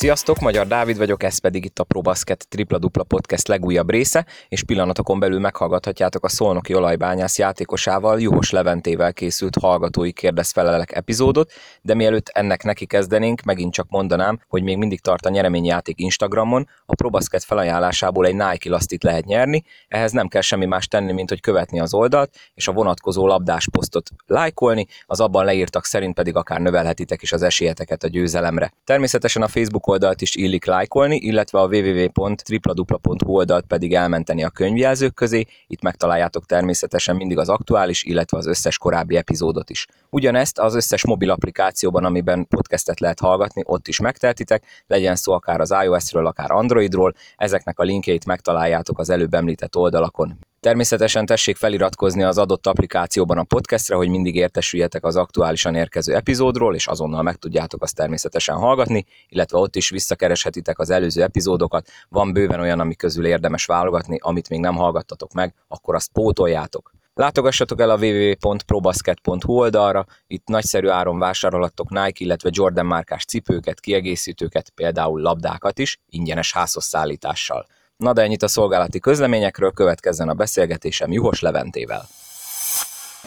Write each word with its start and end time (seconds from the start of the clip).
Sziasztok, 0.00 0.38
Magyar 0.38 0.66
Dávid 0.66 0.98
vagyok, 0.98 1.22
ez 1.22 1.38
pedig 1.38 1.64
itt 1.64 1.78
a 1.78 1.84
ProBasket 1.84 2.48
Tripla 2.48 2.78
Dupla 2.78 3.02
Podcast 3.02 3.48
legújabb 3.48 3.90
része, 3.90 4.26
és 4.48 4.64
pillanatokon 4.64 5.18
belül 5.18 5.40
meghallgathatjátok 5.40 6.24
a 6.24 6.28
Szolnoki 6.28 6.74
olajbányász 6.74 7.38
játékosával, 7.38 8.20
Juhos 8.20 8.50
Leventével 8.50 9.12
készült 9.12 9.56
hallgatói 9.60 10.12
kérdezfelelek 10.12 10.96
epizódot, 10.96 11.52
de 11.82 11.94
mielőtt 11.94 12.28
ennek 12.28 12.62
neki 12.62 12.86
kezdenénk, 12.86 13.42
megint 13.42 13.72
csak 13.72 13.86
mondanám, 13.88 14.40
hogy 14.48 14.62
még 14.62 14.76
mindig 14.76 15.00
tart 15.00 15.26
a 15.26 15.30
nyereményjáték 15.30 16.00
Instagramon, 16.00 16.68
a 16.86 16.94
ProBasket 16.94 17.44
felajánlásából 17.44 18.26
egy 18.26 18.36
Nike 18.36 18.70
lastit 18.70 19.02
lehet 19.02 19.24
nyerni, 19.24 19.64
ehhez 19.88 20.12
nem 20.12 20.28
kell 20.28 20.42
semmi 20.42 20.66
más 20.66 20.86
tenni, 20.86 21.12
mint 21.12 21.28
hogy 21.28 21.40
követni 21.40 21.80
az 21.80 21.94
oldalt, 21.94 22.36
és 22.54 22.68
a 22.68 22.72
vonatkozó 22.72 23.26
labdás 23.26 23.68
posztot 23.72 24.10
lájkolni, 24.26 24.86
az 25.06 25.20
abban 25.20 25.44
leírtak 25.44 25.84
szerint 25.84 26.14
pedig 26.14 26.36
akár 26.36 26.60
növelhetitek 26.60 27.22
is 27.22 27.32
az 27.32 27.42
esélyeteket 27.42 28.02
a 28.02 28.08
győzelemre. 28.08 28.72
Természetesen 28.84 29.42
a 29.42 29.48
Facebook 29.48 29.88
oldalt 29.90 30.20
is 30.20 30.34
illik 30.34 30.64
lájkolni, 30.64 31.16
illetve 31.16 31.60
a 31.60 31.66
www.tripladupla.hu 31.66 33.36
oldalt 33.36 33.66
pedig 33.66 33.94
elmenteni 33.94 34.44
a 34.44 34.50
könyvjelzők 34.50 35.14
közé, 35.14 35.44
itt 35.66 35.82
megtaláljátok 35.82 36.46
természetesen 36.46 37.16
mindig 37.16 37.38
az 37.38 37.48
aktuális, 37.48 38.04
illetve 38.04 38.38
az 38.38 38.46
összes 38.46 38.78
korábbi 38.78 39.16
epizódot 39.16 39.70
is. 39.70 39.86
Ugyanezt 40.10 40.58
az 40.58 40.74
összes 40.74 41.06
mobil 41.06 41.30
applikációban, 41.30 42.04
amiben 42.04 42.46
podcastet 42.46 43.00
lehet 43.00 43.20
hallgatni, 43.20 43.62
ott 43.66 43.88
is 43.88 44.00
megteltitek, 44.00 44.64
legyen 44.86 45.16
szó 45.16 45.32
akár 45.32 45.60
az 45.60 45.74
iOS-ről, 45.84 46.26
akár 46.26 46.50
Androidról, 46.50 47.14
ezeknek 47.36 47.78
a 47.78 47.82
linkjeit 47.82 48.26
megtaláljátok 48.26 48.98
az 48.98 49.10
előbb 49.10 49.34
említett 49.34 49.76
oldalakon. 49.76 50.38
Természetesen 50.60 51.26
tessék 51.26 51.56
feliratkozni 51.56 52.22
az 52.22 52.38
adott 52.38 52.66
applikációban 52.66 53.38
a 53.38 53.42
podcastre, 53.42 53.94
hogy 53.96 54.08
mindig 54.08 54.34
értesüljetek 54.34 55.04
az 55.04 55.16
aktuálisan 55.16 55.74
érkező 55.74 56.14
epizódról, 56.14 56.74
és 56.74 56.86
azonnal 56.86 57.22
meg 57.22 57.36
tudjátok 57.36 57.82
azt 57.82 57.94
természetesen 57.94 58.56
hallgatni, 58.56 59.04
illetve 59.28 59.58
ott 59.58 59.76
is 59.76 59.90
visszakereshetitek 59.90 60.78
az 60.78 60.90
előző 60.90 61.22
epizódokat. 61.22 61.88
Van 62.08 62.32
bőven 62.32 62.60
olyan, 62.60 62.80
ami 62.80 62.94
közül 62.94 63.26
érdemes 63.26 63.64
válogatni, 63.64 64.18
amit 64.22 64.48
még 64.48 64.60
nem 64.60 64.74
hallgattatok 64.74 65.32
meg, 65.32 65.54
akkor 65.68 65.94
azt 65.94 66.12
pótoljátok. 66.12 66.92
Látogassatok 67.14 67.80
el 67.80 67.90
a 67.90 67.96
www.probasket.hu 67.96 69.52
oldalra, 69.52 70.06
itt 70.26 70.46
nagyszerű 70.46 70.88
áron 70.88 71.18
vásárolhattok 71.18 71.90
Nike, 71.90 72.24
illetve 72.24 72.50
Jordan 72.52 72.86
márkás 72.86 73.24
cipőket, 73.24 73.80
kiegészítőket, 73.80 74.70
például 74.70 75.20
labdákat 75.20 75.78
is, 75.78 75.98
ingyenes 76.08 76.52
házhoz 76.52 76.84
szállítással. 76.84 77.66
Na 78.00 78.12
de 78.12 78.22
ennyit 78.22 78.42
a 78.42 78.48
szolgálati 78.48 78.98
közleményekről, 78.98 79.72
következzen 79.72 80.28
a 80.28 80.34
beszélgetésem 80.34 81.12
Juhos 81.12 81.40
Leventével. 81.40 82.08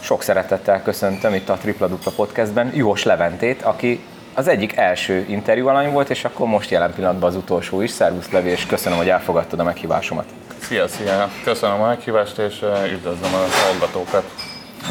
Sok 0.02 0.22
szeretettel 0.22 0.82
köszöntöm 0.82 1.34
itt 1.34 1.50
a 1.50 1.54
Tripla 1.54 1.88
Dupla 1.88 2.12
Podcastben 2.12 2.72
Juhos 2.76 3.04
Leventét, 3.04 3.62
aki 3.62 4.00
az 4.34 4.48
egyik 4.48 4.76
első 4.76 5.26
interjú 5.30 5.68
alany 5.68 5.92
volt, 5.92 6.10
és 6.10 6.26
akkor 6.26 6.48
most 6.48 6.70
jelen 6.70 6.94
pillanatban 6.94 7.30
az 7.30 7.36
utolsó 7.36 7.82
is. 7.82 7.92
Szervusz 7.92 8.30
Levi, 8.30 8.50
és 8.50 8.66
köszönöm, 8.66 8.98
hogy 8.98 9.10
elfogadtad 9.10 9.60
a 9.60 9.64
meghívásomat. 9.64 10.26
Szia, 10.62 10.88
szia! 10.88 11.30
Köszönöm 11.44 11.82
a 11.82 11.88
meghívást, 11.88 12.38
és 12.38 12.62
üdvözlöm 12.92 13.34
a 13.34 13.46
hallgatókat. 13.68 14.24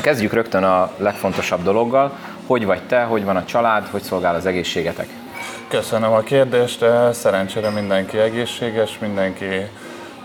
Kezdjük 0.03 0.33
rögtön 0.33 0.65
a 0.65 0.91
legfontosabb 0.97 1.63
dologgal. 1.63 2.19
Hogy 2.47 2.65
vagy 2.65 2.87
te, 2.87 3.03
hogy 3.03 3.25
van 3.25 3.37
a 3.37 3.45
család, 3.45 3.87
hogy 3.87 4.03
szolgál 4.03 4.35
az 4.35 4.47
egészségetek? 4.47 5.22
Köszönöm 5.73 6.13
a 6.13 6.21
kérdést, 6.21 6.85
szerencsére 7.13 7.71
mindenki 7.71 8.19
egészséges, 8.19 8.99
mindenki 8.99 9.47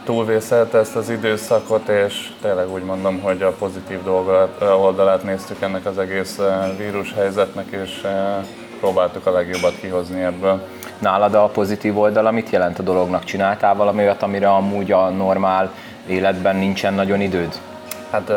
túlvészelte 0.04 0.78
ezt 0.78 0.96
az 0.96 1.10
időszakot, 1.10 1.88
és 1.88 2.32
tényleg 2.42 2.72
úgy 2.72 2.84
mondom, 2.84 3.20
hogy 3.22 3.42
a 3.42 3.52
pozitív 3.52 4.04
dolgot, 4.04 4.62
oldalát 4.62 5.24
néztük 5.24 5.62
ennek 5.62 5.86
az 5.86 5.98
egész 5.98 6.40
vírus 6.78 7.14
helyzetnek, 7.14 7.66
és 7.70 8.08
próbáltuk 8.80 9.26
a 9.26 9.32
legjobbat 9.32 9.80
kihozni 9.80 10.24
ebből. 10.24 10.68
Nálad 11.00 11.34
a 11.34 11.48
pozitív 11.48 11.98
oldala 11.98 12.32
mit 12.32 12.50
jelent 12.50 12.80
a 12.80 12.84
dolognak? 12.84 13.24
Csináltál 13.24 13.76
valami 13.76 14.02
olyat, 14.02 14.24
amire 14.24 14.50
amúgy 14.50 14.92
a 14.92 15.10
normál 15.10 15.72
életben 16.08 16.56
nincsen 16.56 16.94
nagyon 16.94 17.22
időd? 17.22 17.60
Hát 18.12 18.32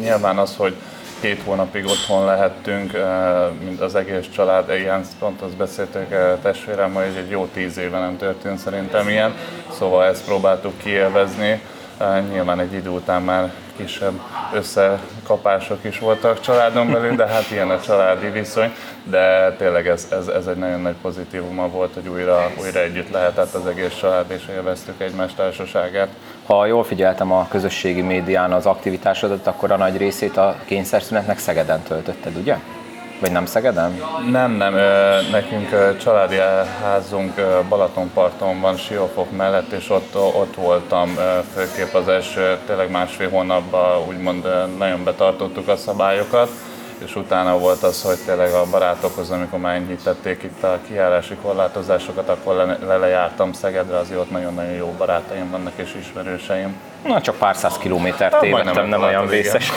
nyilván 0.00 0.38
az, 0.38 0.56
hogy 0.56 0.74
két 1.26 1.42
hónapig 1.44 1.84
otthon 1.84 2.24
lehettünk, 2.24 2.92
mint 3.64 3.80
az 3.80 3.94
egész 3.94 4.24
család, 4.34 4.70
ilyen 4.70 5.04
pont 5.18 5.40
azt 5.40 5.56
beszéltük 5.56 6.38
testvérem, 6.42 6.92
hogy 6.92 7.14
egy 7.16 7.30
jó 7.30 7.48
tíz 7.52 7.78
éve 7.78 7.98
nem 7.98 8.16
történt 8.16 8.58
szerintem 8.58 9.08
ilyen, 9.08 9.34
szóval 9.72 10.04
ezt 10.04 10.24
próbáltuk 10.24 10.78
kielvezni. 10.78 11.60
Nyilván 12.30 12.60
egy 12.60 12.72
idő 12.72 12.88
után 12.88 13.22
már 13.22 13.52
kisebb 13.76 14.20
összekapások 14.54 15.84
is 15.84 15.98
voltak 15.98 16.40
családon 16.40 16.92
belül, 16.92 17.14
de 17.14 17.26
hát 17.26 17.50
ilyen 17.50 17.70
a 17.70 17.80
családi 17.80 18.30
viszony, 18.30 18.74
de 19.04 19.54
tényleg 19.58 19.86
ez, 19.88 20.06
ez, 20.10 20.26
ez 20.26 20.46
egy 20.46 20.56
nagyon 20.56 20.80
nagy 20.80 20.94
pozitívuma 21.02 21.68
volt, 21.68 21.94
hogy 21.94 22.08
újra, 22.08 22.50
újra 22.60 22.80
együtt 22.80 23.10
lehetett 23.10 23.54
az 23.54 23.66
egész 23.66 23.94
család, 24.00 24.30
és 24.30 24.42
élveztük 24.50 25.00
egymás 25.00 25.34
társaságát. 25.34 26.08
Ha 26.46 26.66
jól 26.66 26.84
figyeltem 26.84 27.32
a 27.32 27.48
közösségi 27.48 28.02
médián 28.02 28.52
az 28.52 28.66
aktivitásodat, 28.66 29.46
akkor 29.46 29.70
a 29.70 29.76
nagy 29.76 29.96
részét 29.96 30.36
a 30.36 30.56
kényszerszünetnek 30.64 31.38
Szegeden 31.38 31.82
töltötted, 31.82 32.36
ugye? 32.36 32.56
Vagy 33.20 33.32
nem 33.32 33.46
Szegeden? 33.46 34.00
Nem, 34.30 34.52
nem. 34.52 34.74
Nekünk 35.30 35.96
családi 35.98 36.36
házunk 36.82 37.34
Balatonparton 37.68 38.60
van, 38.60 38.76
Siófok 38.76 39.36
mellett, 39.36 39.72
és 39.72 39.90
ott, 39.90 40.16
ott 40.16 40.54
voltam 40.54 41.18
főképp 41.54 41.94
az 41.94 42.08
első 42.08 42.58
tényleg 42.66 42.90
másfél 42.90 43.30
hónapban, 43.30 44.08
úgymond 44.08 44.48
nagyon 44.78 45.04
betartottuk 45.04 45.68
a 45.68 45.76
szabályokat 45.76 46.50
és 47.04 47.16
utána 47.16 47.58
volt 47.58 47.82
az, 47.82 48.02
hogy 48.02 48.18
tényleg 48.26 48.52
a 48.52 48.70
barátokhoz, 48.70 49.30
amikor 49.30 49.58
már 49.58 49.74
enyhítették 49.74 50.42
itt 50.42 50.62
a 50.62 50.78
kijárási 50.86 51.34
korlátozásokat, 51.34 52.28
akkor 52.28 52.54
le, 52.54 52.78
le 52.86 52.96
lejártam 52.96 53.52
Szegedre, 53.52 53.96
azért 53.96 54.20
ott 54.20 54.30
nagyon-nagyon 54.30 54.72
jó 54.72 54.94
barátaim 54.98 55.50
vannak 55.50 55.72
és 55.76 55.94
ismerőseim. 56.00 56.76
Na, 57.06 57.20
csak 57.20 57.36
pár 57.36 57.56
száz 57.56 57.78
kilométert 57.78 58.38
tévedtem, 58.38 58.88
nem 58.88 59.02
olyan 59.02 59.26
vészes. 59.26 59.72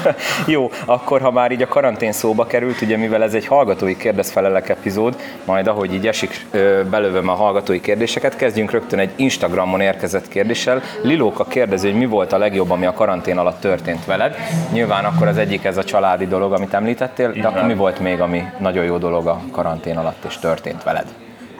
Jó, 0.46 0.70
akkor 0.84 1.20
ha 1.20 1.30
már 1.30 1.52
így 1.52 1.62
a 1.62 1.68
karantén 1.68 2.12
szóba 2.12 2.46
került, 2.46 2.80
ugye 2.80 2.96
mivel 2.96 3.22
ez 3.22 3.34
egy 3.34 3.46
hallgatói 3.46 3.96
kérdezfelelek 3.96 4.68
epizód, 4.68 5.16
majd 5.44 5.66
ahogy 5.66 5.94
így 5.94 6.06
esik, 6.06 6.46
belövöm 6.90 7.28
a 7.28 7.34
hallgatói 7.34 7.80
kérdéseket, 7.80 8.36
kezdjünk 8.36 8.70
rögtön 8.70 8.98
egy 8.98 9.10
Instagramon 9.16 9.80
érkezett 9.80 10.28
kérdéssel. 10.28 10.82
Lilóka 11.02 11.44
kérdezi, 11.44 11.90
hogy 11.90 11.98
mi 11.98 12.06
volt 12.06 12.32
a 12.32 12.38
legjobb, 12.38 12.70
ami 12.70 12.86
a 12.86 12.92
karantén 12.92 13.38
alatt 13.38 13.60
történt 13.60 14.04
veled. 14.04 14.36
Nyilván 14.72 15.04
akkor 15.04 15.26
az 15.26 15.36
egyik 15.38 15.64
ez 15.64 15.76
a 15.76 15.84
családi 15.84 16.26
dolog, 16.26 16.52
amit 16.52 16.74
említettél, 16.74 17.32
de 17.32 17.46
akkor 17.46 17.66
mi 17.66 17.74
volt 17.74 17.98
még, 17.98 18.20
ami 18.20 18.44
nagyon 18.58 18.84
jó 18.84 18.96
dolog 18.98 19.26
a 19.26 19.40
karantén 19.52 19.96
alatt 19.96 20.24
és 20.28 20.38
történt 20.38 20.82
veled? 20.82 21.06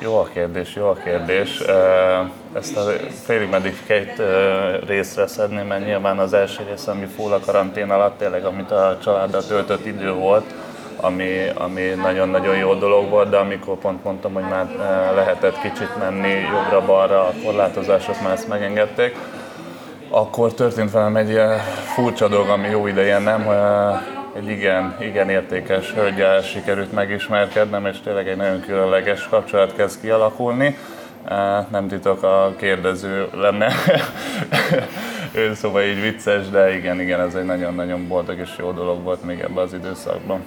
Jó 0.02 0.18
a 0.18 0.28
kérdés, 0.32 0.74
jó 0.74 0.86
a 0.86 0.96
kérdés. 1.04 1.62
Ezt 2.52 2.76
a 2.76 2.82
félig 3.24 3.50
meddig 3.50 3.76
két 3.86 4.22
részre 4.86 5.26
szedném, 5.26 5.66
mert 5.66 5.84
nyilván 5.84 6.18
az 6.18 6.32
első 6.32 6.62
rész, 6.68 6.86
ami 6.86 7.06
full 7.16 7.32
a 7.32 7.40
karantén 7.46 7.90
alatt, 7.90 8.18
tényleg 8.18 8.44
amit 8.44 8.70
a 8.70 8.98
családdal 9.02 9.44
töltött 9.44 9.86
idő 9.86 10.12
volt, 10.12 10.44
ami, 10.96 11.28
ami 11.54 11.82
nagyon-nagyon 11.82 12.56
jó 12.56 12.74
dolog 12.74 13.08
volt, 13.08 13.30
de 13.30 13.36
amikor 13.36 13.78
pont 13.78 14.04
mondtam, 14.04 14.32
hogy 14.32 14.48
már 14.50 14.66
lehetett 15.14 15.60
kicsit 15.60 15.98
menni 15.98 16.32
jobbra-balra, 16.52 17.20
a 17.20 17.32
korlátozások 17.44 18.22
már 18.22 18.32
ezt 18.32 18.48
megengedték, 18.48 19.16
akkor 20.08 20.54
történt 20.54 20.90
velem 20.90 21.16
egy 21.16 21.40
furcsa 21.94 22.28
dolog, 22.28 22.48
ami 22.48 22.68
jó 22.68 22.86
ideje 22.86 23.18
nem, 23.18 23.42
egy 24.36 24.48
igen, 24.48 24.96
igen 25.00 25.30
értékes 25.30 25.92
hölgyel 25.92 26.40
sikerült 26.40 26.92
megismerkednem, 26.92 27.86
és 27.86 28.00
tényleg 28.00 28.28
egy 28.28 28.36
nagyon 28.36 28.60
különleges 28.60 29.28
kapcsolat 29.28 29.74
kezd 29.76 30.00
kialakulni. 30.00 30.76
Nem 31.70 31.88
titok, 31.88 32.22
a 32.22 32.54
kérdező 32.58 33.28
lenne. 33.34 33.72
Ő 35.34 35.54
szóval 35.54 35.82
így 35.82 36.00
vicces, 36.00 36.48
de 36.48 36.76
igen, 36.76 37.00
igen, 37.00 37.20
ez 37.20 37.34
egy 37.34 37.44
nagyon-nagyon 37.44 38.08
boldog 38.08 38.38
és 38.38 38.50
jó 38.58 38.70
dolog 38.70 39.02
volt 39.02 39.24
még 39.24 39.40
ebben 39.40 39.64
az 39.64 39.74
időszakban. 39.74 40.40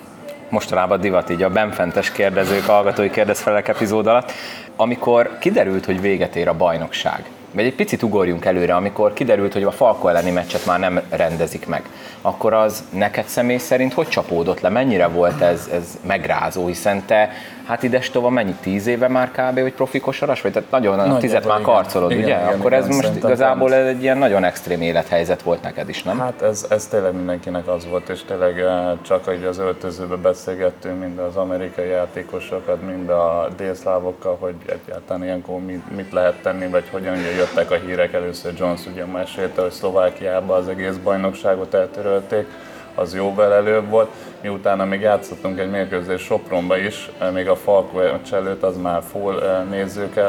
Mostanában 0.50 1.00
divat 1.00 1.30
így 1.30 1.44
a 1.44 1.50
benfentes 1.50 2.12
kérdezők, 2.12 2.66
hallgatói 2.66 3.10
kérdezfelek 3.10 3.68
epizód 3.68 4.08
alatt, 4.08 4.32
amikor 4.76 5.38
kiderült, 5.40 5.86
hogy 5.86 6.02
véget 6.02 6.36
ér 6.36 6.48
a 6.48 6.54
bajnokság, 6.54 7.24
vagy 7.56 7.66
egy 7.66 7.76
picit 7.76 8.04
ugorjunk 8.04 8.46
előre, 8.46 8.76
amikor 8.76 9.14
kiderült, 9.14 9.54
hogy 9.54 9.64
a 9.64 9.72
Falko 9.72 10.08
elleni 10.08 10.32
meccset 10.32 10.66
már 10.66 10.80
nem 10.80 11.02
rendezik 11.10 11.68
meg, 11.68 11.90
akkor 12.22 12.54
az 12.54 12.84
neked 12.90 13.26
személy 13.28 13.58
szerint 13.58 13.94
hogy 13.94 14.08
csapódott 14.08 14.60
le? 14.60 14.70
Mennyire 14.70 15.08
volt 15.08 15.42
ez, 15.42 15.70
ez 15.74 15.98
megrázó, 16.06 16.68
hiszen 16.68 17.06
te 17.06 17.30
hát 17.66 17.84
ides 17.84 18.10
tova 18.10 18.30
mennyi, 18.30 18.56
tíz 18.62 18.88
éve 18.88 19.08
már 19.08 19.32
kb. 19.32 19.60
hogy 19.60 19.74
profi 19.74 20.00
kosaras 20.00 20.42
vagy? 20.42 20.52
Tehát 20.52 20.72
nagyon, 20.72 20.96
nagyon 20.96 21.20
tizet 21.20 21.48
már 21.48 21.62
karcolod, 21.62 22.12
igen, 22.12 22.24
ugye? 22.24 22.36
Igen, 22.36 22.48
Akkor 22.48 22.72
igen, 22.72 22.84
ez 22.84 22.96
most 22.96 23.16
igazából 23.16 23.74
ez 23.74 23.88
egy 23.88 24.02
ilyen 24.02 24.18
nagyon 24.18 24.44
extrém 24.44 24.82
élethelyzet 24.82 25.42
volt 25.42 25.62
neked 25.62 25.90
is, 25.90 26.04
nem? 26.04 26.20
Hát 26.20 26.42
ez, 26.42 26.66
ez 26.70 26.88
tényleg 26.88 27.14
mindenkinek 27.14 27.68
az 27.68 27.88
volt, 27.90 28.10
és 28.10 28.24
tényleg 28.24 28.60
eh, 28.60 28.92
csak 29.02 29.26
hogy 29.26 29.44
az 29.44 29.58
öltözőbe 29.58 30.16
beszélgettünk 30.16 31.00
mind 31.00 31.18
az 31.20 31.36
amerikai 31.36 31.88
játékosokat, 31.88 32.82
mind 32.82 33.10
a 33.10 33.48
délszlávokkal, 33.58 34.38
hogy 34.40 34.56
egyáltalán 34.66 35.24
ilyenkor 35.24 35.60
mit, 35.60 35.96
mit 35.96 36.12
lehet 36.12 36.36
tenni, 36.42 36.68
vagy 36.68 36.84
hogyan 36.92 37.16
jöttek 37.16 37.72
a 37.72 37.76
hírek. 37.76 38.14
Először 38.14 38.54
Jones 38.58 38.86
ugye 38.94 39.06
mesélte, 39.06 39.62
hogy 39.62 39.72
Szlovákiában 39.72 40.58
az 40.58 40.68
egész 40.68 40.96
bajnokságot 40.96 41.74
eltörölték, 41.74 42.48
az 42.96 43.16
jóval 43.16 43.54
előbb 43.54 43.90
volt. 43.90 44.10
Miután 44.42 44.88
még 44.88 45.02
játszottunk 45.02 45.60
egy 45.60 45.70
mérkőzés 45.70 46.22
Sopronba 46.22 46.78
is, 46.78 47.12
még 47.34 47.50
a 47.50 47.56
Falkó 47.56 48.00
előtt 48.32 48.64
az 48.64 48.78
már 48.78 49.02
full 49.12 49.66
nézők 49.70 50.20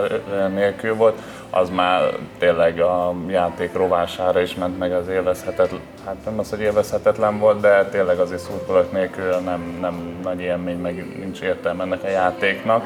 nélkül 0.55 0.95
volt, 0.95 1.19
az 1.51 1.71
már 1.71 2.03
tényleg 2.39 2.81
a 2.81 3.15
játék 3.29 3.73
rovására 3.73 4.41
is 4.41 4.55
ment 4.55 4.79
meg 4.79 4.93
az 4.93 5.09
élvezhetetlen, 5.09 5.81
hát 6.05 6.17
nem 6.25 6.39
az, 6.39 6.51
hogy 6.51 6.61
élvezhetetlen 6.61 7.39
volt, 7.39 7.61
de 7.61 7.85
tényleg 7.85 8.19
azért 8.19 8.41
szurkolók 8.41 8.93
nélkül 8.93 9.35
nem, 9.35 9.79
nem 9.81 10.19
nagy 10.23 10.41
élmény, 10.41 10.79
meg 10.79 11.19
nincs 11.19 11.41
értelme 11.41 11.83
ennek 11.83 12.03
a 12.03 12.09
játéknak. 12.09 12.85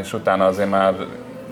És 0.00 0.12
utána 0.12 0.46
azért 0.46 0.70
már 0.70 0.94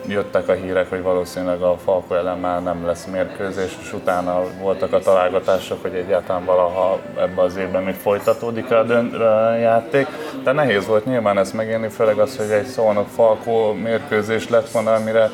jöttek 0.07 0.49
a 0.49 0.53
hírek, 0.53 0.89
hogy 0.89 1.03
valószínűleg 1.03 1.61
a 1.61 1.77
Falko 1.85 2.15
ellen 2.15 2.39
már 2.39 2.63
nem 2.63 2.87
lesz 2.87 3.05
mérkőzés, 3.05 3.77
és 3.81 3.93
utána 3.93 4.43
voltak 4.61 4.93
a 4.93 4.99
találgatások, 4.99 5.83
hogy 5.83 5.95
egyáltalán 5.95 6.45
valaha 6.45 6.99
ebbe 7.19 7.43
az 7.43 7.57
évben 7.57 7.83
még 7.83 7.95
folytatódik 7.95 8.71
a, 8.71 8.83
dönt, 8.83 9.15
a 9.15 9.57
játék. 9.57 10.07
De 10.43 10.53
nehéz 10.53 10.87
volt 10.87 11.05
nyilván 11.05 11.39
ezt 11.39 11.55
megérni, 11.55 11.89
főleg 11.89 12.19
az, 12.19 12.37
hogy 12.37 12.51
egy 12.51 12.67
szónok 12.67 13.09
Falko 13.09 13.73
mérkőzés 13.73 14.49
lett 14.49 14.71
volna, 14.71 14.95
amire 14.95 15.31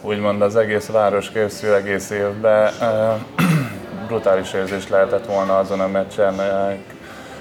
úgymond 0.00 0.42
az 0.42 0.56
egész 0.56 0.86
város 0.86 1.30
készül 1.30 1.74
egész 1.74 2.10
évben. 2.10 2.72
brutális 4.06 4.52
érzés 4.52 4.88
lehetett 4.88 5.26
volna 5.26 5.58
azon 5.58 5.80
a 5.80 5.88
meccsen 5.88 6.34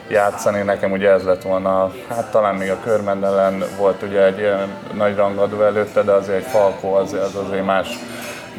játszani. 0.07 0.61
Nekem 0.61 0.91
ugye 0.91 1.09
ez 1.09 1.23
lett 1.23 1.41
volna, 1.41 1.91
hát 2.09 2.31
talán 2.31 2.55
még 2.55 2.69
a 2.69 2.79
körmend 2.83 3.23
ellen 3.23 3.63
volt 3.77 4.01
ugye 4.01 4.25
egy 4.25 4.53
nagy 4.93 5.15
rangadó 5.15 5.61
előtte, 5.61 6.01
de 6.01 6.11
azért 6.11 6.37
egy 6.37 6.51
Falkó 6.51 6.93
az, 6.93 7.13
az 7.13 7.35
azért 7.35 7.65
más, 7.65 7.87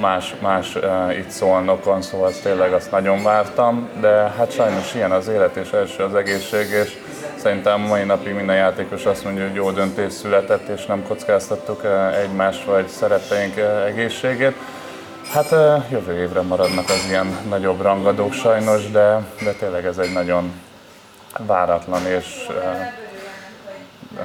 más, 0.01 0.35
más 0.41 0.75
uh, 0.75 1.19
itt 1.19 1.31
szólnokon, 1.31 2.03
szóval 2.03 2.27
azt 2.27 2.43
tényleg 2.43 2.73
azt 2.73 2.91
nagyon 2.91 3.23
vártam, 3.23 3.89
de 4.01 4.09
hát 4.37 4.53
sajnos 4.53 4.95
ilyen 4.95 5.11
az 5.11 5.29
élet 5.29 5.57
és 5.57 5.73
első 5.73 6.03
az 6.03 6.15
egészség, 6.15 6.71
és 6.71 6.97
szerintem 7.37 7.81
mai 7.81 8.05
napig 8.05 8.35
minden 8.35 8.57
játékos 8.57 9.05
azt 9.05 9.25
mondja, 9.25 9.43
hogy 9.43 9.55
jó 9.55 9.71
döntés 9.71 10.13
született, 10.13 10.69
és 10.69 10.87
nem 10.87 11.03
kockáztattuk 11.03 11.83
egymást 12.23 12.65
vagy 12.65 12.89
szeretteink 12.89 13.57
egészségét. 13.87 14.57
Hát 15.33 15.51
jövő 15.91 16.23
évre 16.23 16.41
maradnak 16.41 16.89
az 16.89 17.07
ilyen 17.09 17.39
nagyobb 17.49 17.81
rangadók 17.81 18.33
sajnos, 18.33 18.91
de, 18.91 19.21
de 19.45 19.53
tényleg 19.53 19.85
ez 19.85 19.99
egy 19.99 20.13
nagyon 20.13 20.53
váratlan, 21.39 22.07
és 22.07 22.47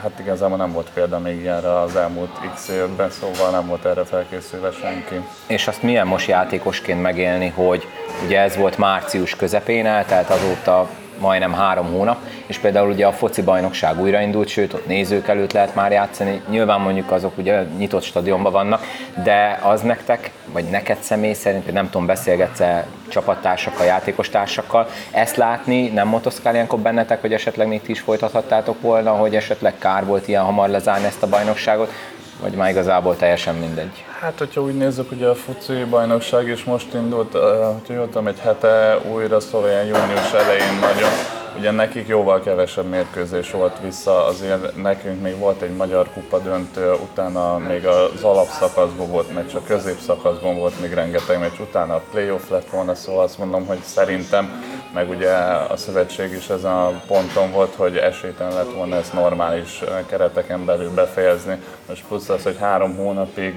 hát 0.02 0.20
igazából 0.20 0.58
nem 0.58 0.72
volt 0.72 0.90
példa 0.94 1.20
még 1.20 1.40
ilyenre 1.40 1.80
az 1.80 1.96
elmúlt 1.96 2.40
x 2.54 2.68
évben, 2.68 3.10
szóval 3.10 3.52
nem 3.52 3.68
volt 3.68 3.86
erre 3.86 4.04
felkészülve 4.04 4.72
senki. 4.72 5.26
És 5.48 5.68
azt 5.68 5.84
milyen 5.84 6.08
most 6.08 6.28
játékosként 6.28 7.02
megélni, 7.02 7.48
hogy 7.48 7.88
ugye 8.26 8.42
ez 8.42 8.56
volt 8.56 8.78
március 8.78 9.36
közepén 9.36 9.86
el, 9.86 10.06
tehát 10.06 10.30
azóta 10.30 10.90
majdnem 11.20 11.54
három 11.54 11.92
hónap, 11.92 12.18
és 12.46 12.58
például 12.58 12.92
ugye 12.92 13.06
a 13.06 13.12
foci 13.12 13.42
bajnokság 13.42 14.02
újraindult, 14.02 14.48
sőt 14.48 14.74
ott 14.74 14.88
nézők 14.88 15.28
előtt 15.28 15.52
lehet 15.52 15.76
már 15.76 15.92
játszani, 15.92 16.42
nyilván 16.50 16.80
mondjuk 16.80 17.12
azok 17.12 17.38
ugye 17.38 17.64
nyitott 17.78 18.04
stadionban 18.04 18.52
vannak, 18.52 18.84
de 19.24 19.60
az 19.64 19.82
nektek, 19.82 20.32
vagy 20.46 20.64
neked 20.64 20.98
személy 21.00 21.34
szerint, 21.34 21.72
nem 21.72 21.90
tudom, 21.90 22.06
beszélgetsz-e 22.06 22.86
csapattársakkal, 23.08 23.86
játékostársakkal, 23.86 24.88
ezt 25.12 25.36
látni 25.36 25.88
nem 25.88 26.08
motoszkál 26.08 26.54
ilyenkor 26.54 26.80
bennetek, 26.80 27.22
hogy 27.22 27.34
esetleg 27.34 27.68
még 27.68 27.82
ti 27.82 27.92
is 27.92 28.00
folytathattátok 28.00 28.82
volna, 28.82 29.12
hogy 29.12 29.36
esetleg 29.36 29.74
kár 29.78 30.06
volt 30.06 30.28
ilyen 30.28 30.44
hamar 30.44 30.70
lezárni 30.70 31.06
ezt 31.06 31.24
a 31.24 31.28
bajnokságot, 31.28 31.92
vagy 32.42 32.54
már 32.54 32.70
igazából 32.70 33.16
teljesen 33.16 33.56
mindegy? 33.56 34.06
Hát, 34.20 34.38
hogyha 34.38 34.62
úgy 34.62 34.78
nézzük, 34.78 35.12
ugye 35.12 35.28
a 35.28 35.36
foci 35.36 35.84
bajnokság 35.90 36.48
is 36.48 36.64
most 36.64 36.94
indult, 36.94 37.34
hogyha 37.74 37.94
jöttem 37.94 38.28
egy 38.28 38.40
hete 38.40 38.98
újra, 39.12 39.40
szóval 39.40 39.70
június 39.70 40.34
elején 40.34 40.80
nagyon, 40.82 41.10
ugye 41.58 41.72
nekik 41.72 42.08
jóval 42.08 42.40
kevesebb 42.40 42.86
mérkőzés 42.86 43.52
volt 43.52 43.80
vissza, 43.82 44.26
azért 44.26 44.76
nekünk 44.76 45.22
még 45.22 45.38
volt 45.38 45.62
egy 45.62 45.76
magyar 45.76 46.10
kupa 46.14 46.40
döntő, 46.40 46.94
utána 46.94 47.58
még 47.58 47.86
az 47.86 48.24
alapszakaszban 48.24 49.10
volt 49.10 49.34
meccs, 49.34 49.56
a 49.56 49.62
középszakaszban 49.64 50.56
volt 50.58 50.82
még 50.82 50.94
rengeteg 50.94 51.40
meccs, 51.40 51.60
utána 51.60 51.96
a 51.96 52.02
playoff 52.12 52.50
lett 52.50 52.70
volna, 52.70 52.96
szóval 52.96 53.24
azt 53.24 53.38
mondom, 53.38 53.66
hogy 53.66 53.82
szerintem, 53.84 54.64
meg 54.94 55.10
ugye 55.10 55.32
a 55.70 55.78
szövetség 55.78 56.32
is 56.32 56.50
ezen 56.50 56.72
a 56.72 57.02
ponton 57.08 57.52
volt, 57.52 57.76
hogy 57.76 57.98
esélytelen 57.98 58.54
lett 58.54 58.74
volna 58.74 58.96
ezt 58.96 59.14
normális 59.14 59.84
kereteken 60.08 60.66
belül 60.66 60.94
befejezni. 60.94 61.62
Most 61.88 62.04
plusz 62.08 62.30
az, 62.30 62.44
hogy 62.44 62.58
három 62.60 62.96
hónapig 62.96 63.54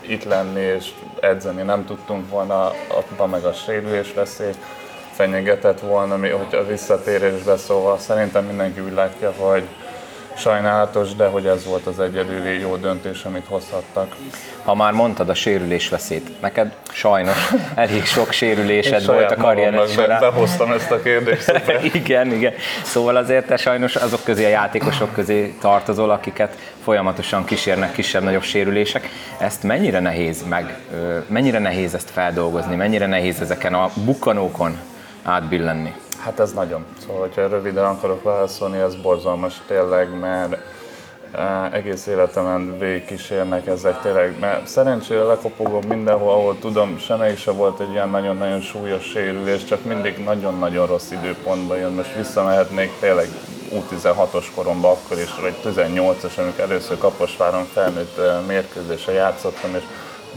itt 0.00 0.24
lenni 0.24 0.60
és 0.60 0.90
edzeni 1.20 1.62
nem 1.62 1.84
tudtunk 1.84 2.30
volna, 2.30 2.72
abban 2.88 3.28
meg 3.28 3.44
a 3.44 3.52
sérülés 3.52 4.12
veszély 4.12 4.52
fenyegetett 5.20 5.80
volna, 5.80 6.18
hogy 6.18 6.54
a 6.54 6.66
visszatérésbe 6.66 7.56
szóval 7.56 7.98
szerintem 7.98 8.44
mindenki 8.44 8.80
úgy 8.80 8.92
látja, 8.92 9.32
hogy 9.36 9.62
sajnálatos, 10.36 11.14
de 11.14 11.26
hogy 11.26 11.46
ez 11.46 11.64
volt 11.64 11.86
az 11.86 12.00
egyedüli 12.00 12.60
jó 12.60 12.76
döntés, 12.76 13.24
amit 13.24 13.44
hozhattak. 13.48 14.16
Ha 14.64 14.74
már 14.74 14.92
mondtad 14.92 15.28
a 15.28 15.34
sérülés 15.34 15.88
veszélyt, 15.88 16.40
neked 16.40 16.72
sajnos 16.92 17.52
elég 17.74 18.04
sok 18.04 18.32
sérülésed 18.32 19.06
volt 19.06 19.30
a 19.30 19.36
karriered 19.36 19.88
során. 19.88 20.20
Behoztam 20.20 20.72
ezt 20.72 20.90
a 20.90 21.02
kérdést. 21.02 21.52
igen, 21.92 22.32
igen. 22.32 22.52
Szóval 22.82 23.16
azért 23.16 23.46
te 23.46 23.56
sajnos 23.56 23.96
azok 23.96 24.24
közé 24.24 24.44
a 24.44 24.48
játékosok 24.48 25.12
közé 25.12 25.54
tartozol, 25.60 26.10
akiket 26.10 26.56
folyamatosan 26.84 27.44
kísérnek 27.44 27.92
kisebb-nagyobb 27.92 28.42
sérülések. 28.42 29.08
Ezt 29.38 29.62
mennyire 29.62 30.00
nehéz 30.00 30.44
meg, 30.48 30.78
mennyire 31.26 31.58
nehéz 31.58 31.94
ezt 31.94 32.10
feldolgozni, 32.10 32.76
mennyire 32.76 33.06
nehéz 33.06 33.40
ezeken 33.40 33.74
a 33.74 33.90
bukkanókon 34.04 34.78
átbillenni? 35.22 35.94
Hát 36.24 36.40
ez 36.40 36.52
nagyon. 36.52 36.84
Szóval, 37.00 37.20
hogyha 37.20 37.48
röviden 37.48 37.84
akarok 37.84 38.22
válaszolni, 38.22 38.78
ez 38.78 38.94
borzalmas 38.94 39.60
tényleg, 39.66 40.18
mert 40.18 40.56
uh, 41.34 41.74
egész 41.74 42.06
életemen 42.06 42.78
végigkísérnek 42.78 43.66
ezek 43.66 44.00
tényleg, 44.00 44.38
mert 44.40 44.66
szerencsére 44.66 45.22
lekopogom 45.22 45.82
mindenhol, 45.88 46.32
ahol 46.32 46.58
tudom, 46.58 46.98
semmi 46.98 47.36
se 47.36 47.50
volt 47.50 47.80
egy 47.80 47.90
ilyen 47.90 48.08
nagyon-nagyon 48.08 48.60
súlyos 48.60 49.04
sérülés, 49.04 49.64
csak 49.64 49.84
mindig 49.84 50.24
nagyon-nagyon 50.24 50.86
rossz 50.86 51.10
időpontban 51.10 51.78
jön. 51.78 51.92
Most 51.92 52.14
visszamehetnék 52.14 52.90
tényleg 53.00 53.28
U16-os 53.70 54.46
koromban 54.54 54.90
akkor 54.90 55.18
is, 55.18 55.34
vagy 55.40 55.54
18-as, 55.64 56.38
amikor 56.38 56.60
először 56.60 56.98
Kaposváron 56.98 57.64
felnőtt 57.64 58.20
mérkőzése 58.46 59.12
játszottam, 59.12 59.74
és 59.74 59.82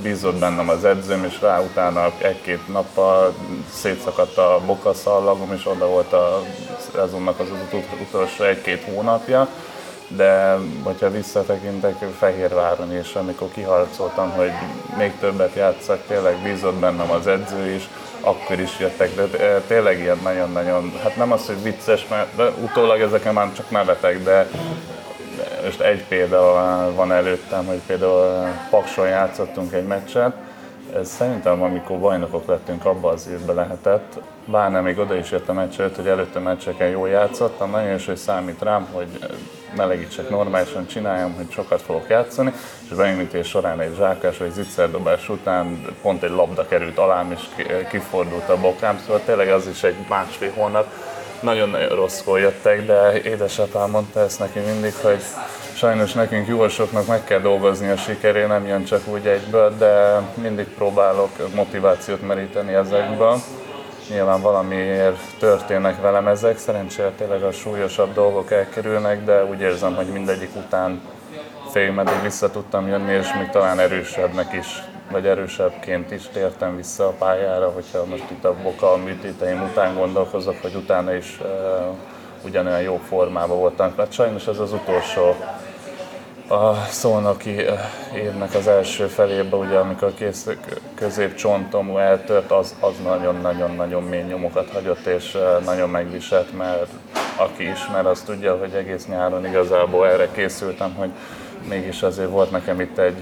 bízott 0.01 0.35
bennem 0.35 0.69
az 0.69 0.85
edzőm, 0.85 1.23
és 1.23 1.41
rá 1.41 1.59
utána 1.59 2.11
egy-két 2.17 2.67
nappal 2.67 3.33
szétszakadt 3.73 4.37
a 4.37 4.61
bokaszallagom, 4.65 5.53
és 5.53 5.65
oda 5.65 5.87
volt 5.87 6.13
a 6.13 6.43
szezonnak 6.93 7.39
az, 7.39 7.47
utolsó 8.01 8.43
egy-két 8.43 8.83
hónapja. 8.83 9.47
De 10.07 10.57
hogyha 10.83 11.09
visszatekintek 11.09 11.95
Fehérváron 12.17 12.97
is, 12.97 13.13
amikor 13.13 13.47
kiharcoltam, 13.53 14.29
hogy 14.29 14.51
még 14.97 15.11
többet 15.19 15.55
játszak, 15.55 16.07
tényleg 16.07 16.37
bízott 16.43 16.75
bennem 16.75 17.11
az 17.11 17.27
edző 17.27 17.69
is, 17.69 17.89
akkor 18.21 18.59
is 18.59 18.79
jöttek, 18.79 19.15
de 19.15 19.61
tényleg 19.67 19.99
ilyen 19.99 20.19
nagyon-nagyon, 20.23 20.93
hát 21.03 21.15
nem 21.15 21.31
az, 21.31 21.45
hogy 21.45 21.63
vicces, 21.63 22.07
mert 22.09 22.35
de 22.35 22.49
utólag 22.49 23.01
ezeken 23.01 23.33
már 23.33 23.53
csak 23.53 23.69
nevetek, 23.69 24.23
de 24.23 24.49
most 25.63 25.81
egy 25.81 26.03
példa 26.03 26.41
van 26.95 27.11
előttem, 27.11 27.65
hogy 27.65 27.81
például 27.85 28.47
Pakson 28.69 29.07
játszottunk 29.07 29.73
egy 29.73 29.87
meccset, 29.87 30.33
ez 30.95 31.09
szerintem, 31.09 31.61
amikor 31.61 31.99
bajnokok 31.99 32.47
lettünk, 32.47 32.85
abban 32.85 33.13
az 33.13 33.27
évben 33.31 33.55
lehetett. 33.55 34.19
Bár 34.45 34.81
még 34.81 34.97
oda 34.97 35.15
is 35.15 35.31
jött 35.31 35.49
a 35.49 35.53
meccs 35.53 35.79
előtt, 35.79 35.95
hogy 35.95 36.07
előtte 36.07 36.39
meccseken 36.39 36.87
jól 36.87 37.09
játszottam, 37.09 37.71
nagyon 37.71 37.95
is, 37.95 38.05
hogy 38.05 38.15
számít 38.15 38.61
rám, 38.61 38.87
hogy 38.91 39.07
melegítsek 39.75 40.29
normálisan, 40.29 40.87
csináljam, 40.87 41.33
hogy 41.33 41.51
sokat 41.51 41.81
fogok 41.81 42.09
játszani, 42.09 42.53
és 42.89 42.95
beindítés 42.95 43.47
során 43.47 43.79
egy 43.79 43.95
zsákás 43.97 44.37
vagy 44.37 44.51
zicserdobás 44.51 45.29
után 45.29 45.85
pont 46.01 46.23
egy 46.23 46.31
labda 46.31 46.67
került 46.67 46.97
alám, 46.97 47.31
és 47.31 47.41
kifordult 47.89 48.49
a 48.49 48.59
bokám, 48.59 48.99
szóval 49.05 49.21
tényleg 49.25 49.49
az 49.49 49.67
is 49.67 49.83
egy 49.83 49.95
másfél 50.09 50.51
hónap, 50.55 50.87
nagyon 51.43 51.87
rosszkor 51.87 52.39
jöttek, 52.39 52.85
de 52.85 53.21
édesapám 53.21 53.89
mondta 53.89 54.19
ezt 54.19 54.39
neki 54.39 54.59
mindig, 54.59 54.93
hogy 55.01 55.21
sajnos 55.75 56.13
nekünk 56.13 56.47
júosoknak 56.47 57.07
meg 57.07 57.23
kell 57.23 57.39
dolgozni 57.39 57.89
a 57.89 57.97
sikeré, 57.97 58.45
nem 58.45 58.67
jön 58.67 58.83
csak 58.83 59.07
úgy 59.07 59.27
egyből, 59.27 59.77
de 59.77 60.21
mindig 60.41 60.67
próbálok 60.67 61.29
motivációt 61.55 62.27
meríteni 62.27 62.73
ezekből. 62.73 63.37
Nyilván 64.09 64.41
valamiért 64.41 65.19
történnek 65.39 66.01
velem 66.01 66.27
ezek, 66.27 66.57
szerencsére 66.57 67.11
tényleg 67.17 67.43
a 67.43 67.51
súlyosabb 67.51 68.13
dolgok 68.13 68.51
elkerülnek, 68.51 69.23
de 69.23 69.45
úgy 69.45 69.59
érzem, 69.59 69.95
hogy 69.95 70.07
mindegyik 70.07 70.55
után 70.55 71.01
fél 71.71 71.91
meddig 71.91 72.21
vissza 72.21 72.51
tudtam 72.51 72.87
jönni, 72.87 73.13
és 73.13 73.33
még 73.37 73.49
talán 73.49 73.79
erősebbnek 73.79 74.53
is 74.53 74.92
vagy 75.11 75.27
erősebbként 75.27 76.11
is 76.11 76.27
tértem 76.33 76.75
vissza 76.75 77.07
a 77.07 77.11
pályára, 77.11 77.69
hogyha 77.69 78.05
most 78.05 78.31
itt 78.31 78.43
a 78.43 78.55
boka 78.63 78.97
műtéteim 78.97 79.61
után 79.61 79.95
gondolkozok, 79.95 80.61
hogy 80.61 80.75
utána 80.75 81.13
is 81.13 81.39
uh, 81.41 81.47
ugyanolyan 82.45 82.81
jó 82.81 82.99
formában 83.07 83.57
voltam. 83.57 83.93
Mert 83.97 84.11
sajnos 84.11 84.47
ez 84.47 84.59
az 84.59 84.73
utolsó 84.73 85.35
a 86.47 86.85
szolnoki 86.89 87.55
évnek 88.15 88.53
az 88.53 88.67
első 88.67 89.05
felébe, 89.07 89.55
ugye 89.55 89.77
amikor 89.77 90.07
a 90.07 90.13
kész, 90.13 90.49
középcsontom 90.95 91.97
eltört, 91.97 92.51
az, 92.51 92.75
az 92.79 92.93
nagyon-nagyon-nagyon 93.03 94.03
mély 94.03 94.21
nyomokat 94.21 94.69
hagyott, 94.69 95.05
és 95.05 95.37
nagyon 95.65 95.89
megviselt, 95.89 96.57
mert 96.57 96.91
aki 97.35 97.69
ismer, 97.69 98.05
az 98.05 98.21
tudja, 98.21 98.57
hogy 98.57 98.73
egész 98.73 99.07
nyáron 99.07 99.45
igazából 99.45 100.07
erre 100.07 100.31
készültem, 100.31 100.93
hogy 100.93 101.09
mégis 101.69 102.03
azért 102.03 102.29
volt 102.29 102.51
nekem 102.51 102.79
itt 102.79 102.97
egy 102.97 103.17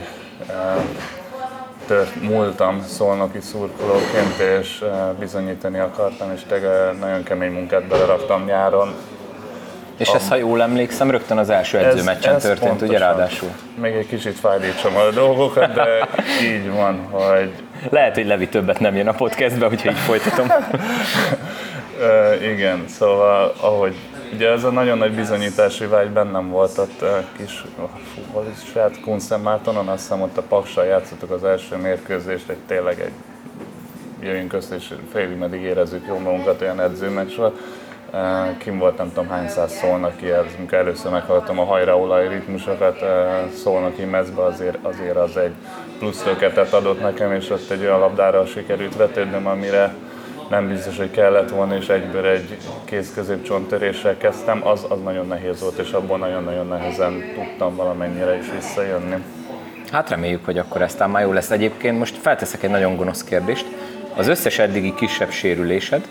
tört 1.91 2.21
múltam 2.21 2.83
szolnoki 2.88 3.39
szurkolóként, 3.39 4.39
és 4.60 4.83
bizonyítani 5.19 5.79
akartam, 5.79 6.31
és 6.36 6.41
tényleg 6.48 7.00
nagyon 7.00 7.24
kemény 7.24 7.51
munkát 7.51 7.88
beleraktam 7.88 8.45
nyáron. 8.45 8.93
És 9.98 10.10
ez, 10.10 10.27
ha 10.27 10.36
jól 10.36 10.62
emlékszem, 10.62 11.12
rögtön 11.12 11.38
az 11.38 11.50
első 11.50 11.77
edzőmeccsen 11.77 12.39
történt, 12.39 12.60
pontosan. 12.60 12.88
ugye 12.88 12.98
ráadásul? 12.98 13.50
Még 13.75 13.93
egy 13.93 14.07
kicsit 14.07 14.39
fájdítsam 14.39 14.95
a 14.95 15.10
dolgokat, 15.13 15.74
de 15.74 16.07
így 16.51 16.71
van, 16.71 17.07
hogy... 17.10 17.51
Lehet, 17.89 18.15
hogy 18.15 18.25
Levi 18.25 18.48
többet 18.48 18.79
nem 18.79 18.95
jön 18.95 19.07
a 19.07 19.13
podcastbe, 19.13 19.67
úgyhogy 19.67 19.91
így 19.91 19.98
folytatom. 19.98 20.48
uh, 22.00 22.51
igen, 22.51 22.83
szóval 22.88 23.53
ahogy 23.62 23.95
Ugye 24.33 24.50
ez 24.50 24.63
a 24.63 24.69
nagyon 24.69 24.97
nagy 24.97 25.15
bizonyítási 25.15 25.85
vágy 25.85 26.09
bennem 26.09 26.50
volt 26.50 26.77
ott 26.77 27.05
kis, 27.38 27.63
fú, 28.13 28.21
hol 28.31 28.45
is 28.53 28.71
saját 28.71 29.00
Kunszentmártonon, 29.00 29.88
azt 29.88 30.01
hiszem 30.01 30.21
ott 30.21 30.38
a 30.38 30.41
Paksal 30.41 30.85
játszottuk 30.85 31.31
az 31.31 31.43
első 31.43 31.75
mérkőzést, 31.75 32.50
egy 32.50 32.57
tényleg 32.67 33.00
egy 33.00 33.11
jöjjünk 34.21 34.53
össze, 34.53 34.75
és 34.75 34.93
félig 35.11 35.38
meddig 35.38 35.61
érezzük 35.61 36.05
jól 36.07 36.19
magunkat, 36.19 36.61
olyan 36.61 36.81
edzőmeccs 36.81 37.35
volt. 37.35 37.59
Kim 38.57 38.77
volt 38.77 38.97
nem 38.97 39.07
tudom 39.07 39.29
hány 39.29 39.50
száz 39.50 39.73
szólnak 39.73 40.21
ez, 40.21 40.45
amikor 40.57 40.77
először 40.77 41.11
meghallottam 41.11 41.59
a 41.59 41.63
hajraolaj 41.63 42.27
ritmusokat 42.27 43.00
szólnaki 43.55 44.03
mezbe, 44.03 44.43
azért, 44.43 44.77
azért 44.81 45.15
az 45.15 45.38
egy 45.38 45.53
plusz 46.00 46.25
adott 46.71 47.01
nekem, 47.01 47.31
és 47.31 47.50
ott 47.50 47.69
egy 47.69 47.81
olyan 47.81 48.00
labdára 48.00 48.45
sikerült 48.45 48.95
vetődnöm, 48.95 49.47
amire 49.47 49.93
nem 50.51 50.67
biztos, 50.67 50.98
hogy 50.98 51.12
kellett 51.12 51.50
volna, 51.50 51.75
és 51.75 51.88
egyből 51.88 52.25
egy 52.25 52.58
kéz 52.86 53.12
középcsonttöréssel 53.13 54.17
kezdtem, 54.17 54.67
az, 54.67 54.86
az 54.89 55.01
nagyon 55.03 55.27
nehéz 55.27 55.62
volt, 55.62 55.77
és 55.77 55.91
abból 55.91 56.17
nagyon-nagyon 56.17 56.67
nehezen 56.67 57.24
tudtam 57.36 57.75
valamennyire 57.75 58.38
is 58.38 58.46
visszajönni. 58.55 59.15
Hát 59.91 60.10
reméljük, 60.10 60.46
hogy 60.46 60.58
akkor 60.58 60.81
ez 60.81 60.96
már 61.08 61.24
jó 61.24 61.31
lesz. 61.31 61.51
Egyébként 61.51 61.98
most 61.98 62.17
felteszek 62.17 62.63
egy 62.63 62.70
nagyon 62.70 62.96
gonosz 62.96 63.24
kérdést. 63.24 63.65
Az 64.15 64.27
összes 64.27 64.60
eddigi 64.60 64.93
kisebb 64.93 65.29
sérülésed, 65.29 66.08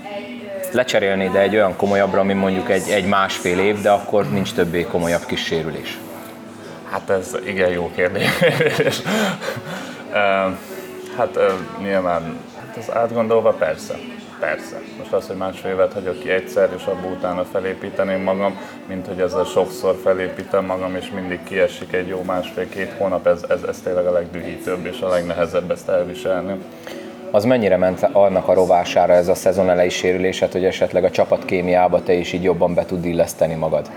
lecserélnéd 0.72 1.34
egy 1.34 1.54
olyan 1.54 1.76
komolyabbra, 1.76 2.20
ami 2.20 2.32
mondjuk 2.32 2.70
egy, 2.70 2.88
egy 2.88 3.06
másfél 3.06 3.58
év, 3.58 3.80
de 3.80 3.90
akkor 3.90 4.30
nincs 4.30 4.52
többé 4.52 4.82
komolyabb 4.82 5.24
kis 5.26 5.44
sérülés? 5.44 5.98
Hát 6.90 7.10
ez 7.10 7.36
igen 7.46 7.70
jó 7.70 7.90
kérdés. 7.94 8.28
hát 11.16 11.38
nyilván 11.82 12.38
hát 12.66 12.76
ez 12.76 12.94
átgondolva 12.94 13.50
persze. 13.50 13.94
Persze. 14.40 14.80
Most 14.98 15.12
az, 15.12 15.26
hogy 15.26 15.36
másfél 15.36 15.70
évet 15.72 15.92
hagyok 15.92 16.18
ki 16.18 16.30
egyszer, 16.30 16.68
és 16.76 16.84
abból 16.84 17.10
utána 17.10 17.44
felépíteném 17.44 18.22
magam, 18.22 18.58
mint 18.86 19.06
hogy 19.06 19.20
ezzel 19.20 19.44
sokszor 19.44 19.98
felépítem 20.02 20.64
magam, 20.64 20.94
és 20.96 21.10
mindig 21.10 21.42
kiesik 21.44 21.92
egy 21.92 22.08
jó 22.08 22.22
másfél-két 22.26 22.92
hónap, 22.98 23.26
ez, 23.26 23.44
ez, 23.48 23.62
ez 23.62 23.80
tényleg 23.80 24.06
a 24.06 24.12
legdühítőbb 24.12 24.86
és 24.86 25.00
a 25.00 25.08
legnehezebb 25.08 25.70
ezt 25.70 25.88
elviselni. 25.88 26.54
Az 27.30 27.44
mennyire 27.44 27.76
ment 27.76 28.08
annak 28.12 28.48
a 28.48 28.54
rovására 28.54 29.12
ez 29.12 29.28
a 29.28 29.34
szezon 29.34 29.70
elejé 29.70 29.88
sérülésed, 29.88 30.52
hogy 30.52 30.64
esetleg 30.64 31.04
a 31.04 31.10
csapatkémiába 31.10 32.02
te 32.02 32.12
is 32.12 32.32
így 32.32 32.42
jobban 32.42 32.74
be 32.74 32.84
tud 32.84 33.04
illeszteni 33.04 33.54
magad? 33.54 33.90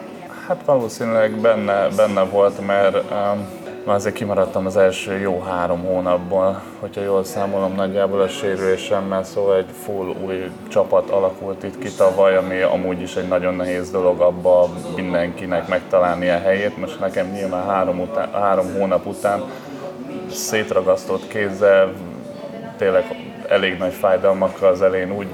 Hát 0.47 0.61
valószínűleg 0.65 1.31
benne, 1.31 1.87
benne 1.95 2.23
volt, 2.23 2.65
mert 2.65 2.95
um, 2.95 3.47
már 3.85 3.95
azért 3.95 4.15
kimaradtam 4.15 4.65
az 4.65 4.77
első 4.77 5.17
jó 5.17 5.39
három 5.39 5.83
hónapból, 5.83 6.61
hogyha 6.79 7.01
jól 7.01 7.23
számolom 7.23 7.75
nagyjából 7.75 8.21
a 8.21 8.27
sérülésemmel, 8.27 9.23
szóval 9.23 9.57
egy 9.57 9.69
full 9.83 10.15
új 10.25 10.51
csapat 10.67 11.09
alakult 11.09 11.63
itt 11.63 11.77
ki 11.77 11.89
tavaly, 11.97 12.35
ami 12.35 12.61
amúgy 12.61 13.01
is 13.01 13.15
egy 13.15 13.27
nagyon 13.27 13.55
nehéz 13.55 13.91
dolog 13.91 14.21
abba 14.21 14.69
mindenkinek 14.95 15.67
megtalálni 15.67 16.29
a 16.29 16.39
helyét. 16.39 16.77
Most 16.77 16.99
nekem 16.99 17.27
nyilván 17.27 17.65
három, 17.65 17.99
után, 17.99 18.29
három 18.31 18.73
hónap 18.73 19.05
után 19.05 19.43
szétragasztott 20.31 21.27
kézzel, 21.27 21.93
tényleg 22.77 23.03
elég 23.47 23.77
nagy 23.77 23.93
fájdalmakkal 23.93 24.69
az 24.69 24.81
elején 24.81 25.11
úgy 25.11 25.27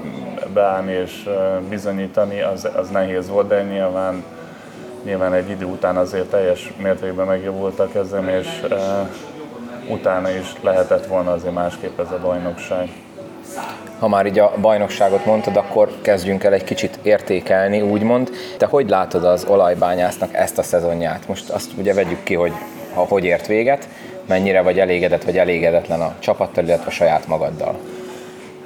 beállni 0.54 0.92
és 0.92 1.30
bizonyítani, 1.70 2.42
az, 2.42 2.70
az 2.76 2.90
nehéz 2.90 3.30
volt, 3.30 3.48
de 3.48 3.64
nyilván 3.64 4.24
nyilván 5.04 5.34
egy 5.34 5.50
idő 5.50 5.66
után 5.66 5.98
azért 5.98 6.30
teljes 6.30 6.74
mértékben 6.78 7.26
megjobbult 7.26 7.80
a 7.80 7.88
és 8.40 8.48
uh, 8.70 8.78
utána 9.90 10.30
is 10.30 10.54
lehetett 10.62 11.06
volna 11.06 11.32
azért 11.32 11.54
másképp 11.54 12.00
ez 12.00 12.12
a 12.12 12.20
bajnokság. 12.22 12.90
Ha 14.00 14.08
már 14.08 14.26
így 14.26 14.40
a 14.40 14.54
bajnokságot 14.62 15.26
mondtad, 15.26 15.56
akkor 15.56 15.92
kezdjünk 16.02 16.44
el 16.44 16.54
egy 16.54 16.64
kicsit 16.64 17.00
értékelni, 17.02 17.82
úgymond. 17.82 18.30
Te 18.58 18.66
hogy 18.66 18.90
látod 18.90 19.24
az 19.24 19.46
olajbányásznak 19.48 20.34
ezt 20.34 20.58
a 20.58 20.64
szezonját? 20.64 21.28
Most 21.28 21.50
azt 21.50 21.72
ugye 21.78 21.94
vegyük 21.94 22.24
ki, 22.24 22.34
hogy 22.34 22.52
ha 22.94 23.02
hogy 23.02 23.24
ért 23.24 23.48
véget, 23.48 23.88
mennyire 24.26 24.62
vagy 24.62 24.80
elégedett 24.80 25.24
vagy 25.24 25.38
elégedetlen 25.38 26.02
a 26.02 26.16
csapattal, 26.20 26.64
illetve 26.64 26.92
saját 26.92 27.28
magaddal? 27.28 27.80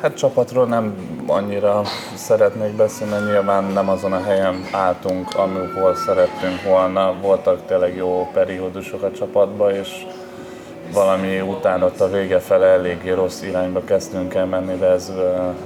Hát 0.03 0.17
csapatról 0.17 0.65
nem 0.65 0.95
annyira 1.27 1.81
szeretnék 2.15 2.75
beszélni, 2.75 3.31
nyilván 3.31 3.63
nem 3.63 3.89
azon 3.89 4.13
a 4.13 4.23
helyen 4.23 4.63
álltunk, 4.71 5.35
amikor 5.35 5.95
szerettünk 6.05 6.61
volna. 6.63 7.13
Voltak 7.21 7.65
tényleg 7.65 7.95
jó 7.95 8.29
periódusok 8.33 9.01
a 9.01 9.11
csapatban, 9.11 9.75
és 9.75 10.05
valami 10.93 11.41
után 11.41 11.83
ott 11.83 11.99
a 11.99 12.09
vége 12.09 12.39
fele 12.39 12.65
eléggé 12.65 13.11
rossz 13.11 13.41
irányba 13.41 13.83
kezdtünk 13.83 14.33
el 14.33 14.45
menni, 14.45 14.75
de 14.75 14.85
ez 14.85 15.11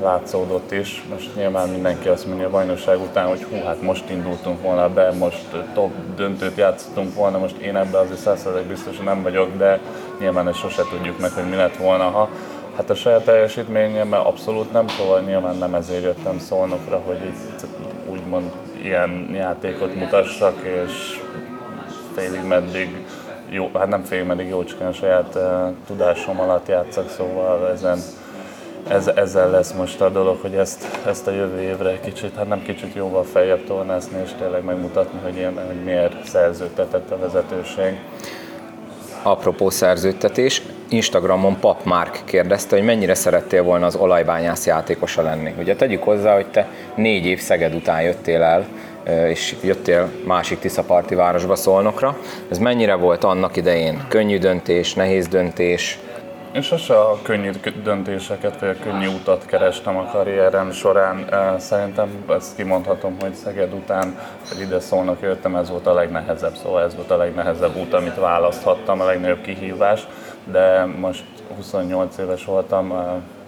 látszódott 0.02 0.72
is. 0.72 1.06
Most 1.10 1.36
nyilván 1.36 1.70
mindenki 1.70 2.08
azt 2.08 2.28
mondja 2.28 2.48
a 2.48 2.50
bajnokság 2.50 3.00
után, 3.02 3.28
hogy 3.28 3.44
hú, 3.44 3.56
hát 3.66 3.82
most 3.82 4.10
indultunk 4.10 4.62
volna 4.62 4.90
be, 4.90 5.12
most 5.12 5.46
top 5.74 5.92
döntőt 6.16 6.58
játszottunk 6.58 7.16
volna, 7.16 7.38
most 7.38 7.58
én 7.58 7.76
ebben 7.76 8.02
azért 8.02 8.20
százszerzek 8.20 8.64
biztos 8.64 8.98
nem 8.98 9.22
vagyok, 9.22 9.58
de 9.58 9.80
nyilván 10.20 10.48
ezt 10.48 10.60
sose 10.60 10.82
tudjuk 10.92 11.20
meg, 11.20 11.32
hogy 11.32 11.50
mi 11.50 11.56
lett 11.56 11.78
volna, 11.78 12.04
ha 12.04 12.30
Hát 12.78 12.90
a 12.90 12.96
saját 12.96 13.24
teljesítményemmel 13.24 14.22
abszolút 14.22 14.72
nem, 14.72 14.88
szóval 14.88 15.22
nyilván 15.22 15.56
nem 15.56 15.74
ezért 15.74 16.04
jöttem 16.04 16.40
szolnokra, 16.40 17.02
hogy 17.06 17.18
itt 17.26 17.66
úgymond 18.10 18.52
ilyen 18.82 19.30
játékot 19.34 19.96
mutassak, 19.96 20.62
és 20.64 21.22
félig 22.16 22.44
meddig 22.44 23.06
jó, 23.50 23.70
hát 23.74 23.88
nem 23.88 24.04
félig 24.04 24.26
meddig 24.26 24.48
jócskán 24.48 24.94
saját 24.94 25.36
uh, 25.36 25.74
tudásom 25.88 26.40
alatt 26.40 26.68
játszak, 26.68 27.10
szóval 27.10 27.70
ezen, 27.70 28.00
ez, 28.88 29.08
ezzel 29.08 29.50
lesz 29.50 29.74
most 29.74 30.02
a 30.02 30.10
dolog, 30.10 30.38
hogy 30.42 30.56
ezt, 30.56 31.00
ezt 31.06 31.28
a 31.28 31.32
jövő 31.32 31.62
évre 31.62 32.00
kicsit, 32.00 32.36
hát 32.36 32.48
nem 32.48 32.62
kicsit 32.62 32.96
jóval 32.96 33.24
feljebb 33.24 33.64
tornászni, 33.66 34.22
és 34.24 34.32
tényleg 34.40 34.64
megmutatni, 34.64 35.20
hogy, 35.24 35.36
ilyen, 35.36 35.66
hogy 35.68 35.84
miért 35.84 36.26
szerződtetett 36.26 37.12
a 37.12 37.18
vezetőség 37.18 38.00
apropó 39.30 39.70
szerződtetés, 39.70 40.62
Instagramon 40.90 41.60
Pap 41.60 41.84
Mark 41.84 42.22
kérdezte, 42.26 42.76
hogy 42.76 42.86
mennyire 42.86 43.14
szerettél 43.14 43.64
volna 43.64 43.86
az 43.86 43.96
olajbányász 43.96 44.66
játékosa 44.66 45.22
lenni. 45.22 45.54
Ugye 45.60 45.76
tegyük 45.76 46.04
hozzá, 46.04 46.34
hogy 46.34 46.46
te 46.46 46.68
négy 46.96 47.26
év 47.26 47.40
Szeged 47.40 47.74
után 47.74 48.02
jöttél 48.02 48.42
el, 48.42 48.66
és 49.30 49.56
jöttél 49.64 50.10
másik 50.26 50.60
Tiszaparti 50.60 51.16
városba 51.16 51.56
Szolnokra. 51.56 52.18
Ez 52.50 52.58
mennyire 52.58 52.94
volt 52.94 53.24
annak 53.24 53.56
idején? 53.56 54.06
Könnyű 54.08 54.38
döntés, 54.38 54.94
nehéz 54.94 55.28
döntés? 55.28 56.00
Én 56.52 56.62
sose 56.62 57.00
a 57.00 57.20
könnyű 57.22 57.52
döntéseket, 57.84 58.60
vagy 58.60 58.70
a 58.70 58.84
könnyű 58.84 59.08
utat 59.08 59.46
kerestem 59.46 59.98
a 59.98 60.04
karrierem 60.04 60.72
során. 60.72 61.30
Szerintem 61.60 62.26
ezt 62.30 62.56
kimondhatom, 62.56 63.18
hogy 63.20 63.34
Szeged 63.34 63.74
után, 63.74 64.20
hogy 64.50 64.60
ide 64.60 64.80
szólnak 64.80 65.22
jöttem, 65.22 65.56
ez 65.56 65.70
volt 65.70 65.88
a 65.88 65.94
legnehezebb, 65.94 66.56
szóval 66.56 66.84
ez 66.84 66.96
volt 66.96 67.12
a 67.12 67.18
legnehezebb 67.18 67.76
út, 67.76 67.94
amit 67.94 68.16
választhattam, 68.16 69.02
a 69.02 69.06
legnagyobb 69.06 69.42
kihívás, 69.42 70.08
de 70.44 70.86
most 70.86 71.24
28 71.56 72.18
éves 72.18 72.46
voltam, 72.46 72.94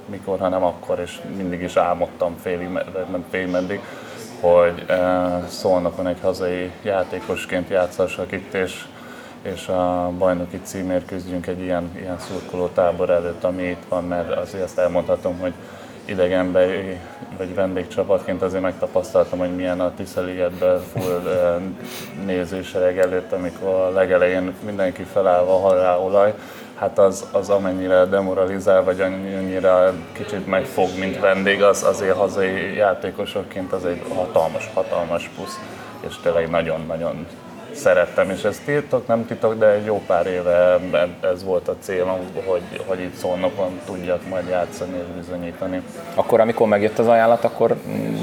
mikor, 0.05 0.39
ha 0.39 0.49
nem 0.49 0.63
akkor, 0.63 0.99
és 0.99 1.19
mindig 1.37 1.61
is 1.61 1.75
álmodtam 1.75 2.35
félig, 2.41 2.67
nem 3.11 3.25
félig 3.29 3.51
meddig, 3.51 3.81
hogy 4.41 4.85
szólnakon 5.47 6.07
egy 6.07 6.19
hazai 6.21 6.71
játékosként 6.83 7.69
játszassak 7.69 8.31
itt, 8.31 8.53
és 8.53 8.85
és 9.41 9.67
a 9.67 10.11
bajnoki 10.17 10.59
címért 10.63 11.05
küzdjünk 11.05 11.47
egy 11.47 11.61
ilyen, 11.61 11.91
ilyen 11.95 12.19
szurkoló 12.19 12.67
tábor 12.67 13.09
előtt, 13.09 13.43
ami 13.43 13.63
itt 13.63 13.83
van, 13.89 14.03
mert 14.03 14.37
azért 14.37 14.63
azt 14.63 14.79
elmondhatom, 14.79 15.39
hogy 15.39 15.53
idegenbe 16.05 16.65
vagy 17.37 17.55
vendégcsapatként 17.55 18.41
azért 18.41 18.61
megtapasztaltam, 18.61 19.39
hogy 19.39 19.55
milyen 19.55 19.81
a 19.81 19.93
Tiszeligetben 19.93 20.79
full 20.79 21.21
nézősereg 22.25 22.97
előtt, 22.97 23.31
amikor 23.31 23.67
a 23.67 23.89
legelején 23.89 24.53
mindenki 24.65 25.03
felállva 25.03 25.99
olaj, 25.99 26.33
hát 26.75 26.99
az, 26.99 27.27
az 27.31 27.49
amennyire 27.49 28.05
demoralizál, 28.05 28.83
vagy 28.83 29.01
annyira 29.01 29.93
kicsit 30.11 30.47
megfog, 30.47 30.87
mint 30.99 31.19
vendég, 31.19 31.63
az 31.63 31.83
azért 31.83 32.15
hazai 32.15 32.75
játékosokként 32.75 33.73
az 33.73 33.85
egy 33.85 34.01
hatalmas, 34.15 34.69
hatalmas 34.73 35.29
plusz, 35.35 35.59
és 36.07 36.15
tényleg 36.23 36.49
nagyon-nagyon 36.49 37.25
szerettem, 37.79 38.29
és 38.29 38.43
ez 38.43 38.61
titok, 38.65 39.07
nem 39.07 39.25
titok, 39.25 39.57
de 39.57 39.65
egy 39.65 39.85
jó 39.85 40.01
pár 40.07 40.27
éve 40.27 40.79
ez 41.21 41.43
volt 41.43 41.67
a 41.67 41.75
célom, 41.79 42.19
hogy, 42.45 42.83
hogy 42.85 42.99
itt 42.99 43.15
szolnokon 43.15 43.79
tudjak 43.85 44.27
majd 44.29 44.47
játszani 44.47 44.97
és 44.97 45.25
bizonyítani. 45.25 45.81
Akkor, 46.15 46.39
amikor 46.39 46.67
megjött 46.67 46.99
az 46.99 47.07
ajánlat, 47.07 47.43
akkor 47.43 47.75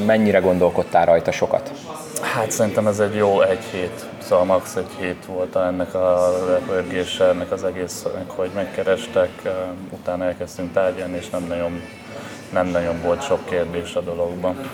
mennyire 0.07 0.39
gondolkodtál 0.39 1.07
rajta 1.07 1.33
sokat? 1.33 1.71
Hát 2.23 2.51
szerintem 2.51 2.87
ez 2.87 3.01
egy 3.01 3.15
jó 3.15 3.41
egy 3.41 3.65
hét, 3.73 4.05
szóval 4.19 4.45
max. 4.45 4.77
egy 4.77 4.91
hét 4.99 5.25
volt 5.27 5.57
ennek 5.57 5.95
a 5.95 6.33
repörgése, 6.49 7.25
ennek 7.25 7.53
az 7.53 7.65
egésznek, 7.65 8.31
hogy 8.31 8.51
megkerestek, 8.55 9.31
utána 9.91 10.25
elkezdtünk 10.25 10.73
tárgyalni, 10.73 11.17
és 11.17 11.31
nem 11.31 11.45
nagyon, 11.49 11.83
nem 12.53 12.67
nagyon 12.67 13.01
volt 13.03 13.23
sok 13.23 13.45
kérdés 13.49 13.95
a 13.95 14.01
dologban. 14.01 14.71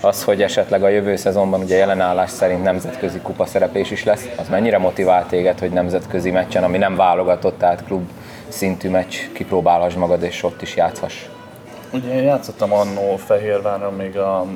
Az, 0.00 0.24
hogy 0.24 0.42
esetleg 0.42 0.82
a 0.82 0.88
jövő 0.88 1.16
szezonban 1.16 1.60
ugye 1.60 1.76
jelenállás 1.76 2.30
szerint 2.30 2.62
nemzetközi 2.62 3.18
kupa 3.18 3.46
szereplés 3.46 3.90
is 3.90 4.04
lesz, 4.04 4.28
az 4.36 4.48
mennyire 4.48 4.78
motivál 4.78 5.26
téged, 5.26 5.58
hogy 5.58 5.70
nemzetközi 5.70 6.30
meccsen, 6.30 6.64
ami 6.64 6.78
nem 6.78 6.96
válogatott, 6.96 7.58
tehát 7.58 7.84
klub 7.84 8.10
szintű 8.48 8.88
meccs, 8.88 9.16
kipróbálhass 9.32 9.94
magad 9.94 10.22
és 10.22 10.42
ott 10.42 10.62
is 10.62 10.76
játszhass? 10.76 11.14
Ugye 11.92 12.14
én 12.14 12.22
játszottam 12.22 12.72
annó 12.72 13.16
Fehérváron 13.16 13.94
még 13.94 14.18
a 14.18 14.46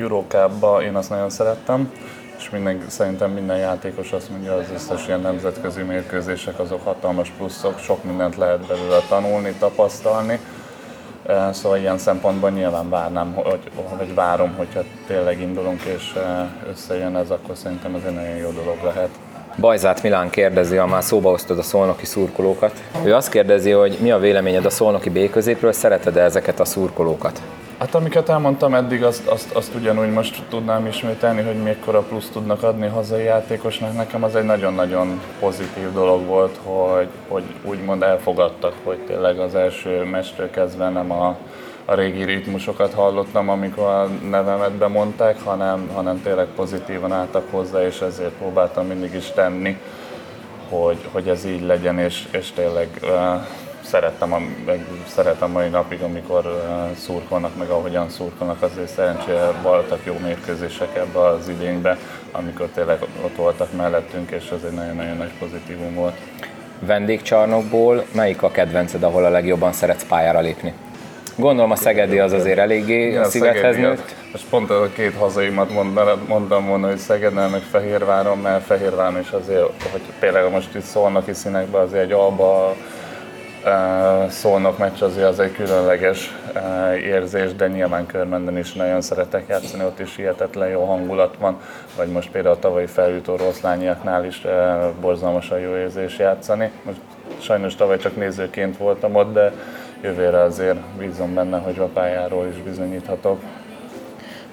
Eurocup-ba, 0.00 0.82
én 0.82 0.94
azt 0.94 1.10
nagyon 1.10 1.30
szerettem, 1.30 1.92
és 2.38 2.50
minden, 2.50 2.84
szerintem 2.86 3.30
minden 3.30 3.56
játékos 3.56 4.12
azt 4.12 4.30
mondja, 4.30 4.54
az 4.54 4.64
összes 4.74 5.06
ilyen 5.06 5.20
nemzetközi 5.20 5.82
mérkőzések 5.82 6.58
azok 6.58 6.84
hatalmas 6.84 7.32
pluszok, 7.36 7.78
sok 7.78 8.04
mindent 8.04 8.36
lehet 8.36 8.66
belőle 8.66 8.98
tanulni, 9.08 9.54
tapasztalni. 9.58 10.40
Szóval 11.52 11.78
ilyen 11.78 11.98
szempontból 11.98 12.50
nyilván 12.50 12.88
várnám, 12.88 13.34
hogy, 13.34 13.70
vagy 13.98 14.14
várom, 14.14 14.54
hogyha 14.56 14.80
tényleg 15.06 15.40
indulunk 15.40 15.82
és 15.82 16.14
összejön 16.70 17.16
ez, 17.16 17.30
akkor 17.30 17.56
szerintem 17.56 17.94
ez 17.94 18.00
egy 18.06 18.14
nagyon 18.14 18.36
jó 18.36 18.50
dolog 18.50 18.76
lehet. 18.84 19.08
Bajzát 19.60 20.02
Milán 20.02 20.30
kérdezi, 20.30 20.76
ha 20.76 20.86
már 20.86 21.02
szóba 21.02 21.30
osztod 21.30 21.58
a 21.58 21.62
szolnoki 21.62 22.06
szurkolókat. 22.06 22.82
Ő 23.04 23.14
azt 23.14 23.28
kérdezi, 23.30 23.70
hogy 23.70 23.98
mi 24.00 24.10
a 24.10 24.18
véleményed 24.18 24.64
a 24.64 24.70
szolnoki 24.70 25.10
B 25.10 25.30
középről, 25.30 25.72
szereted-e 25.72 26.22
ezeket 26.22 26.60
a 26.60 26.64
szurkolókat? 26.64 27.42
Hát 27.78 27.94
amiket 27.94 28.28
elmondtam 28.28 28.74
eddig, 28.74 29.02
azt, 29.02 29.26
azt, 29.26 29.54
azt 29.54 29.74
ugyanúgy 29.74 30.12
most 30.12 30.42
tudnám 30.48 30.86
ismételni, 30.86 31.42
hogy 31.42 31.62
mekkora 31.62 32.00
plusz 32.00 32.28
tudnak 32.32 32.62
adni 32.62 32.86
hazai 32.86 33.24
játékosnak. 33.24 33.94
Nekem 33.94 34.22
az 34.22 34.36
egy 34.36 34.44
nagyon-nagyon 34.44 35.20
pozitív 35.40 35.92
dolog 35.92 36.24
volt, 36.24 36.58
hogy, 36.62 37.08
hogy 37.28 37.42
úgymond 37.62 38.02
elfogadtak, 38.02 38.74
hogy 38.84 38.98
tényleg 38.98 39.38
az 39.38 39.54
első 39.54 40.04
mestről 40.04 40.50
kezdve 40.50 40.88
nem 40.88 41.10
a, 41.12 41.36
a 41.84 41.94
régi 41.94 42.24
ritmusokat 42.24 42.92
hallottam, 42.94 43.48
amikor 43.48 43.84
a 43.84 44.08
nevemet 44.28 44.72
bemondták, 44.72 45.42
hanem, 45.42 45.90
hanem 45.94 46.22
tényleg 46.22 46.46
pozitívan 46.46 47.12
álltak 47.12 47.44
hozzá, 47.50 47.86
és 47.86 48.00
ezért 48.00 48.32
próbáltam 48.32 48.86
mindig 48.86 49.14
is 49.14 49.30
tenni, 49.30 49.78
hogy, 50.68 51.08
hogy 51.12 51.28
ez 51.28 51.44
így 51.44 51.62
legyen, 51.62 51.98
és, 51.98 52.28
és 52.30 52.52
tényleg 52.52 52.88
szerettem, 53.90 54.32
a, 54.32 54.38
meg 54.66 54.84
szeretem 55.06 55.50
mai 55.50 55.68
napig, 55.68 56.02
amikor 56.02 56.46
uh, 56.46 56.96
szurkolnak, 56.96 57.56
meg 57.56 57.68
ahogyan 57.68 58.08
szurkolnak, 58.08 58.62
azért 58.62 58.88
szerencsére 58.88 59.50
voltak 59.62 60.00
jó 60.04 60.14
mérkőzések 60.22 60.96
ebbe 60.96 61.18
az 61.18 61.48
idénybe, 61.48 61.98
amikor 62.32 62.68
tényleg 62.74 62.98
ott 63.24 63.36
voltak 63.36 63.72
mellettünk, 63.76 64.30
és 64.30 64.50
ez 64.50 64.62
egy 64.64 64.74
nagyon-nagyon 64.74 65.16
nagy 65.16 65.32
pozitívum 65.38 65.94
volt. 65.94 66.16
Vendégcsarnokból 66.78 68.04
melyik 68.12 68.42
a 68.42 68.50
kedvenced, 68.50 69.02
ahol 69.02 69.24
a 69.24 69.28
legjobban 69.28 69.72
szeretsz 69.72 70.04
pályára 70.04 70.40
lépni? 70.40 70.72
Gondolom 71.36 71.70
a 71.70 71.76
Szegedi 71.76 72.18
az 72.18 72.32
azért 72.32 72.58
eléggé 72.58 73.06
Igen, 73.06 73.22
a 73.22 73.28
szívedhez 73.28 73.76
nőtt. 73.76 74.14
Most 74.32 74.44
pont 74.50 74.70
a 74.70 74.88
két 74.94 75.14
hazaimat 75.14 75.70
mondtam 76.26 76.66
volna, 76.66 76.86
hogy 76.88 76.98
Szegeden 76.98 77.50
meg 77.50 77.60
Fehérváron, 77.70 78.38
mert 78.38 78.64
Fehérváron 78.64 79.20
is 79.20 79.30
azért, 79.30 79.88
hogy 79.92 80.00
például 80.18 80.50
most 80.50 80.74
itt 80.74 80.82
szólnak 80.82 81.26
is 81.26 81.36
színekbe, 81.36 81.78
azért 81.78 82.02
egy 82.02 82.12
alba 82.12 82.76
Szolnok 84.28 84.78
meccs 84.78 85.02
azért 85.02 85.26
az 85.26 85.40
egy 85.40 85.52
különleges 85.52 86.34
érzés, 87.04 87.54
de 87.54 87.68
nyilván 87.68 88.06
körmenden 88.06 88.58
is 88.58 88.72
nagyon 88.72 89.00
szeretek 89.00 89.44
játszani, 89.48 89.84
ott 89.84 90.00
is 90.00 90.16
hihetetlen 90.16 90.68
jó 90.68 90.84
hangulat 90.84 91.36
van, 91.38 91.60
vagy 91.96 92.08
most 92.08 92.30
például 92.30 92.54
a 92.54 92.58
tavalyi 92.58 92.86
felült 92.86 93.28
oroszlányiaknál 93.28 94.24
is 94.24 94.46
borzalmasan 95.00 95.58
jó 95.58 95.76
érzés 95.76 96.18
játszani. 96.18 96.70
Most 96.82 96.98
sajnos 97.38 97.74
tavaly 97.74 97.96
csak 97.96 98.16
nézőként 98.16 98.76
voltam 98.76 99.14
ott, 99.14 99.32
de 99.32 99.52
jövőre 100.02 100.42
azért 100.42 100.78
bízom 100.98 101.34
benne, 101.34 101.58
hogy 101.58 101.78
a 101.78 101.84
pályáról 101.84 102.46
is 102.46 102.62
bizonyíthatok. 102.62 103.40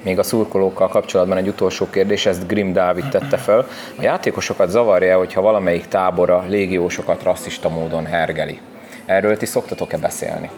Még 0.03 0.19
a 0.19 0.23
szurkolókkal 0.23 0.87
kapcsolatban 0.87 1.37
egy 1.37 1.47
utolsó 1.47 1.89
kérdés, 1.89 2.25
ezt 2.25 2.47
Grim 2.47 2.73
Dávid 2.73 3.09
tette 3.09 3.37
fel. 3.37 3.65
A 3.97 4.01
játékosokat 4.01 4.69
zavarja, 4.69 5.17
hogyha 5.17 5.41
valamelyik 5.41 5.87
tábora 5.87 6.43
légiósokat 6.47 7.23
rasszista 7.23 7.69
módon 7.69 8.05
hergeli? 8.05 8.59
Erről 9.05 9.37
ti 9.37 9.45
szoktatok-e 9.45 9.97
beszélni? 9.97 10.49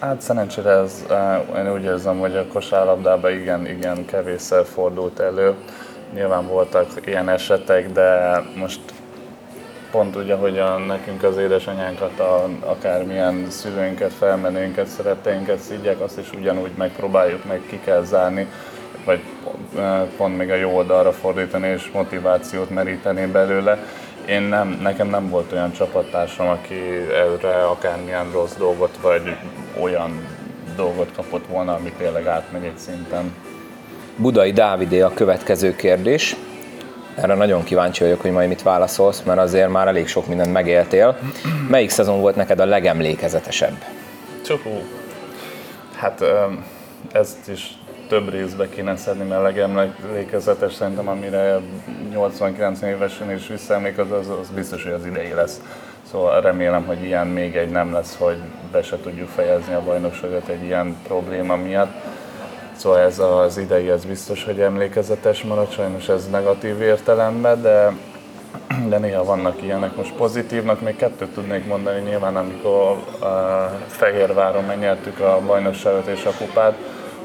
Hát 0.00 0.20
szerencsére 0.20 0.70
ez, 0.70 1.04
eh, 1.10 1.40
én 1.56 1.72
úgy 1.72 1.82
érzem, 1.82 2.18
hogy 2.18 2.36
a 2.36 2.46
kosárlabdában 2.46 3.32
igen, 3.32 3.66
igen 3.66 4.04
kevésszer 4.04 4.64
fordult 4.64 5.20
elő. 5.20 5.54
Nyilván 6.14 6.46
voltak 6.46 6.86
ilyen 7.04 7.28
esetek, 7.28 7.92
de 7.92 8.40
most 8.56 8.80
pont 9.90 10.16
ugye, 10.16 10.34
hogy 10.34 10.58
a, 10.58 10.78
nekünk 10.78 11.22
az 11.22 11.36
édesanyánkat, 11.36 12.20
a, 12.20 12.48
akármilyen 12.60 13.46
szülőinket, 13.50 14.12
felmenőinket, 14.12 14.86
szeretteinket 14.86 15.58
szígyek, 15.58 16.00
azt 16.00 16.18
is 16.18 16.32
ugyanúgy 16.32 16.72
megpróbáljuk 16.76 17.44
meg 17.44 17.60
ki 17.66 17.80
kell 17.84 18.04
zárni, 18.04 18.46
vagy 19.04 19.20
eh, 19.76 20.02
pont 20.16 20.36
még 20.36 20.50
a 20.50 20.54
jó 20.54 20.76
oldalra 20.76 21.12
fordítani 21.12 21.68
és 21.68 21.90
motivációt 21.92 22.70
meríteni 22.70 23.26
belőle 23.26 23.78
én 24.30 24.42
nem, 24.42 24.78
nekem 24.82 25.08
nem 25.08 25.28
volt 25.28 25.52
olyan 25.52 25.72
csapattársam, 25.72 26.48
aki 26.48 26.74
erre 27.12 27.64
akármilyen 27.64 28.30
rossz 28.32 28.54
dolgot, 28.54 28.98
vagy 29.02 29.36
olyan 29.80 30.26
dolgot 30.76 31.12
kapott 31.16 31.46
volna, 31.46 31.74
ami 31.74 31.92
tényleg 31.98 32.26
átmegy 32.26 32.64
egy 32.64 32.78
szinten. 32.78 33.34
Budai 34.16 34.52
Dávidé 34.52 35.00
a 35.00 35.14
következő 35.14 35.76
kérdés. 35.76 36.36
Erre 37.14 37.34
nagyon 37.34 37.64
kíváncsi 37.64 38.02
vagyok, 38.02 38.20
hogy 38.20 38.30
majd 38.30 38.48
mit 38.48 38.62
válaszolsz, 38.62 39.22
mert 39.22 39.38
azért 39.38 39.68
már 39.68 39.88
elég 39.88 40.08
sok 40.08 40.26
mindent 40.26 40.52
megéltél. 40.52 41.18
Melyik 41.68 41.90
szezon 41.90 42.20
volt 42.20 42.36
neked 42.36 42.60
a 42.60 42.64
legemlékezetesebb? 42.64 43.84
Csupó. 44.44 44.82
Hát 45.96 46.24
ezt 47.12 47.48
is 47.48 47.78
több 48.10 48.30
részbe 48.30 48.68
kéne 48.68 48.96
szedni, 48.96 49.24
mert 49.24 49.42
legemlékezetes 49.42 50.74
szerintem, 50.74 51.08
amire 51.08 51.60
89 52.10 52.82
évesen 52.82 53.32
is 53.32 53.46
visszaemlék, 53.46 53.98
az, 53.98 54.10
az, 54.10 54.28
az 54.40 54.48
biztos, 54.54 54.82
hogy 54.82 54.92
az 54.92 55.06
idei 55.06 55.32
lesz. 55.32 55.60
Szóval 56.10 56.40
remélem, 56.40 56.84
hogy 56.84 57.04
ilyen 57.04 57.26
még 57.26 57.56
egy 57.56 57.70
nem 57.70 57.92
lesz, 57.92 58.16
hogy 58.18 58.36
be 58.72 58.82
se 58.82 58.96
tudjuk 59.00 59.28
fejezni 59.28 59.74
a 59.74 59.82
bajnokságot 59.84 60.48
egy 60.48 60.64
ilyen 60.64 60.96
probléma 61.06 61.56
miatt. 61.56 61.92
Szóval 62.76 62.98
ez 62.98 63.18
az 63.18 63.58
idei, 63.58 63.90
ez 63.90 64.04
biztos, 64.04 64.44
hogy 64.44 64.60
emlékezetes 64.60 65.42
marad, 65.42 65.70
sajnos 65.70 66.08
ez 66.08 66.28
negatív 66.30 66.80
értelemben, 66.80 67.62
de, 67.62 67.92
de 68.88 68.98
néha 68.98 69.24
vannak 69.24 69.62
ilyenek. 69.62 69.96
Most 69.96 70.12
pozitívnak 70.12 70.80
még 70.80 70.96
kettőt 70.96 71.34
tudnék 71.34 71.66
mondani, 71.66 72.00
nyilván 72.00 72.36
amikor 72.36 72.90
uh, 73.20 73.28
Fehérváron 73.86 74.64
megnyertük 74.64 75.20
a 75.20 75.40
bajnokságot 75.46 76.06
és 76.06 76.24
a 76.24 76.32
kupát, 76.38 76.76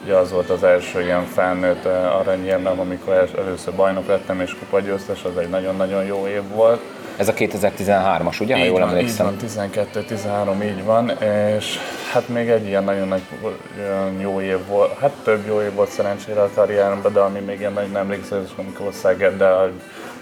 Ugye 0.06 0.16
az 0.16 0.32
volt 0.32 0.50
az 0.50 0.64
első 0.64 1.02
ilyen 1.02 1.26
felnőtt 1.26 1.86
eh, 1.86 2.20
aranyérmem, 2.20 2.80
amikor 2.80 3.30
először 3.38 3.74
bajnok 3.74 4.08
lettem 4.08 4.42
és 4.42 4.56
kupagyőztes, 4.60 5.24
az 5.24 5.38
egy 5.38 5.50
nagyon-nagyon 5.50 6.06
jó 6.06 6.28
év 6.28 6.42
volt. 6.54 6.82
Ez 7.18 7.28
a 7.28 7.34
2013-as, 7.34 8.42
ugye, 8.42 8.56
így 8.56 8.62
ha 8.62 8.68
jól 8.68 8.82
emlékszem? 8.82 9.28
Így 9.28 9.56
van, 9.56 9.70
12-13 9.74 10.64
így 10.64 10.84
van, 10.84 11.10
és 11.58 11.80
hát 12.12 12.28
még 12.28 12.50
egy 12.50 12.66
ilyen 12.66 12.84
nagyon 12.84 13.08
nagy 13.08 13.22
jó 14.20 14.42
év 14.42 14.66
volt, 14.68 14.98
hát 15.00 15.12
több 15.24 15.46
jó 15.48 15.62
év 15.62 15.74
volt 15.74 15.90
szerencsére 15.90 16.42
a 16.42 16.50
karrieremben, 16.56 17.14
de 17.14 17.20
ami 17.20 17.40
még 17.40 17.60
ilyen 17.60 17.74
nagy 17.74 17.92
nem 17.92 18.02
emlékszem, 18.02 18.46
amikor 18.58 18.94
Szegeddel 18.94 19.72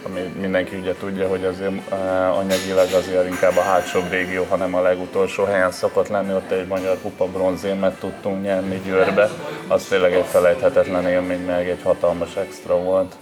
ami 0.06 0.20
mindenki 0.42 0.76
ugye 0.76 0.94
tudja, 1.00 1.28
hogy 1.28 1.46
azért 1.46 1.72
uh, 1.72 2.38
anyagilag 2.38 2.88
azért 2.94 3.28
inkább 3.28 3.58
a 3.58 3.62
hátsóbb 3.62 4.10
régió, 4.10 4.46
hanem 4.50 4.76
a 4.76 4.82
legutolsó 4.82 5.44
helyen 5.44 5.72
szokott 5.72 6.08
lenni, 6.08 6.34
ott 6.34 6.52
egy 6.52 6.68
magyar 6.68 6.98
kupa 7.02 7.26
bronzérmet 7.26 8.00
tudtunk 8.00 8.44
nyerni 8.44 8.82
Győrbe, 8.86 9.30
az 9.68 9.84
tényleg 9.84 10.14
egy 10.14 10.26
felejthetetlen 10.26 11.08
élmény, 11.08 11.46
meg 11.46 11.70
egy 11.70 11.82
hatalmas 11.84 12.36
extra 12.36 12.78
volt. 12.78 13.16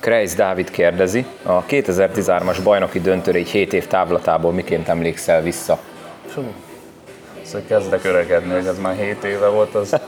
Kreis 0.00 0.34
Dávid 0.34 0.70
kérdezi, 0.70 1.26
a 1.42 1.64
2013-as 1.64 2.58
bajnoki 2.62 3.00
döntőre 3.00 3.38
egy 3.38 3.48
7 3.48 3.72
év 3.72 3.86
távlatából 3.86 4.52
miként 4.52 4.88
emlékszel 4.88 5.42
vissza? 5.42 5.78
Fú, 6.26 6.42
szóval 7.42 7.62
kezdek 7.68 8.04
öregedni, 8.04 8.52
hogy 8.52 8.66
ez 8.66 8.78
már 8.78 8.96
7 8.96 9.24
éve 9.24 9.48
volt, 9.48 9.74
az, 9.74 10.00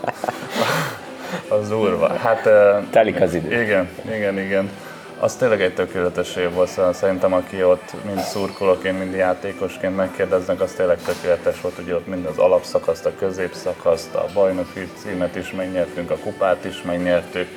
az 1.60 1.68
durva. 1.68 2.16
Hát, 2.16 2.48
Telik 2.90 3.20
az 3.20 3.34
idő. 3.34 3.62
Igen, 3.62 3.88
igen, 4.14 4.38
igen 4.38 4.70
az 5.18 5.36
tényleg 5.36 5.62
egy 5.62 5.74
tökéletes 5.74 6.36
év 6.36 6.52
volt, 6.52 6.68
szóval 6.68 6.92
szerintem 6.92 7.32
aki 7.32 7.64
ott 7.64 7.94
mind 8.04 8.20
szurkolóként, 8.20 8.98
mind 8.98 9.14
játékosként 9.14 9.96
megkérdeznek, 9.96 10.60
az 10.60 10.72
tényleg 10.72 10.98
tökéletes 11.02 11.60
volt, 11.60 11.74
hogy 11.74 11.92
ott 11.92 12.06
mind 12.06 12.26
az 12.26 12.38
alapszakaszt, 12.38 13.06
a 13.06 13.12
középszakaszt, 13.18 14.14
a 14.14 14.26
bajnoki 14.34 14.88
címet 14.96 15.36
is 15.36 15.52
megnyertünk, 15.52 16.10
a 16.10 16.16
kupát 16.16 16.64
is 16.64 16.82
megnyertük, 16.82 17.48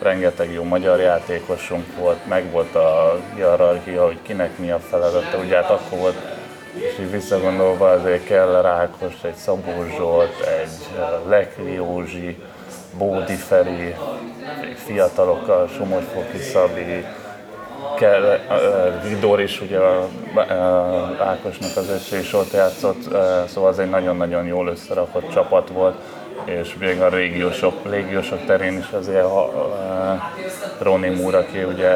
rengeteg 0.00 0.52
jó 0.52 0.62
magyar 0.62 1.00
játékosunk 1.00 1.96
volt, 1.98 2.26
meg 2.26 2.50
volt 2.50 2.74
a 2.74 3.18
hierarchia, 3.34 4.04
hogy 4.04 4.18
kinek 4.22 4.58
mi 4.58 4.70
a 4.70 4.78
feladata. 4.78 5.38
Ugye 5.38 5.54
hát 5.54 5.70
akkor 5.70 5.98
volt, 5.98 6.16
és 6.72 6.98
így 7.00 7.10
visszagondolva 7.10 7.90
azért 7.90 8.24
kell 8.24 8.60
Rákos, 8.62 9.14
egy 9.22 9.34
Szabó 9.34 9.84
Zsolt, 9.96 10.40
egy 10.40 10.98
Lekvi 11.28 11.72
Józsi, 11.72 12.36
Bódi 12.98 13.34
Feri, 13.34 13.94
fiatalokkal, 14.74 15.68
Somogyfoki 15.68 16.38
Szabi, 16.38 17.04
kell, 17.98 18.38
Vidor 19.08 19.40
is 19.40 19.60
ugye 19.60 19.78
a, 19.78 20.08
Ákosnak 21.18 21.76
az 21.76 21.88
öccse 21.88 22.18
is 22.18 22.32
ott 22.32 22.52
játszott, 22.52 23.02
szóval 23.48 23.70
az 23.70 23.78
egy 23.78 23.90
nagyon-nagyon 23.90 24.46
jól 24.46 24.68
összerakott 24.68 25.32
csapat 25.32 25.68
volt, 25.68 25.96
és 26.44 26.76
még 26.78 27.00
a 27.00 27.08
régiósok, 27.08 27.90
régiósok 27.90 28.44
terén 28.46 28.78
is 28.78 28.90
azért 28.90 29.24
a, 29.24 29.50
Ronnie 30.78 31.16
Moore, 31.16 31.38
aki 31.38 31.62
ugye 31.62 31.92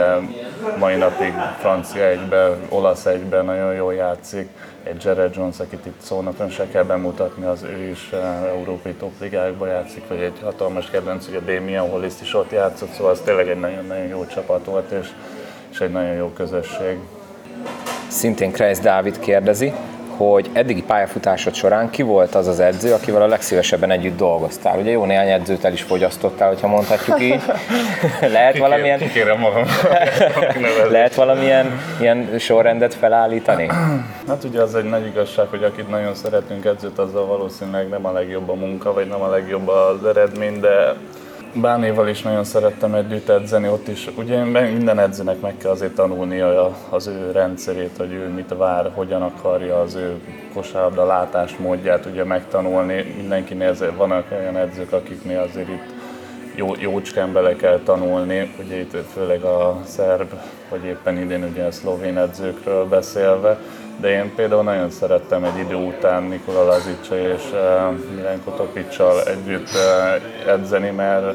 mai 0.79 0.97
napig 0.97 1.33
francia 1.59 2.05
egyben, 2.05 2.59
olasz 2.69 3.07
egyben 3.07 3.45
nagyon 3.45 3.75
jól 3.75 3.95
játszik, 3.95 4.49
egy 4.83 5.05
Jared 5.05 5.35
Jones, 5.35 5.61
akit 5.61 5.87
itt 5.87 6.01
szónapon 6.01 6.51
se 6.51 6.69
kell 6.69 6.83
bemutatni, 6.83 7.45
az 7.45 7.63
ő 7.63 7.89
is 7.89 8.11
európai 8.49 8.93
topligákban 8.93 9.69
játszik, 9.69 10.09
vagy 10.09 10.21
egy 10.21 10.41
hatalmas 10.43 10.91
kedvenc, 10.91 11.27
ugye 11.29 11.41
Damien 11.41 11.91
Hollis 11.91 12.15
is 12.23 12.35
ott 12.35 12.51
játszott, 12.51 12.93
szóval 12.93 13.13
az 13.13 13.21
tényleg 13.25 13.49
egy 13.49 13.61
nagyon-nagyon 13.61 14.07
jó 14.07 14.27
csapat 14.27 14.65
volt, 14.65 14.91
és 14.91 15.09
és 15.71 15.81
egy 15.81 15.91
nagyon 15.91 16.15
jó 16.15 16.29
közösség. 16.29 16.99
Szintén 18.09 18.53
Kreis 18.53 18.79
Dávid 18.79 19.19
kérdezi, 19.19 19.73
hogy 20.29 20.51
eddigi 20.53 20.83
pályafutásod 20.83 21.55
során 21.55 21.91
ki 21.91 22.03
volt 22.03 22.35
az 22.35 22.47
az 22.47 22.61
edző, 22.61 22.93
akivel 22.93 23.23
a 23.23 23.27
legszívesebben 23.27 23.91
együtt 23.91 24.17
dolgoztál? 24.17 24.79
Ugye 24.79 24.91
jó 24.91 25.05
néhány 25.05 25.29
edzőt 25.29 25.65
el 25.65 25.73
is 25.73 25.83
fogyasztottál, 25.83 26.49
hogyha 26.49 26.67
mondhatjuk 26.67 27.21
így. 27.21 27.41
Lehet 28.21 28.53
Kikér, 28.53 28.69
valamilyen... 28.69 28.99
Kikérem 28.99 29.39
magam. 29.39 29.65
Lehet 30.91 31.15
valamilyen 31.15 31.81
ilyen 32.01 32.39
sorrendet 32.39 32.95
felállítani? 32.95 33.67
Hát 34.29 34.45
ugye 34.45 34.61
az 34.61 34.75
egy 34.75 34.89
nagy 34.89 35.07
igazság, 35.07 35.47
hogy 35.47 35.63
akit 35.63 35.89
nagyon 35.89 36.15
szeretünk 36.15 36.65
edzőt, 36.65 36.99
azzal 36.99 37.27
valószínűleg 37.27 37.89
nem 37.89 38.07
a 38.07 38.13
legjobb 38.13 38.49
a 38.49 38.55
munka, 38.55 38.93
vagy 38.93 39.09
nem 39.09 39.21
a 39.21 39.29
legjobb 39.29 39.69
az 39.69 40.05
eredmény, 40.05 40.61
de 40.61 40.95
Bánéval 41.55 42.09
is 42.09 42.23
nagyon 42.23 42.45
szerettem 42.45 42.95
együtt 42.95 43.29
edzeni, 43.29 43.69
ott 43.69 43.89
is. 43.89 44.09
Ugye 44.17 44.45
minden 44.45 44.99
edzőnek 44.99 45.41
meg 45.41 45.57
kell 45.57 45.71
azért 45.71 45.95
tanulnia 45.95 46.77
az 46.89 47.07
ő 47.07 47.31
rendszerét, 47.31 47.97
hogy 47.99 48.13
ő 48.13 48.29
mit 48.29 48.55
vár, 48.57 48.91
hogyan 48.95 49.23
akarja 49.23 49.81
az 49.81 49.95
ő 49.95 50.21
kosárlabda 50.55 51.07
látásmódját 51.07 52.07
ugye 52.07 52.25
megtanulni. 52.25 53.15
Mindenkinél 53.17 53.69
azért 53.69 53.97
vannak 53.97 54.25
olyan 54.41 54.57
edzők, 54.57 54.93
akiknél 54.93 55.41
azért 55.41 55.69
itt 55.69 55.95
jó, 56.55 56.73
jócskán 56.79 57.33
bele 57.33 57.57
kell 57.57 57.81
tanulni, 57.85 58.55
ugye 58.65 58.77
itt 58.77 58.97
főleg 59.13 59.43
a 59.43 59.81
szerb, 59.85 60.33
vagy 60.69 60.85
éppen 60.85 61.19
idén 61.19 61.45
ugye 61.45 61.65
a 61.65 61.71
szlovén 61.71 62.19
edzőkről 62.19 62.85
beszélve, 62.85 63.59
de 64.01 64.09
én 64.09 64.35
például 64.35 64.63
nagyon 64.63 64.91
szerettem 64.91 65.45
egy 65.45 65.59
idő 65.59 65.75
után 65.75 66.23
Nikola 66.23 66.65
Lazicsa 66.65 67.19
és 67.19 67.43
uh, 67.53 68.15
Milenko 68.15 68.51
Topicsal 68.51 69.23
együtt 69.23 69.69
uh, 69.69 70.53
edzeni, 70.53 70.91
mert, 70.91 71.35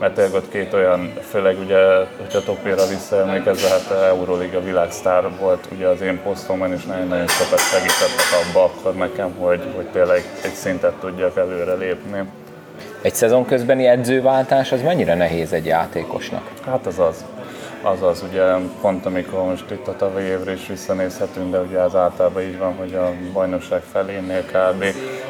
mert 0.00 0.14
tényleg 0.14 0.34
ott 0.34 0.50
két 0.50 0.72
olyan, 0.72 1.12
főleg 1.30 1.58
ugye, 1.58 1.76
hogyha 2.20 2.42
Topira 2.44 2.86
visszaemlékezve, 2.86 3.68
hát 3.68 3.90
Euroliga 4.08 4.60
világsztár 4.60 5.24
volt 5.40 5.68
ugye 5.74 5.86
az 5.86 6.00
én 6.00 6.20
posztomon, 6.22 6.72
és 6.72 6.84
nagyon-nagyon 6.84 7.26
sokat 7.26 7.60
segítettek 7.60 8.30
abba 8.42 8.64
akkor 8.64 8.94
nekem, 8.94 9.34
hogy, 9.38 9.60
hogy 9.76 9.86
tényleg 9.86 10.24
egy 10.44 10.54
szintet 10.54 10.94
tudjak 10.94 11.36
előre 11.36 11.74
lépni. 11.74 12.22
Egy 13.02 13.14
szezon 13.14 13.44
közbeni 13.44 13.86
edzőváltás 13.86 14.72
az 14.72 14.82
mennyire 14.82 15.14
nehéz 15.14 15.52
egy 15.52 15.66
játékosnak? 15.66 16.50
Hát 16.66 16.86
az 16.86 16.98
az. 16.98 17.24
Azaz, 17.84 18.22
ugye 18.22 18.42
pont 18.80 19.06
amikor 19.06 19.44
most 19.44 19.70
itt 19.70 19.88
a 19.88 19.96
tavalyi 19.96 20.26
évre 20.26 20.52
is 20.52 20.66
visszanézhetünk, 20.66 21.50
de 21.50 21.60
ugye 21.60 21.78
az 21.78 21.94
általában 21.94 22.42
így 22.42 22.58
van, 22.58 22.74
hogy 22.74 22.94
a 22.94 23.12
bajnokság 23.32 23.82
felénél 23.92 24.44
kb. 24.44 24.84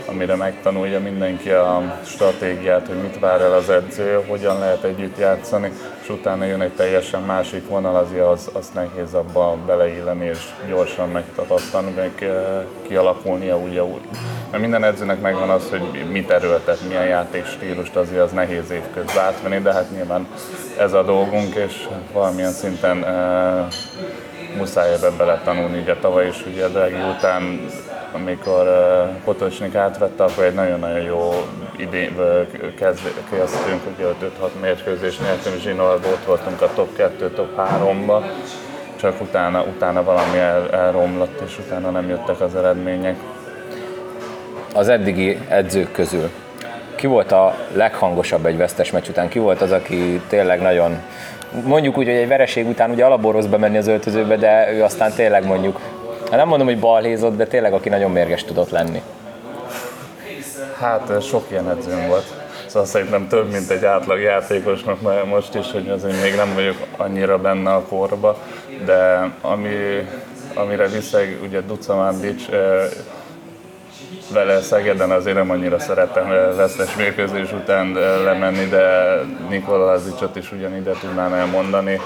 amire 0.07 0.35
megtanulja 0.35 1.01
mindenki 1.01 1.51
a 1.51 2.01
stratégiát, 2.05 2.87
hogy 2.87 2.97
mit 2.97 3.19
vár 3.19 3.41
el 3.41 3.53
az 3.53 3.71
edző, 3.71 4.25
hogyan 4.29 4.59
lehet 4.59 4.85
együtt 4.85 5.19
játszani, 5.19 5.73
és 6.03 6.09
utána 6.09 6.45
jön 6.45 6.61
egy 6.61 6.73
teljesen 6.73 7.23
másik 7.23 7.69
vonal, 7.69 7.97
azért 7.97 8.27
az, 8.27 8.51
az 8.53 8.71
nehéz 8.75 9.15
abba 9.15 9.57
beleilleni 9.67 10.25
és 10.25 10.39
gyorsan 10.69 11.09
megtapasztalni, 11.09 11.91
meg 11.91 12.13
eh, 12.23 12.65
kialakulnia 12.83 13.57
ugye 13.57 13.85
úgy. 13.85 14.03
Mert 14.51 14.63
minden 14.63 14.85
edzőnek 14.85 15.21
megvan 15.21 15.51
az, 15.51 15.71
hogy 15.71 16.05
mit 16.11 16.31
erőltet, 16.31 16.79
milyen 16.89 17.07
játékstílust, 17.07 17.97
azért 17.97 18.23
az 18.23 18.33
nehéz 18.33 18.71
év 18.71 18.83
közben 18.95 19.25
átvenni, 19.25 19.59
de 19.59 19.73
hát 19.73 19.91
nyilván 19.91 20.27
ez 20.83 20.93
a 20.93 21.03
dolgunk, 21.03 21.55
és 21.55 21.89
valamilyen 22.13 22.51
szinten 22.51 22.99
uh, 22.99 23.73
muszáj 24.57 24.93
ebbe 24.93 25.11
beletanulni. 25.11 25.79
Ugye 25.79 25.97
tavaly 25.97 26.27
is 26.27 26.47
ugye 26.47 26.69
Draghi 26.69 27.01
után, 27.17 27.61
amikor 28.13 28.67
uh, 28.67 29.23
Potocsnik 29.25 29.75
átvette, 29.75 30.25
akkor 30.25 30.45
egy 30.45 30.55
nagyon-nagyon 30.55 31.01
jó 31.01 31.47
idén 31.77 32.17
kezdtünk, 32.79 33.83
ugye 33.95 34.05
5-6 34.05 34.61
mérkőzés 34.61 35.19
nyertünk, 35.19 35.61
Zsinolba 35.61 36.09
ott 36.09 36.25
voltunk 36.25 36.63
a 36.63 36.71
top 36.75 36.97
2, 36.97 37.31
top 37.31 37.49
3-ba, 37.57 38.23
csak 39.01 39.21
utána, 39.21 39.63
utána 39.63 40.03
valami 40.03 40.39
el, 40.39 40.71
elromlott, 40.71 41.41
és 41.47 41.59
utána 41.59 41.91
nem 41.91 42.09
jöttek 42.09 42.41
az 42.41 42.55
eredmények. 42.55 43.17
Az 44.75 44.89
eddigi 44.89 45.39
edzők 45.49 45.93
közül 45.93 46.31
ki 47.03 47.09
volt 47.09 47.33
a 47.33 47.55
leghangosabb 47.73 48.47
egy 48.47 48.57
vesztes 48.57 48.91
meccs 48.91 49.09
után? 49.09 49.29
Ki 49.29 49.39
volt 49.39 49.63
az, 49.63 49.71
aki 49.71 50.21
tényleg 50.29 50.61
nagyon, 50.61 51.03
mondjuk 51.65 51.99
úgy, 51.99 52.07
hogy 52.07 52.15
egy 52.15 52.29
vereség 52.29 52.67
után 52.67 52.91
ugye 52.91 53.05
alapból 53.05 53.43
bemenni 53.43 53.77
az 53.77 53.87
öltözőbe, 53.87 54.37
de 54.37 54.73
ő 54.73 54.83
aztán 54.83 55.13
tényleg 55.13 55.47
mondjuk, 55.47 55.81
hát 56.31 56.37
nem 56.37 56.49
mondom, 56.49 56.67
hogy 56.67 56.79
balhézott, 56.79 57.37
de 57.37 57.47
tényleg 57.47 57.73
aki 57.73 57.89
nagyon 57.89 58.11
mérges 58.11 58.45
tudott 58.45 58.71
lenni. 58.71 59.03
Hát 60.81 61.23
sok 61.23 61.45
ilyen 61.51 61.71
edzőm 61.71 62.07
volt. 62.09 62.25
Szóval 62.67 62.89
szerintem 62.89 63.29
több, 63.29 63.51
mint 63.51 63.71
egy 63.71 63.85
átlag 63.85 64.21
játékosnak 64.21 65.27
most 65.27 65.55
is, 65.55 65.73
hogy 65.73 65.89
azért 65.89 66.23
még 66.23 66.35
nem 66.35 66.55
vagyok 66.55 66.77
annyira 66.97 67.39
benne 67.39 67.73
a 67.73 67.83
korba, 67.89 68.39
de 68.85 69.31
ami, 69.41 70.09
amire 70.55 70.87
viszeg, 70.87 71.39
ugye 71.43 71.61
Duca 71.61 71.95
Mandic, 71.95 72.43
vele 74.33 74.61
Szegeden 74.61 75.11
azért 75.11 75.37
nem 75.37 75.51
annyira 75.51 75.79
szerettem 75.79 76.29
vesztes 76.57 76.97
mérkőzés 76.97 77.53
után 77.53 77.93
lemenni, 78.25 78.65
de 78.65 79.15
Nikola 79.49 79.85
Lazicsot 79.85 80.37
is 80.37 80.53
ugyanide 80.53 80.93
tudnám 81.01 81.33
elmondani. 81.33 82.01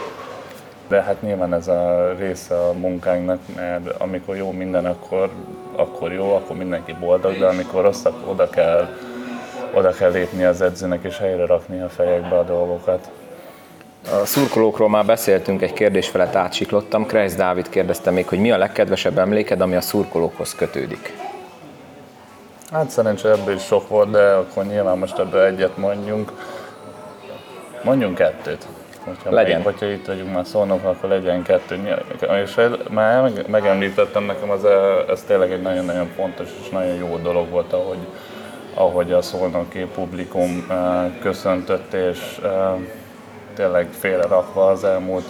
De 0.88 1.02
hát 1.02 1.22
nyilván 1.22 1.54
ez 1.54 1.68
a 1.68 2.12
része 2.18 2.54
a 2.54 2.72
munkánknak, 2.72 3.38
mert 3.56 3.88
amikor 3.98 4.36
jó 4.36 4.52
minden, 4.52 4.86
akkor, 4.86 5.30
akkor 5.76 6.12
jó, 6.12 6.34
akkor 6.34 6.56
mindenki 6.56 6.96
boldog, 7.00 7.38
de 7.38 7.46
amikor 7.46 7.82
rossz, 7.82 8.04
akkor 8.04 8.28
oda 8.28 8.48
kell, 8.50 8.88
oda 9.72 9.90
kell 9.90 10.10
lépni 10.10 10.44
az 10.44 10.60
edzőnek 10.60 11.04
és 11.04 11.18
helyre 11.18 11.46
rakni 11.46 11.80
a 11.80 11.88
fejekbe 11.88 12.38
a 12.38 12.42
dolgokat. 12.44 13.10
A 14.22 14.24
szurkolókról 14.24 14.88
már 14.88 15.04
beszéltünk, 15.04 15.62
egy 15.62 15.72
kérdés 15.72 16.08
felett 16.08 16.34
átsiklottam. 16.34 17.06
Kreis 17.06 17.34
Dávid 17.34 17.68
kérdezte 17.68 18.10
még, 18.10 18.28
hogy 18.28 18.38
mi 18.38 18.50
a 18.50 18.58
legkedvesebb 18.58 19.18
emléked, 19.18 19.60
ami 19.60 19.76
a 19.76 19.80
szurkolókhoz 19.80 20.54
kötődik. 20.54 21.25
Hát 22.72 22.90
szerencsére 22.90 23.34
ebből 23.34 23.54
is 23.54 23.62
sok 23.62 23.88
volt, 23.88 24.10
de 24.10 24.32
akkor 24.32 24.64
nyilván 24.64 24.98
most 24.98 25.18
ebből 25.18 25.40
egyet 25.40 25.76
mondjunk. 25.76 26.32
Mondjunk 27.82 28.14
kettőt. 28.14 28.66
Hogyha 29.04 29.30
legyen. 29.30 29.56
Még, 29.56 29.64
hogyha 29.64 29.86
itt 29.86 30.06
vagyunk 30.06 30.32
már 30.32 30.46
szónok, 30.46 30.84
akkor 30.84 31.08
legyen 31.08 31.42
kettő. 31.42 31.98
És 32.44 32.60
már 32.90 33.32
megemlítettem 33.48 34.24
nekem, 34.24 34.50
az, 34.50 34.64
ez 35.08 35.22
tényleg 35.22 35.52
egy 35.52 35.62
nagyon-nagyon 35.62 36.06
fontos 36.16 36.48
és 36.62 36.68
nagyon 36.68 36.94
jó 36.94 37.16
dolog 37.16 37.50
volt, 37.50 37.72
ahogy, 37.72 37.98
ahogy 38.74 39.12
a 39.12 39.22
szónoki 39.22 39.78
publikum 39.94 40.66
köszöntött, 41.20 41.92
és 41.92 42.40
tényleg 43.54 43.88
félre 43.90 44.26
rakva 44.26 44.66
az 44.66 44.84
elmúlt 44.84 45.26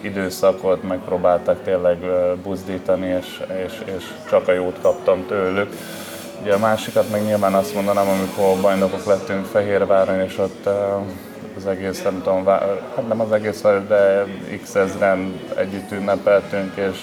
időszakot 0.00 0.82
megpróbáltak 0.82 1.62
tényleg 1.62 1.98
buzdítani, 2.42 3.06
és, 3.06 3.42
és, 3.64 3.82
és 3.96 4.04
csak 4.28 4.48
a 4.48 4.52
jót 4.52 4.78
kaptam 4.82 5.26
tőlük. 5.26 5.72
Ugye 6.40 6.54
a 6.54 6.58
másikat 6.58 7.10
meg 7.10 7.24
nyilván 7.24 7.54
azt 7.54 7.74
mondanám, 7.74 8.08
amikor 8.08 8.60
bajnokok 8.60 9.04
lettünk 9.04 9.44
Fehérváron, 9.44 10.20
és 10.20 10.38
ott 10.38 10.68
az 11.56 11.66
egész, 11.66 12.02
nem 12.02 12.22
tudom, 12.22 12.44
hát 12.44 13.08
nem 13.08 13.20
az 13.20 13.32
egész 13.32 13.60
de 13.60 14.24
x 14.62 14.74
ezren 14.74 15.40
együtt 15.56 15.92
ünnepeltünk, 15.92 16.76
és 16.76 17.00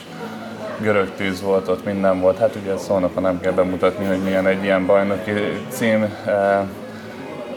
görög 0.82 1.16
tűz 1.16 1.42
volt, 1.42 1.68
ott 1.68 1.86
minden 1.86 2.20
volt. 2.20 2.38
Hát 2.38 2.56
ugye 2.56 2.78
szólnak, 2.78 3.22
nem 3.22 3.40
kell 3.40 3.52
bemutatni, 3.52 4.06
hogy 4.06 4.24
milyen 4.24 4.48
egy 4.48 4.64
ilyen 4.64 4.86
bajnoki 4.86 5.32
cím, 5.70 6.16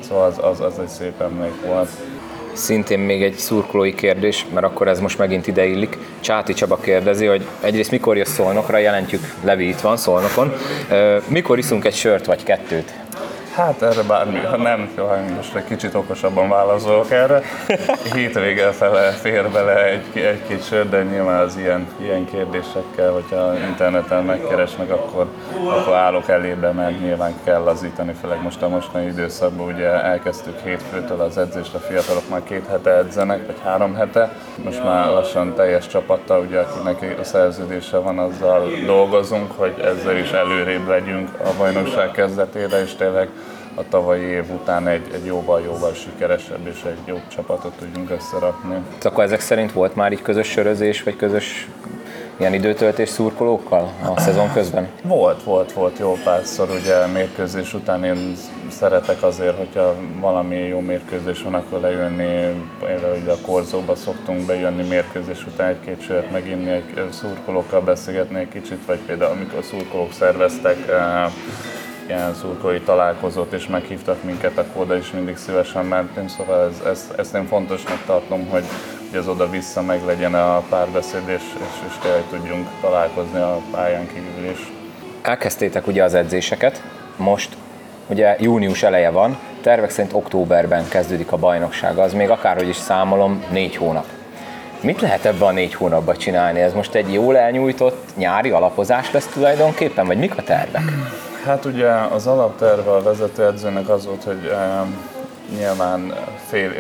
szóval 0.01 0.27
az, 0.27 0.39
az, 0.41 0.61
az 0.61 0.79
egy 0.79 0.89
szép 0.89 1.21
emlék 1.21 1.67
volt. 1.67 1.89
Szintén 2.57 2.99
még 2.99 3.23
egy 3.23 3.35
szurkolói 3.35 3.95
kérdés, 3.95 4.47
mert 4.55 4.67
akkor 4.67 4.89
ez 4.89 5.01
most 5.01 5.19
megint 5.19 5.47
ideillik. 5.47 5.99
Csáti 6.21 6.53
Csaba 6.53 6.77
kérdezi, 6.77 7.27
hogy 7.27 7.47
egyrészt 7.61 7.91
mikor 7.91 8.17
jössz 8.17 8.33
Szolnokra, 8.33 8.79
jelentjük, 8.79 9.35
Levi 9.45 9.69
itt 9.69 9.81
van 9.81 9.97
Szolnokon. 9.97 10.53
Mikor 11.29 11.59
iszunk 11.59 11.85
egy 11.85 11.95
sört 11.95 12.27
vagy 12.27 12.43
kettőt? 12.43 13.06
Hát 13.57 13.83
erre 13.83 14.03
bármi, 14.03 14.39
ha 14.39 14.57
nem, 14.57 14.89
jó, 14.97 15.09
most 15.37 15.55
egy 15.55 15.65
kicsit 15.65 15.95
okosabban 15.95 16.49
válaszolok 16.49 17.11
erre. 17.11 17.43
Hétvége 18.13 18.71
fele 18.71 19.11
fér 19.11 19.51
bele 19.51 19.85
egy, 19.85 20.19
egy-két 20.19 20.67
sör, 20.67 20.89
de 20.89 21.03
nyilván 21.03 21.41
az 21.41 21.57
ilyen, 21.57 21.89
ilyen 22.01 22.25
kérdésekkel, 22.25 23.13
hogyha 23.13 23.55
interneten 23.69 24.25
megkeresnek, 24.25 24.91
akkor, 24.91 25.27
akkor 25.69 25.95
állok 25.95 26.29
elébe, 26.29 26.71
mert 26.71 27.01
nyilván 27.01 27.35
kell 27.45 27.63
lazítani, 27.63 28.13
főleg 28.21 28.43
most 28.43 28.63
a 28.63 28.69
mostani 28.69 29.07
időszakban 29.07 29.67
ugye 29.67 29.89
elkezdtük 30.03 30.59
hétfőtől 30.65 31.21
az 31.21 31.39
edzést, 31.39 31.75
a 31.75 31.79
fiatalok 31.79 32.29
már 32.31 32.43
két 32.43 32.67
hete 32.69 32.91
edzenek, 32.91 33.47
vagy 33.47 33.61
három 33.65 33.95
hete. 33.95 34.33
Most 34.65 34.85
már 34.85 35.07
lassan 35.07 35.55
teljes 35.55 35.87
csapattal, 35.87 36.41
ugye 36.41 36.59
akinek 36.61 37.19
a 37.21 37.25
szerződése 37.25 37.97
van, 37.97 38.19
azzal 38.19 38.71
dolgozunk, 38.87 39.53
hogy 39.57 39.75
ezzel 39.85 40.17
is 40.17 40.31
előrébb 40.31 40.89
legyünk 40.89 41.29
a 41.39 41.49
bajnokság 41.59 42.11
kezdetére, 42.11 42.83
és 42.83 42.95
tényleg 42.95 43.29
a 43.79 43.89
tavalyi 43.89 44.25
év 44.25 44.51
után 44.51 44.89
egy, 44.89 45.11
egy 45.15 45.25
jóval-jóval 45.25 45.95
sikeresebb 45.95 46.67
és 46.67 46.83
egy 46.87 46.99
jobb 47.07 47.29
csapatot 47.29 47.73
tudjunk 47.79 48.11
összerakni. 48.11 48.77
Akkor 49.03 49.25
ezek 49.25 49.41
szerint 49.41 49.73
volt 49.73 49.95
már 49.95 50.13
így 50.13 50.23
közös 50.23 50.49
sörözés, 50.49 51.03
vagy 51.03 51.17
közös 51.17 51.69
ilyen 52.37 52.55
időtöltés 52.55 53.09
szurkolókkal 53.09 53.93
a 54.17 54.21
szezon 54.21 54.53
közben? 54.53 54.89
Volt, 55.03 55.43
volt, 55.43 55.73
volt 55.73 55.99
jó 55.99 56.17
párszor, 56.25 56.69
ugye 56.71 57.07
mérkőzés 57.07 57.75
után 57.75 58.05
én 58.05 58.37
szeretek 58.71 59.23
azért, 59.23 59.57
hogyha 59.57 59.95
valami 60.21 60.57
jó 60.57 60.81
mérkőzés 60.81 61.43
van, 61.43 61.55
akkor 61.55 61.81
lejönni, 61.81 62.65
ugye 63.23 63.31
a 63.31 63.47
korzóba 63.47 63.95
szoktunk 63.95 64.47
bejönni 64.47 64.89
mérkőzés 64.89 65.47
után 65.47 65.69
egy-két 65.69 66.03
sört 66.03 66.31
meginni, 66.31 66.71
egy 66.71 67.09
szurkolókkal 67.11 67.81
beszélgetni 67.81 68.39
egy 68.39 68.49
kicsit, 68.49 68.87
vagy 68.87 68.99
például 68.99 69.31
amikor 69.31 69.65
szurkolók 69.65 70.13
szerveztek 70.13 70.89
eh, 70.89 71.31
ilyen 72.09 72.35
szurkolói 72.35 72.81
találkozót, 72.81 73.53
és 73.53 73.67
meghívtak 73.67 74.23
minket, 74.23 74.59
akkor 74.59 74.83
oda 74.83 74.97
is 74.97 75.11
mindig 75.11 75.37
szívesen 75.37 75.85
mentünk, 75.85 76.31
szóval 76.31 76.69
ez, 76.69 76.87
ez, 76.87 77.11
ezt 77.17 77.35
én 77.35 77.47
fontosnak 77.47 78.03
tartom, 78.07 78.47
hogy, 78.49 78.65
hogy 79.11 79.19
az 79.19 79.29
oda-vissza 79.29 79.83
meg 79.83 80.05
legyen 80.05 80.35
a 80.35 80.63
párbeszéd, 80.69 81.29
és, 81.29 81.43
és, 81.55 81.89
és 81.89 81.95
tényleg 82.03 82.23
tudjunk 82.31 82.69
találkozni 82.81 83.41
a 83.41 83.61
pályán 83.71 84.07
kívül 84.07 84.51
is. 84.51 84.73
Elkezdtétek 85.23 85.87
ugye 85.87 86.03
az 86.05 86.15
edzéseket, 86.15 86.83
most 87.17 87.57
ugye 88.07 88.37
június 88.39 88.83
eleje 88.83 89.11
van, 89.11 89.39
tervek 89.63 89.91
szerint 89.91 90.15
októberben 90.15 90.89
kezdődik 90.89 91.33
a 91.33 91.37
bajnokság, 91.37 91.99
az 91.99 92.13
még 92.13 92.31
akárhogy 92.31 92.69
is 92.69 92.77
számolom, 92.77 93.45
négy 93.51 93.77
hónap. 93.77 94.07
Mit 94.81 95.01
lehet 95.01 95.25
ebben 95.25 95.49
a 95.49 95.53
négy 95.53 95.75
hónapban 95.75 96.17
csinálni? 96.17 96.61
Ez 96.61 96.73
most 96.73 96.95
egy 96.95 97.13
jól 97.13 97.37
elnyújtott 97.37 98.17
nyári 98.17 98.51
alapozás 98.51 99.13
lesz 99.13 99.27
tulajdonképpen, 99.27 100.07
vagy 100.07 100.19
mik 100.19 100.39
a 100.39 100.43
tervek? 100.43 100.83
Hát 101.47 101.65
ugye 101.65 101.91
az 101.91 102.27
alapterve 102.27 102.91
a 102.91 103.03
vezetőedzőnek 103.03 103.89
az 103.89 104.07
volt, 104.07 104.23
hogy 104.23 104.53
nyilván 105.57 106.15
fél, 106.47 106.71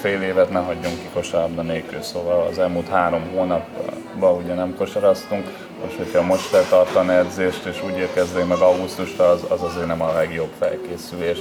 fél 0.00 0.22
évet 0.22 0.50
ne 0.50 0.58
hagyjunk 0.58 0.98
ki 0.98 1.08
kosárlabda 1.12 1.62
nélkül, 1.62 2.02
szóval 2.02 2.46
az 2.50 2.58
elmúlt 2.58 2.88
három 2.88 3.22
hónapban 3.34 4.34
ugye 4.42 4.54
nem 4.54 4.74
kosaraztunk, 4.76 5.44
most 5.82 5.96
hogyha 5.96 6.22
most 6.22 6.50
lehet 6.52 6.68
tartani 6.68 7.12
edzést, 7.12 7.64
és 7.64 7.82
úgy 7.84 7.96
érkezzünk 7.96 8.48
meg 8.48 8.58
augusztusra, 8.58 9.28
az, 9.28 9.40
az 9.48 9.62
azért 9.62 9.86
nem 9.86 10.02
a 10.02 10.12
legjobb 10.12 10.52
felkészülés. 10.58 11.38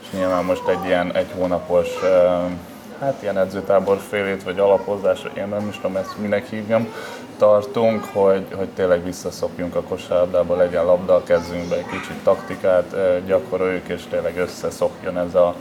És 0.00 0.06
nyilván 0.12 0.44
most 0.44 0.68
egy 0.68 0.84
ilyen 0.84 1.14
egy 1.14 1.30
hónapos 1.36 1.88
hát 3.00 3.22
ilyen 3.22 3.38
edzőtábor 3.38 3.98
félét, 4.08 4.42
vagy 4.42 4.58
alapozás, 4.58 5.26
én 5.36 5.48
nem 5.48 5.68
is 5.68 5.76
tudom 5.76 5.96
ezt 5.96 6.18
minek 6.18 6.48
hívjam, 6.48 6.86
tartunk, 7.38 8.04
hogy, 8.12 8.46
hogy 8.54 8.68
tényleg 8.68 9.04
visszaszokjunk 9.04 9.74
a 9.74 9.82
kosárlabdába, 9.82 10.56
legyen 10.56 10.84
labda 10.84 11.14
a 11.14 11.22
kezünkbe, 11.22 11.76
egy 11.76 11.86
kicsit 11.86 12.16
taktikát 12.22 12.96
gyakoroljuk, 13.26 13.88
és 13.88 14.02
tényleg 14.10 14.36
összeszokjon 14.36 15.18
ez 15.18 15.34
a, 15.34 15.54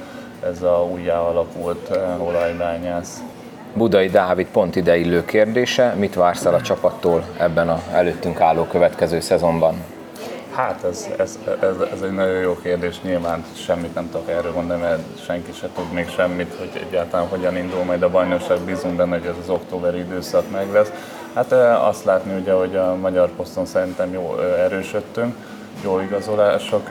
ez 0.44 0.62
a 0.62 0.88
újjá 0.92 1.20
alakult 1.20 2.00
olajbányász. 2.18 3.22
Budai 3.74 4.08
Dávid 4.08 4.48
pont 4.48 4.76
ideillő 4.76 5.26
kérdése, 5.26 5.94
mit 5.98 6.14
vársz 6.14 6.46
el 6.46 6.54
a 6.54 6.62
csapattól 6.62 7.24
ebben 7.38 7.70
a 7.70 7.82
előttünk 7.92 8.42
álló 8.42 8.64
következő 8.64 9.20
szezonban? 9.20 9.97
Hát 10.58 10.84
ez, 10.84 11.08
ez, 11.18 11.40
ez, 11.60 11.76
ez 11.94 12.02
egy 12.02 12.12
nagyon 12.12 12.40
jó 12.40 12.58
kérdés, 12.62 13.02
nyilván 13.02 13.46
semmit 13.54 13.94
nem 13.94 14.10
tudok 14.12 14.30
erről 14.30 14.52
mondani, 14.52 14.82
mert 14.82 15.24
senki 15.24 15.52
se 15.52 15.70
tud 15.76 15.92
még 15.92 16.10
semmit, 16.10 16.56
hogy 16.58 16.82
egyáltalán 16.88 17.28
hogyan 17.28 17.58
indul 17.58 17.84
majd 17.84 18.02
a 18.02 18.10
bajnokság, 18.10 18.60
bízunk 18.60 18.96
benne, 18.96 19.18
hogy 19.18 19.28
ez 19.28 19.36
az 19.42 19.50
októberi 19.50 19.98
időszak 19.98 20.52
meg 20.52 20.72
lesz. 20.72 20.92
Hát 21.34 21.52
azt 21.88 22.04
látni 22.04 22.40
ugye, 22.40 22.52
hogy 22.52 22.76
a 22.76 22.96
magyar 22.96 23.30
poszton 23.30 23.66
szerintem 23.66 24.14
jó 24.14 24.40
erősödtünk, 24.40 25.36
jó 25.84 26.00
igazolások, 26.00 26.88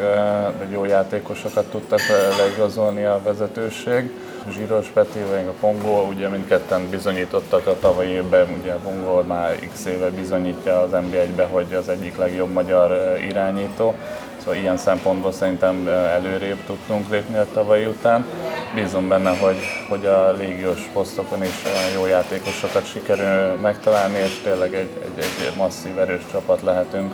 vagy 0.58 0.70
jó 0.70 0.84
játékosokat 0.84 1.70
tudtak 1.70 2.00
leigazolni 2.38 3.04
a 3.04 3.20
vezetőség. 3.24 4.10
Zsíros 4.50 4.86
Peti, 4.86 5.18
vagy 5.18 5.46
a 5.48 5.54
Pongó, 5.60 6.06
ugye 6.08 6.28
mindketten 6.28 6.90
bizonyítottak 6.90 7.66
a 7.66 7.78
tavalyi 7.78 8.10
évben, 8.10 8.46
ugye 8.60 8.72
a 8.72 8.78
Pongó 8.82 9.22
már 9.22 9.58
x 9.72 9.84
éve 9.84 10.10
bizonyítja 10.10 10.80
az 10.80 10.90
NBA-be, 10.90 11.44
hogy 11.44 11.74
az 11.74 11.88
egyik 11.88 12.16
legjobb 12.16 12.52
magyar 12.52 13.18
irányító. 13.28 13.94
Szóval 14.36 14.60
ilyen 14.60 14.76
szempontból 14.76 15.32
szerintem 15.32 15.88
előrébb 15.88 16.58
tudtunk 16.66 17.10
lépni 17.10 17.36
a 17.36 17.46
tavalyi 17.52 17.84
után. 17.84 18.26
Bízom 18.74 19.08
benne, 19.08 19.36
hogy, 19.36 19.58
hogy 19.88 20.06
a 20.06 20.32
légiós 20.32 20.80
posztokon 20.92 21.42
is 21.42 21.62
jó 21.94 22.06
játékosokat 22.06 22.86
sikerül 22.86 23.54
megtalálni, 23.60 24.18
és 24.18 24.40
tényleg 24.42 24.74
egy, 24.74 24.90
egy, 25.04 25.24
egy 25.46 25.56
masszív, 25.56 25.98
erős 25.98 26.22
csapat 26.32 26.62
lehetünk. 26.62 27.12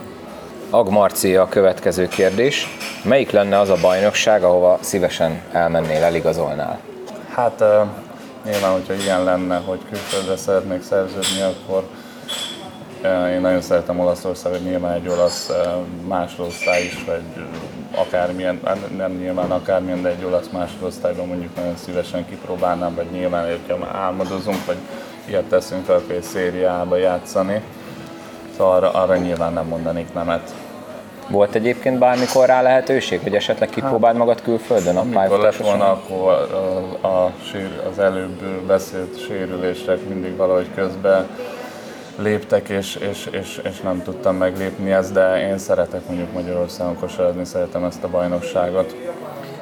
Ag 0.73 0.89
Marci 0.89 1.35
a 1.35 1.47
következő 1.47 2.07
kérdés. 2.07 2.67
Melyik 3.03 3.31
lenne 3.31 3.59
az 3.59 3.69
a 3.69 3.75
bajnokság, 3.81 4.43
ahova 4.43 4.77
szívesen 4.81 5.41
elmennél, 5.51 6.03
eligazolnál? 6.03 6.79
Hát 7.29 7.61
uh, 7.61 7.67
nyilván, 8.51 8.71
hogyha 8.71 8.93
ilyen 8.93 9.23
lenne, 9.23 9.57
hogy 9.65 9.79
külföldre 9.89 10.35
szeretnék 10.35 10.83
szerződni, 10.83 11.41
akkor 11.41 11.83
én 13.33 13.41
nagyon 13.41 13.61
szeretem 13.61 13.99
Olaszországot, 13.99 14.63
nyilván 14.63 14.93
egy 14.93 15.07
olasz 15.07 15.51
másodosztály 16.07 16.83
is, 16.83 17.03
vagy 17.05 17.21
akármilyen, 17.95 18.59
hát 18.65 18.97
nem 18.97 19.11
nyilván 19.11 19.51
akármilyen, 19.51 20.01
de 20.01 20.09
egy 20.09 20.25
olasz 20.25 20.49
másodosztályban 20.51 21.27
mondjuk 21.27 21.55
nagyon 21.55 21.75
szívesen 21.85 22.25
kipróbálnám, 22.29 22.95
vagy 22.95 23.11
nyilván, 23.11 23.49
hogyha 23.49 23.87
álmodozunk, 23.91 24.65
vagy 24.65 24.77
ilyet 25.25 25.43
teszünk 25.43 25.85
fel, 25.85 26.01
hogy 26.07 26.23
szériába 26.23 26.95
játszani. 26.95 27.61
Szóval 28.57 28.75
arra, 28.75 28.91
arra 28.91 29.15
nyilván 29.15 29.53
nem 29.53 29.67
mondanék 29.67 30.13
nemet. 30.13 30.53
Volt 31.29 31.55
egyébként 31.55 31.97
bármikor 31.97 32.45
rá 32.45 32.61
lehetőség, 32.61 33.19
hogy 33.23 33.35
esetleg 33.35 33.69
kipróbáld 33.69 34.15
magad 34.15 34.41
külföldön? 34.41 34.97
Amikor 34.97 35.39
lett 35.39 35.55
volna, 35.55 35.91
akkor 35.91 36.31
a, 37.01 37.07
a, 37.07 37.31
az 37.91 37.99
előbb 37.99 38.43
beszélt 38.43 39.25
sérülések 39.27 40.07
mindig 40.07 40.35
valahogy 40.35 40.67
közben 40.75 41.27
léptek, 42.17 42.69
és, 42.69 42.95
és, 42.95 43.27
és, 43.31 43.61
és 43.63 43.81
nem 43.81 44.03
tudtam 44.03 44.35
meglépni 44.35 44.91
ezt, 44.91 45.13
de 45.13 45.47
én 45.49 45.57
szeretek 45.57 46.07
mondjuk 46.07 46.33
Magyarországon 46.33 46.95
kosarazni, 46.99 47.45
szeretem 47.45 47.83
ezt 47.83 48.03
a 48.03 48.07
bajnokságot. 48.07 48.95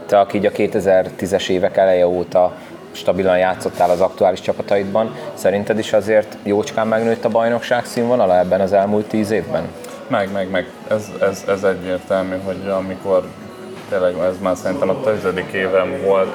Te, 0.05 0.19
aki 0.19 0.37
így 0.37 0.45
a 0.45 0.51
2010-es 0.51 1.49
évek 1.49 1.77
eleje 1.77 2.07
óta 2.07 2.53
stabilan 2.91 3.37
játszottál 3.37 3.89
az 3.89 4.01
aktuális 4.01 4.41
csapataidban, 4.41 5.15
szerinted 5.33 5.77
is 5.77 5.93
azért 5.93 6.37
jócskán 6.43 6.87
megnőtt 6.87 7.25
a 7.25 7.29
bajnokság 7.29 7.85
színvonala 7.85 8.37
ebben 8.37 8.61
az 8.61 8.73
elmúlt 8.73 9.05
tíz 9.05 9.31
évben? 9.31 9.63
Meg, 10.11 10.31
meg, 10.31 10.49
meg. 10.49 10.69
Ez, 10.87 11.11
ez, 11.21 11.43
ez 11.47 11.63
egyértelmű, 11.63 12.35
hogy 12.45 12.69
amikor 12.69 13.23
tényleg 13.89 14.17
ez 14.17 14.39
már 14.41 14.55
szerintem 14.55 14.89
a 14.89 14.99
tizedik 14.99 15.51
évem 15.51 16.01
volt, 16.03 16.33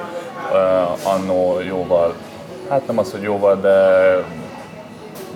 uh, 0.51 1.13
annó 1.13 1.59
jóval, 1.59 2.13
hát 2.69 2.87
nem 2.87 2.97
az, 2.97 3.11
hogy 3.11 3.21
jóval, 3.21 3.59
de 3.61 3.77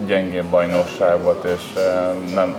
gyengébb 0.05 0.45
bajnokság 0.45 1.21
volt, 1.21 1.43
és 1.43 1.61
uh, 1.75 2.33
nem, 2.33 2.55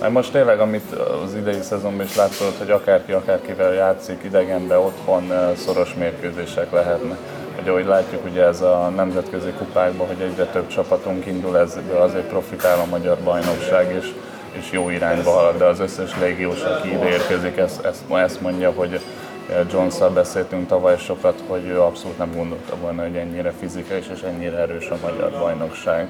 mert 0.00 0.12
most 0.12 0.32
tényleg, 0.32 0.60
amit 0.60 0.92
az 1.24 1.34
idei 1.34 1.60
szezonban 1.62 2.04
is 2.04 2.16
látszott, 2.16 2.58
hogy 2.58 2.70
akárki 2.70 3.12
akárkivel 3.12 3.72
játszik 3.72 4.22
idegenbe, 4.24 4.78
otthon 4.78 5.32
szoros 5.56 5.94
mérkőzések 5.94 6.72
lehetnek. 6.72 7.18
Ugye, 7.60 7.70
ahogy 7.70 7.86
látjuk, 7.86 8.24
ugye 8.24 8.42
ez 8.42 8.60
a 8.60 8.92
nemzetközi 8.96 9.50
kupákban, 9.50 10.06
hogy 10.06 10.20
egyre 10.20 10.44
több 10.44 10.66
csapatunk 10.66 11.26
indul, 11.26 11.58
ez 11.58 11.78
azért 11.98 12.26
profitál 12.28 12.78
a 12.78 12.86
magyar 12.90 13.18
bajnokság, 13.24 13.94
és 13.94 14.14
és 14.58 14.70
jó 14.70 14.90
irányba 14.90 15.30
halad, 15.30 15.58
de 15.58 15.64
az 15.64 15.80
összes 15.80 16.18
légiós, 16.20 16.62
aki 16.62 16.92
ide 16.92 17.08
érkezik, 17.08 17.56
ezt, 17.56 17.84
ezt, 17.84 18.02
ezt 18.12 18.40
mondja, 18.40 18.70
hogy 18.70 19.00
eh, 19.50 19.56
jones 19.72 19.94
beszéltünk 20.14 20.68
tavaly 20.68 20.98
sokat, 20.98 21.42
hogy 21.46 21.64
ő 21.64 21.80
abszolút 21.80 22.18
nem 22.18 22.32
gondolta 22.36 22.76
volna, 22.80 23.02
hogy 23.02 23.16
ennyire 23.16 23.52
fizikai 23.60 23.98
és 24.14 24.22
ennyire 24.22 24.56
erős 24.56 24.88
a 24.88 24.96
magyar 25.02 25.30
bajnokság. 25.30 26.08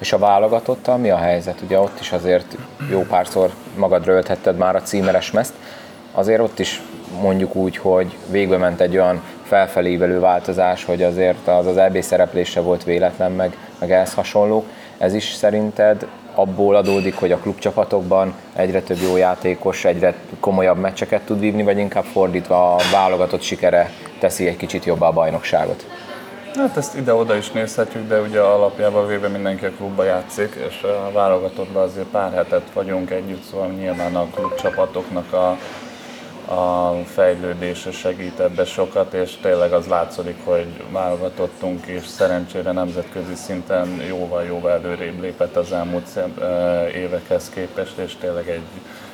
És 0.00 0.12
a 0.12 0.18
válogatottal 0.18 0.96
mi 0.96 1.10
a 1.10 1.16
helyzet? 1.16 1.60
Ugye 1.60 1.80
ott 1.80 2.00
is 2.00 2.12
azért 2.12 2.56
jó 2.90 3.00
párszor 3.00 3.50
magadra 3.76 4.12
ölthetted 4.12 4.56
már 4.56 4.76
a 4.76 4.82
címeres 4.82 5.30
meszt, 5.30 5.54
azért 6.12 6.40
ott 6.40 6.58
is 6.58 6.82
mondjuk 7.20 7.54
úgy, 7.54 7.76
hogy 7.76 8.16
végbe 8.30 8.56
ment 8.56 8.80
egy 8.80 8.94
olyan 8.94 9.22
felfelévelő 9.42 10.20
változás, 10.20 10.84
hogy 10.84 11.02
azért 11.02 11.48
az 11.48 11.66
az 11.66 11.76
EB 11.76 12.00
szereplése 12.00 12.60
volt 12.60 12.84
véletlen, 12.84 13.32
meg, 13.32 13.56
meg 13.78 13.92
ehhez 13.92 14.14
hasonló. 14.14 14.64
Ez 14.98 15.14
is 15.14 15.32
szerinted 15.32 16.06
abból 16.34 16.76
adódik, 16.76 17.14
hogy 17.14 17.32
a 17.32 17.38
klubcsapatokban 17.38 18.34
egyre 18.52 18.82
több 18.82 18.98
jó 19.08 19.16
játékos, 19.16 19.84
egyre 19.84 20.14
komolyabb 20.40 20.78
meccseket 20.78 21.22
tud 21.22 21.40
vívni, 21.40 21.62
vagy 21.62 21.78
inkább 21.78 22.04
fordítva 22.04 22.74
a 22.74 22.80
válogatott 22.92 23.42
sikere 23.42 23.90
teszi 24.18 24.46
egy 24.46 24.56
kicsit 24.56 24.84
jobbá 24.84 25.06
a 25.06 25.12
bajnokságot? 25.12 25.86
Hát 26.54 26.76
ezt 26.76 26.96
ide-oda 26.96 27.36
is 27.36 27.50
nézhetjük, 27.50 28.08
de 28.08 28.20
ugye 28.20 28.40
alapjában 28.40 29.06
véve 29.06 29.28
mindenki 29.28 29.64
a 29.64 29.70
klubba 29.70 30.04
játszik, 30.04 30.54
és 30.68 30.82
a 30.82 31.10
válogatottban 31.12 31.82
azért 31.82 32.06
pár 32.06 32.32
hetet 32.32 32.70
vagyunk 32.72 33.10
együtt, 33.10 33.42
szóval 33.50 33.68
nyilván 33.68 34.16
a 34.16 34.26
klubcsapatoknak 34.34 35.32
a 35.32 35.56
a 36.48 36.92
fejlődése 37.04 37.90
segít 37.90 38.40
ebbe 38.40 38.64
sokat, 38.64 39.12
és 39.12 39.36
tényleg 39.42 39.72
az 39.72 39.86
látszik, 39.86 40.44
hogy 40.44 40.66
válogatottunk, 40.90 41.86
és 41.86 42.06
szerencsére 42.06 42.72
nemzetközi 42.72 43.34
szinten 43.34 43.88
jóval-jóval 44.08 44.70
előrébb 44.70 45.20
lépett 45.20 45.56
az 45.56 45.72
elmúlt 45.72 46.18
évekhez 46.94 47.50
képest, 47.54 47.98
és 47.98 48.16
tényleg 48.16 48.48
egy 48.48 48.62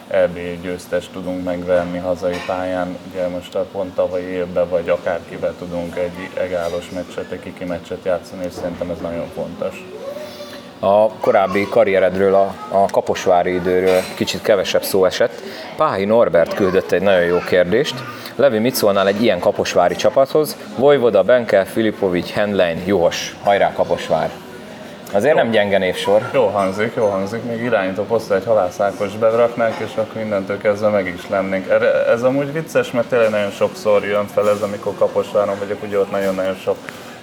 EB 0.09 0.38
győztes 0.62 1.09
tudunk 1.09 1.45
megverni 1.45 1.99
hazai 1.99 2.37
pályán. 2.47 2.97
Ugye 3.11 3.29
most 3.29 3.55
a 3.55 3.66
pont 3.73 3.95
tavalyi 3.95 4.25
évben, 4.25 4.69
vagy 4.69 4.88
akárkivel 4.88 5.55
tudunk 5.59 5.97
egy 5.97 6.31
egálos 6.35 6.90
meccset, 6.90 7.31
egy 7.31 7.40
kiki 7.40 7.64
meccset 7.64 8.05
játszani, 8.05 8.45
és 8.45 8.53
szerintem 8.53 8.90
ez 8.90 8.99
nagyon 9.01 9.27
fontos 9.35 10.00
a 10.81 11.09
korábbi 11.09 11.69
karrieredről, 11.69 12.35
a, 12.35 12.55
a 12.69 12.87
kaposvári 12.87 13.55
időről 13.55 14.01
kicsit 14.14 14.43
kevesebb 14.43 14.83
szó 14.83 15.05
esett. 15.05 15.43
Páhi 15.77 16.05
Norbert 16.05 16.55
küldött 16.55 16.93
egy 16.93 17.03
nagyon 17.03 17.25
jó 17.25 17.38
kérdést. 17.38 17.95
Levi, 18.37 18.59
mit 18.59 18.75
szólnál 18.75 19.07
egy 19.07 19.23
ilyen 19.23 19.38
kaposvári 19.38 19.95
csapathoz? 19.95 20.57
Vojvoda, 20.77 21.23
Benke, 21.23 21.64
Filipovics, 21.64 22.33
Handlein, 22.33 22.83
Juhos. 22.87 23.37
Hajrá 23.43 23.73
Kaposvár! 23.73 24.31
Azért 25.12 25.35
jó. 25.35 25.43
nem 25.43 25.51
gyenge 25.51 25.79
névsor. 25.79 26.31
Jó 26.33 26.47
hangzik, 26.47 26.93
jó 26.97 27.07
hangzik. 27.07 27.43
Még 27.45 27.62
irányító 27.62 28.03
posztra 28.03 28.35
egy 28.35 28.45
halászákos 28.45 29.16
beraknánk, 29.16 29.75
és 29.79 29.90
akkor 29.95 30.21
mindentől 30.21 30.59
kezdve 30.59 30.88
meg 30.88 31.07
is 31.07 31.29
lennénk. 31.29 31.69
Ez 32.09 32.23
amúgy 32.23 32.53
vicces, 32.53 32.90
mert 32.90 33.09
tényleg 33.09 33.31
nagyon 33.31 33.51
sokszor 33.51 34.05
jön 34.05 34.27
fel 34.27 34.49
ez, 34.49 34.61
amikor 34.61 34.93
Kaposváron 34.99 35.59
vagyok, 35.59 35.83
ugye 35.83 35.99
ott 35.99 36.11
nagyon-nagyon 36.11 36.55
sok 36.55 36.77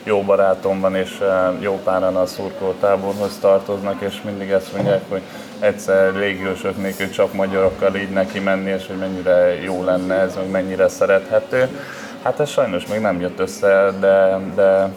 jó 0.08 0.22
barátom 0.22 0.80
van, 0.80 0.96
és 0.96 1.20
eh, 1.20 1.62
jó 1.62 1.80
páran 1.84 2.16
a 2.16 2.26
szurkolótáborhoz 2.26 3.38
tartoznak, 3.42 4.02
és 4.02 4.22
mindig 4.22 4.50
ezt 4.50 4.76
mondják, 4.76 5.02
hogy 5.10 5.22
egyszer 5.60 6.14
légiósok 6.14 6.78
nélkül 6.78 7.10
csak 7.10 7.34
magyarokkal 7.34 7.96
így 7.96 8.10
neki 8.10 8.40
menni, 8.40 8.70
és 8.70 8.88
hogy 8.88 8.98
mennyire 8.98 9.62
jó 9.64 9.84
lenne 9.84 10.16
ez, 10.16 10.36
meg 10.36 10.50
mennyire 10.50 10.88
szerethető. 10.88 11.68
Hát 12.24 12.40
ez 12.40 12.50
sajnos 12.50 12.88
még 12.88 13.00
nem 13.00 13.22
jött 13.22 13.40
össze, 13.40 13.92
de, 14.00 14.40
de, 14.56 14.90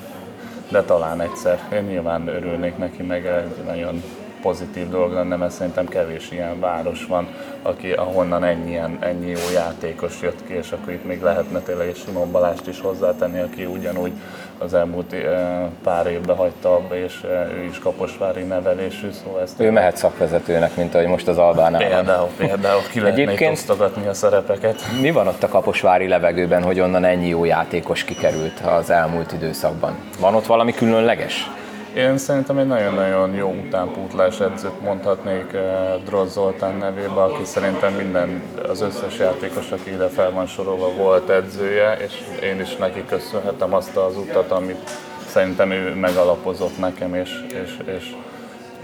de 0.68 0.82
talán 0.82 1.20
egyszer. 1.20 1.58
Én 1.72 1.82
nyilván 1.82 2.28
örülnék 2.28 2.76
neki, 2.76 3.02
meg 3.02 3.26
egy 3.26 3.64
nagyon 3.66 4.02
pozitív 4.42 4.88
dolog 4.88 5.12
lenne, 5.12 5.36
mert 5.36 5.52
szerintem 5.52 5.88
kevés 5.88 6.30
ilyen 6.30 6.60
város 6.60 7.06
van, 7.06 7.28
aki, 7.62 7.92
ahonnan 7.92 8.44
ennyi, 8.44 8.70
ilyen, 8.70 8.98
ennyi 9.00 9.30
jó 9.30 9.50
játékos 9.54 10.20
jött 10.22 10.46
ki, 10.46 10.54
és 10.54 10.72
akkor 10.72 10.92
itt 10.92 11.04
még 11.04 11.22
lehetne 11.22 11.58
tényleg 11.58 11.88
egy 11.88 11.96
Simon 11.96 12.30
Balást 12.30 12.66
is 12.66 12.80
hozzátenni, 12.80 13.40
aki 13.40 13.64
ugyanúgy 13.64 14.12
az 14.58 14.74
elmúlt 14.74 15.12
eh, 15.12 15.66
pár 15.82 16.06
évben 16.06 16.36
hagyta 16.36 16.74
abba, 16.74 16.96
és 16.96 17.22
eh, 17.22 17.58
ő 17.58 17.64
is 17.64 17.78
kaposvári 17.78 18.42
nevelésű, 18.42 19.10
szóval 19.24 19.40
ezt... 19.40 19.60
Ő 19.60 19.70
mehet 19.70 19.96
szakvezetőnek, 19.96 20.76
mint 20.76 20.94
ahogy 20.94 21.06
most 21.06 21.28
az 21.28 21.38
Albánál 21.38 21.88
Például, 21.88 22.28
például 22.36 22.82
ki 22.90 23.00
lehetne 23.00 23.22
Egyébként 23.22 23.52
osztogatni 23.52 24.06
a 24.06 24.14
szerepeket. 24.14 24.82
Mi 25.00 25.10
van 25.10 25.26
ott 25.26 25.42
a 25.42 25.48
kaposvári 25.48 26.08
levegőben, 26.08 26.62
hogy 26.62 26.80
onnan 26.80 27.04
ennyi 27.04 27.28
jó 27.28 27.44
játékos 27.44 28.04
kikerült 28.04 28.60
az 28.60 28.90
elmúlt 28.90 29.32
időszakban? 29.32 29.96
Van 30.20 30.34
ott 30.34 30.46
valami 30.46 30.72
különleges? 30.72 31.50
Én 31.96 32.18
szerintem 32.18 32.58
egy 32.58 32.66
nagyon-nagyon 32.66 33.34
jó 33.34 33.54
utánpótlás 33.66 34.40
edzőt 34.40 34.80
mondhatnék 34.80 35.52
eh, 35.52 35.94
Drozz 36.04 36.32
Zoltán 36.32 36.76
nevébe, 36.76 37.22
aki 37.22 37.44
szerintem 37.44 37.92
minden, 37.92 38.42
az 38.68 38.80
összes 38.80 39.18
játékos, 39.18 39.70
aki 39.70 39.90
ide 39.90 40.08
fel 40.08 40.30
van 40.30 40.46
sorolva, 40.46 40.92
volt 40.94 41.28
edzője, 41.28 41.96
és 41.96 42.12
én 42.42 42.60
is 42.60 42.76
neki 42.76 43.04
köszönhetem 43.08 43.74
azt 43.74 43.96
az 43.96 44.16
utat, 44.16 44.50
amit 44.50 44.90
szerintem 45.26 45.70
ő 45.70 45.94
megalapozott 45.94 46.78
nekem, 46.78 47.14
és, 47.14 47.44
és, 47.64 47.78
és, 47.96 48.14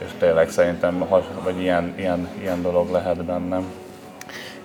és 0.05 0.11
tényleg 0.19 0.51
szerintem, 0.51 1.07
vagy 1.45 1.61
ilyen, 1.61 1.95
ilyen, 1.97 2.29
ilyen 2.41 2.63
dolog 2.63 2.91
lehet 2.91 3.25
bennem. 3.25 3.86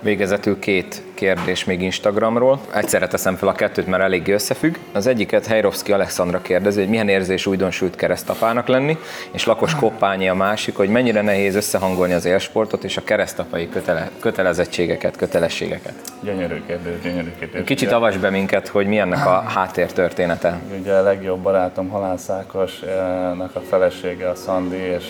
Végezetül 0.03 0.59
két 0.59 1.01
kérdés 1.13 1.63
még 1.63 1.81
Instagramról. 1.81 2.59
Egyszerre 2.73 3.07
teszem 3.07 3.35
fel 3.35 3.47
a 3.47 3.51
kettőt, 3.51 3.87
mert 3.87 4.03
eléggé 4.03 4.31
összefügg. 4.31 4.75
Az 4.93 5.07
egyiket 5.07 5.45
Heirovski 5.45 5.91
Alexandra 5.91 6.41
kérdezi, 6.41 6.79
hogy 6.79 6.89
milyen 6.89 7.09
érzés 7.09 7.45
újdonsült 7.45 7.95
keresztapának 7.95 8.67
lenni, 8.67 8.97
és 9.31 9.45
Lakos 9.45 9.75
Koppányi 9.75 10.29
a 10.29 10.33
másik, 10.33 10.75
hogy 10.75 10.89
mennyire 10.89 11.21
nehéz 11.21 11.55
összehangolni 11.55 12.13
az 12.13 12.25
élsportot 12.25 12.83
és 12.83 12.97
a 12.97 13.03
keresztapai 13.03 13.69
kötele, 13.69 14.09
kötelezettségeket, 14.19 15.15
kötelességeket. 15.15 15.93
Gyönyörű 16.21 16.61
kérdés, 16.67 16.93
gyönyörű 17.03 17.31
kérdés. 17.39 17.61
Kicsit 17.65 17.91
avas 17.91 18.17
be 18.17 18.29
minket, 18.29 18.67
hogy 18.67 18.87
mi 18.87 18.97
ennek 18.97 19.25
a 19.25 19.43
háttér 19.55 19.91
története. 19.91 20.59
Ugye 20.79 20.93
a 20.93 21.01
legjobb 21.01 21.39
barátom 21.39 21.89
Halászákosnak 21.89 23.55
a 23.55 23.59
felesége 23.69 24.29
a 24.29 24.35
Szandi, 24.35 24.77
és 24.77 25.05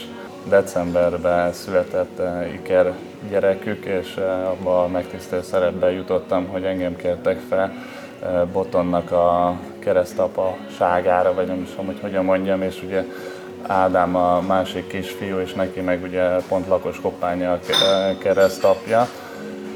decemberben 0.49 1.53
született 1.53 2.19
eh, 2.19 2.53
Iker 2.53 2.93
gyerekük, 3.29 3.85
és 3.85 4.15
eh, 4.15 4.49
abban 4.49 4.83
a 4.83 4.87
megtisztelő 4.87 5.41
szerepben 5.41 5.91
jutottam, 5.91 6.47
hogy 6.47 6.63
engem 6.63 6.95
kértek 6.95 7.39
fel 7.49 7.73
eh, 8.23 8.41
Botonnak 8.53 9.11
a 9.11 9.55
keresztapa-ságára, 9.79 11.33
vagy 11.33 11.47
nem 11.47 11.61
is 11.61 11.69
tudom, 11.69 11.85
hogy 11.85 11.99
hogyan 12.01 12.25
mondjam, 12.25 12.61
és 12.61 12.83
ugye 12.83 13.03
Ádám 13.67 14.15
a 14.15 14.41
másik 14.47 14.87
kisfiú, 14.87 15.37
és 15.37 15.53
neki 15.53 15.79
meg 15.79 16.03
ugye 16.03 16.35
pont 16.47 16.67
lakos 16.67 16.99
koppánya 17.01 17.51
a 17.51 17.59
keresztapja. 18.17 19.07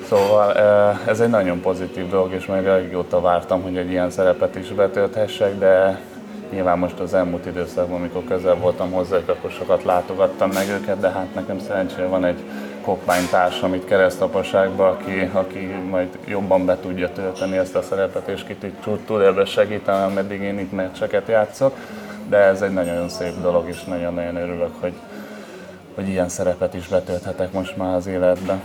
Szóval 0.07 0.53
ez 1.07 1.19
egy 1.19 1.29
nagyon 1.29 1.61
pozitív 1.61 2.09
dolog, 2.09 2.33
és 2.33 2.45
meg 2.45 2.65
régóta 2.65 3.21
vártam, 3.21 3.61
hogy 3.61 3.77
egy 3.77 3.89
ilyen 3.89 4.09
szerepet 4.09 4.55
is 4.55 4.67
betölthessek, 4.67 5.57
de 5.57 5.99
Nyilván 6.51 6.77
most 6.77 6.99
az 6.99 7.13
elmúlt 7.13 7.45
időszakban, 7.45 7.99
amikor 7.99 8.23
közel 8.23 8.55
voltam 8.55 8.91
hozzá, 8.91 9.17
akkor 9.25 9.51
sokat 9.51 9.83
látogattam 9.83 10.49
meg 10.53 10.69
őket, 10.69 10.99
de 10.99 11.09
hát 11.09 11.33
nekem 11.33 11.59
szerencsére 11.59 12.07
van 12.07 12.25
egy 12.25 12.43
koppánytársam 12.85 13.73
itt 13.73 13.85
keresztapaságban, 13.85 14.89
aki, 14.89 15.29
aki 15.33 15.59
majd 15.89 16.17
jobban 16.25 16.65
be 16.65 16.77
tudja 16.79 17.11
tölteni 17.11 17.57
ezt 17.57 17.75
a 17.75 17.81
szerepet, 17.81 18.27
és 18.27 18.43
kit 18.43 18.65
tud 19.05 19.21
ebbe 19.21 19.45
segíteni, 19.45 20.03
ameddig 20.03 20.41
én 20.41 20.59
itt 20.59 20.71
meccseket 20.71 21.27
játszok. 21.27 21.75
De 22.29 22.37
ez 22.37 22.61
egy 22.61 22.73
nagyon 22.73 23.09
szép 23.09 23.41
dolog, 23.41 23.67
és 23.67 23.83
nagyon-nagyon 23.83 24.35
örülök, 24.35 24.73
hogy, 24.79 24.93
hogy 25.95 26.09
ilyen 26.09 26.29
szerepet 26.29 26.73
is 26.73 26.87
betölthetek 26.87 27.51
most 27.51 27.77
már 27.77 27.95
az 27.95 28.07
életben. 28.07 28.61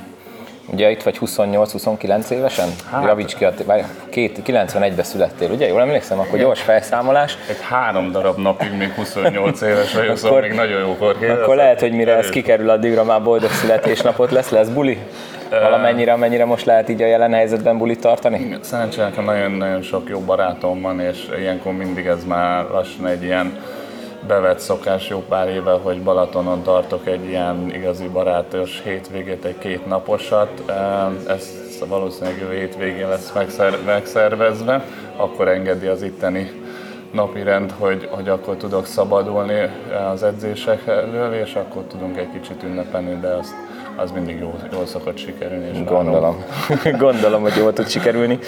Ugye 0.73 0.91
itt 0.91 1.03
vagy 1.03 1.19
28-29 1.21 2.31
évesen? 2.31 2.69
Hát, 2.91 3.05
Javíts 3.05 3.35
ki, 3.35 3.45
a, 3.45 3.53
vagy 3.67 3.85
91-ben 4.15 5.05
születtél, 5.05 5.51
ugye? 5.51 5.67
Jól 5.67 5.81
emlékszem, 5.81 6.19
akkor 6.19 6.39
gyors 6.39 6.61
felszámolás. 6.61 7.39
Egy 7.49 7.61
három 7.61 8.11
darab 8.11 8.39
napig 8.39 8.73
még 8.73 8.93
28 8.93 9.61
éves 9.61 9.95
vagyok, 9.95 10.17
szóval 10.17 10.41
még 10.41 10.53
nagyon 10.53 10.81
jókor 10.81 11.19
kér. 11.19 11.31
Akkor 11.31 11.57
lehet, 11.57 11.81
hogy 11.81 11.93
mire 11.93 12.17
ez 12.17 12.29
kikerül, 12.29 12.71
addigra 12.71 13.05
már 13.05 13.23
boldog 13.23 13.51
születésnapot 13.51 14.31
lesz, 14.31 14.49
lesz 14.51 14.69
buli? 14.69 14.99
Valamennyire, 15.51 16.13
amennyire 16.13 16.45
most 16.45 16.65
lehet 16.65 16.89
így 16.89 17.03
a 17.03 17.07
jelen 17.07 17.33
helyzetben 17.33 17.79
bulit 17.79 18.01
tartani? 18.01 18.59
Szerencsére 18.61 19.11
nagyon-nagyon 19.25 19.83
sok 19.83 20.09
jó 20.09 20.19
barátom 20.21 20.81
van, 20.81 21.01
és 21.01 21.29
ilyenkor 21.39 21.73
mindig 21.73 22.07
ez 22.07 22.25
már 22.25 22.65
lassan 22.65 23.07
egy 23.07 23.23
ilyen 23.23 23.59
bevett 24.27 24.59
szokás 24.59 25.09
jó 25.09 25.25
pár 25.29 25.49
éve, 25.49 25.73
hogy 25.73 26.03
Balatonon 26.03 26.63
tartok 26.63 27.07
egy 27.07 27.25
ilyen 27.25 27.71
igazi 27.75 28.09
barátos 28.09 28.81
hétvégét, 28.85 29.45
egy 29.45 29.59
két 29.59 29.87
naposat. 29.87 30.63
Ez 31.29 31.49
valószínűleg 31.89 32.39
jövő 32.39 32.55
hétvégén 32.55 33.09
lesz 33.09 33.33
megszervezve, 33.87 34.85
akkor 35.17 35.49
engedi 35.49 35.87
az 35.87 36.03
itteni 36.03 36.51
napi 37.13 37.43
rend, 37.43 37.75
hogy, 37.79 38.09
hogy 38.11 38.29
akkor 38.29 38.57
tudok 38.57 38.87
szabadulni 38.87 39.71
az 40.13 40.23
edzések 40.23 40.87
elől, 40.87 41.35
és 41.35 41.55
akkor 41.55 41.83
tudunk 41.83 42.17
egy 42.19 42.29
kicsit 42.33 42.63
ünnepelni, 42.63 43.19
de 43.21 43.29
azt 43.29 43.55
az 43.97 44.11
mindig 44.11 44.39
jól, 44.39 44.55
jól 44.73 44.87
szokott 44.87 45.17
sikerülni. 45.17 45.69
És 45.73 45.85
Gondolom. 45.85 46.45
Gondolom, 46.99 47.43
hogy 47.43 47.57
jól 47.57 47.73
tud 47.73 47.89
sikerülni. 47.89 48.39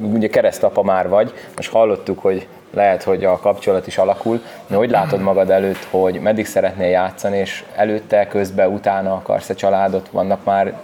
Ugye 0.00 0.28
keresztapa 0.28 0.82
már 0.82 1.08
vagy, 1.08 1.32
most 1.56 1.70
hallottuk, 1.70 2.18
hogy 2.18 2.46
lehet, 2.70 3.02
hogy 3.02 3.24
a 3.24 3.38
kapcsolat 3.38 3.86
is 3.86 3.98
alakul. 3.98 4.42
De 4.66 4.76
hogy 4.76 4.90
látod 4.90 5.20
magad 5.20 5.50
előtt, 5.50 5.86
hogy 5.90 6.20
meddig 6.20 6.46
szeretnél 6.46 6.88
játszani, 6.88 7.38
és 7.38 7.64
előtte, 7.76 8.26
közben, 8.26 8.72
utána 8.72 9.12
akarsz-e 9.12 9.54
családot? 9.54 10.08
Vannak 10.10 10.44
már 10.44 10.74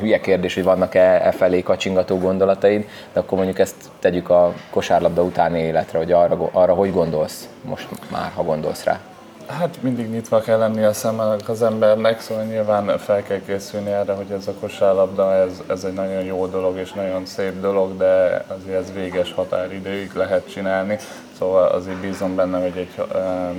hülye 0.00 0.20
kérdés, 0.20 0.54
hogy 0.54 0.64
vannak-e 0.64 1.26
e 1.26 1.30
felé 1.30 1.62
kacsingató 1.62 2.18
gondolataid, 2.18 2.88
de 3.12 3.20
akkor 3.20 3.36
mondjuk 3.36 3.58
ezt 3.58 3.76
tegyük 3.98 4.30
a 4.30 4.52
kosárlabda 4.70 5.22
utáni 5.22 5.60
életre, 5.60 5.98
hogy 5.98 6.12
arra, 6.12 6.48
arra 6.52 6.74
hogy 6.74 6.92
gondolsz 6.92 7.48
most 7.62 7.88
már, 8.10 8.30
ha 8.34 8.42
gondolsz 8.42 8.84
rá? 8.84 9.00
Hát 9.46 9.82
mindig 9.82 10.10
nyitva 10.10 10.40
kell 10.40 10.58
lenni 10.58 10.82
a 10.82 10.92
szemnek 10.92 11.48
az 11.48 11.62
embernek, 11.62 12.20
szóval 12.20 12.44
nyilván 12.44 12.98
fel 12.98 13.22
kell 13.22 13.40
készülni 13.46 13.90
erre, 13.90 14.12
hogy 14.12 14.30
ez 14.30 14.46
a 14.46 14.52
kosárlabda, 14.60 15.34
ez, 15.34 15.62
ez 15.66 15.84
egy 15.84 15.92
nagyon 15.92 16.22
jó 16.22 16.46
dolog 16.46 16.76
és 16.76 16.92
nagyon 16.92 17.26
szép 17.26 17.60
dolog, 17.60 17.96
de 17.96 18.44
azért 18.48 18.78
ez 18.78 18.92
véges 18.92 19.32
határidőig 19.32 20.10
lehet 20.14 20.50
csinálni. 20.52 20.98
Szóval 21.38 21.68
azért 21.68 21.96
bízom 21.96 22.34
benne, 22.34 22.60
hogy 22.60 22.76
egy, 22.76 23.04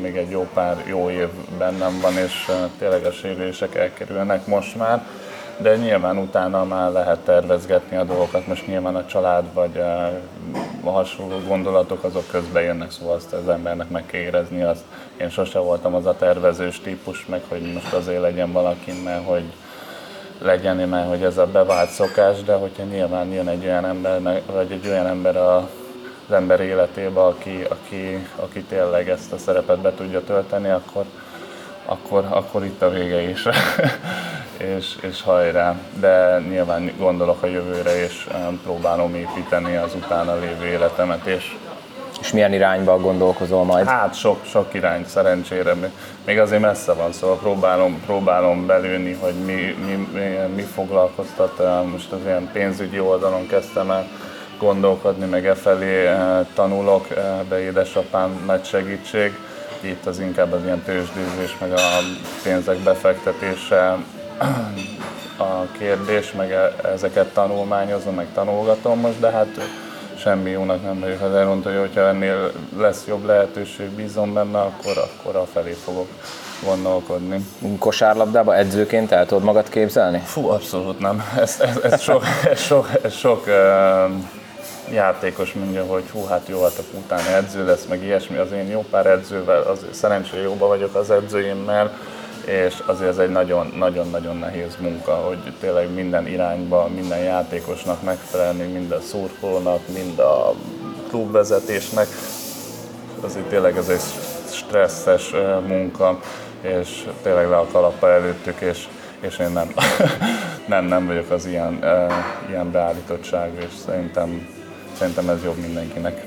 még 0.02 0.16
egy 0.16 0.30
jó 0.30 0.48
pár 0.54 0.84
jó 0.86 1.10
év 1.10 1.30
bennem 1.58 2.00
van, 2.02 2.18
és 2.18 2.52
tényleg 2.78 3.06
a 3.06 3.12
sérülések 3.12 3.76
elkerülnek 3.76 4.46
most 4.46 4.76
már 4.76 5.06
de 5.58 5.76
nyilván 5.76 6.18
utána 6.18 6.64
már 6.64 6.92
lehet 6.92 7.20
tervezgetni 7.20 7.98
a 7.98 8.04
dolgokat, 8.04 8.48
most 8.48 8.68
nyilván 8.68 8.96
a 8.96 9.06
család 9.06 9.54
vagy 9.54 9.78
a 10.84 10.90
hasonló 10.90 11.40
gondolatok 11.48 12.04
azok 12.04 12.28
közbe 12.32 12.62
jönnek, 12.62 12.92
szóval 12.92 13.16
azt 13.16 13.34
az 13.34 13.50
embernek 13.50 13.90
meg 13.90 14.06
kell 14.06 14.22
érezni 14.22 14.64
azt. 14.64 14.84
Én 15.18 15.30
sose 15.30 15.60
voltam 15.60 15.96
az 15.96 16.06
a 16.06 16.16
tervezős 16.16 16.80
típus, 16.80 17.26
meg 17.26 17.42
hogy 17.48 17.74
most 17.74 17.94
azért 17.94 18.22
legyen 18.22 18.52
valaki, 18.52 18.92
mert 19.04 19.26
hogy 19.26 19.44
legyen, 20.42 20.76
mert 20.90 21.10
hogy 21.10 21.24
ez 21.24 21.38
a 21.38 21.46
bevált 21.46 21.90
szokás, 21.90 22.44
de 22.44 22.54
hogyha 22.54 22.84
nyilván 22.84 23.28
jön 23.28 23.48
egy 23.48 23.66
olyan 23.66 23.86
ember, 23.86 24.42
vagy 24.52 24.72
egy 24.72 24.88
olyan 24.88 25.08
ember 25.08 25.36
a, 25.36 25.56
az 26.28 26.34
ember 26.36 26.60
életébe, 26.60 27.24
aki, 27.24 27.66
aki, 27.70 28.28
aki 28.36 28.62
tényleg 28.62 29.10
ezt 29.10 29.32
a 29.32 29.38
szerepet 29.38 29.80
be 29.80 29.94
tudja 29.94 30.24
tölteni, 30.24 30.70
akkor, 30.70 31.06
akkor, 31.86 32.26
akkor 32.30 32.66
itt 32.66 32.82
a 32.82 32.90
vége 32.90 33.22
is. 33.22 33.48
és, 34.78 34.96
és 35.02 35.22
hajrá. 35.22 35.76
De 36.00 36.40
nyilván 36.50 36.92
gondolok 36.98 37.44
a 37.44 37.48
jövőre, 37.48 38.04
és 38.04 38.28
próbálom 38.64 39.16
építeni 39.16 39.76
az 39.76 39.96
utána 39.96 40.36
lévő 40.36 40.66
életemet, 40.66 41.26
és 41.26 41.56
és 42.24 42.32
milyen 42.32 42.54
irányba 42.54 43.00
gondolkozol 43.00 43.64
majd? 43.64 43.88
Hát 43.88 44.16
sok, 44.16 44.46
sok 44.46 44.74
irány 44.74 45.06
szerencsére. 45.08 45.76
Még 46.26 46.40
azért 46.40 46.62
messze 46.62 46.94
van, 46.94 47.12
szóval 47.12 47.38
próbálom, 47.38 48.02
próbálom 48.06 48.66
belőni, 48.66 49.14
hogy 49.14 49.34
mi, 49.34 49.76
mi, 49.86 50.08
mi, 50.14 50.54
mi 50.56 50.62
foglalkoztat. 50.62 51.62
Most 51.92 52.12
az 52.12 52.20
ilyen 52.26 52.50
pénzügyi 52.54 53.00
oldalon 53.00 53.48
kezdtem 53.48 53.92
el 53.92 54.08
gondolkodni, 54.60 55.26
meg 55.26 55.46
e 55.46 55.54
felé 55.54 56.10
tanulok, 56.54 57.08
de 57.50 57.62
édesapám 57.62 58.44
nagy 58.46 58.66
segítség. 58.66 59.38
Itt 59.84 60.06
az 60.06 60.20
inkább 60.20 60.52
az 60.52 60.64
ilyen 60.64 60.82
tőzsdézés, 60.82 61.58
meg 61.60 61.72
a 61.72 61.82
pénzek 62.44 62.78
befektetése, 62.78 63.98
a 65.38 65.78
kérdés, 65.78 66.32
meg 66.32 66.52
e- 66.52 66.74
ezeket 66.94 67.34
tanulmányozom, 67.34 68.16
meg 68.16 68.28
tanulgatom 68.34 69.00
most, 69.00 69.20
de 69.20 69.30
hát 69.30 69.48
semmi 70.18 70.50
jónak 70.50 70.84
nem 70.84 71.00
vagyok. 71.00 71.22
Az 71.22 71.64
hogy 71.64 71.78
hogyha 71.78 72.02
ennél 72.02 72.52
lesz 72.78 73.04
jobb 73.08 73.26
lehetőség, 73.26 73.90
bízom 73.90 74.34
benne, 74.34 74.60
akkor, 74.60 74.98
akkor 74.98 75.36
a 75.36 75.46
felé 75.54 75.72
fogok 75.72 76.08
gondolkodni. 76.66 77.46
Kosárlabdába 77.80 78.56
edzőként 78.56 79.12
el 79.12 79.26
tudod 79.26 79.44
magad 79.44 79.70
képzelni? 79.70 80.22
Fú, 80.26 80.48
abszolút 80.48 81.00
nem. 81.00 81.24
Ez, 81.38 81.60
ez, 81.60 81.78
ez 81.92 82.02
sok, 82.02 82.24
ez 82.52 82.60
sok, 82.60 82.90
ez 83.04 83.14
sok 83.14 83.48
uh, 83.48 84.43
játékos 84.94 85.54
mondja, 85.54 85.84
hogy 85.86 86.04
hú, 86.12 86.26
hát 86.26 86.48
jó, 86.48 86.62
hát 86.62 86.78
a 86.78 86.98
utána 86.98 87.36
edző 87.36 87.66
lesz, 87.66 87.86
meg 87.86 88.04
ilyesmi. 88.04 88.38
Az 88.38 88.52
én 88.52 88.68
jó 88.68 88.86
pár 88.90 89.06
edzővel, 89.06 89.62
az 89.62 89.86
szerencsére 89.92 90.42
jóba 90.42 90.68
vagyok 90.68 90.96
az 90.96 91.12
edzőimmel, 91.12 91.92
és 92.46 92.84
azért 92.86 93.10
ez 93.10 93.18
egy 93.18 93.32
nagyon-nagyon 93.78 94.38
nehéz 94.38 94.76
munka, 94.80 95.12
hogy 95.12 95.38
tényleg 95.60 95.94
minden 95.94 96.28
irányba, 96.28 96.88
minden 96.96 97.20
játékosnak 97.20 98.04
megfelelni, 98.04 98.64
mind 98.64 98.92
a 98.92 99.00
szurkolónak, 99.00 99.80
mind 99.94 100.20
a 100.20 100.54
klubvezetésnek. 101.08 102.08
Azért 103.22 103.46
tényleg 103.46 103.78
ez 103.78 103.90
egy 103.90 104.02
stresszes 104.52 105.32
munka, 105.68 106.20
és 106.62 107.08
tényleg 107.22 107.50
le 107.50 107.58
a 107.58 107.68
kalappa 107.72 108.10
előttük, 108.10 108.60
és, 108.60 108.88
és 109.20 109.38
én 109.40 109.52
nem, 109.52 109.74
nem, 110.74 110.86
nem 110.86 111.06
vagyok 111.06 111.30
az 111.30 111.46
ilyen, 111.46 111.84
ilyen 112.50 112.72
beállítottság, 112.72 113.52
és 113.60 113.76
szerintem, 113.86 114.48
szerintem 114.98 115.30
ez 115.30 115.44
jobb 115.44 115.58
mindenkinek. 115.58 116.26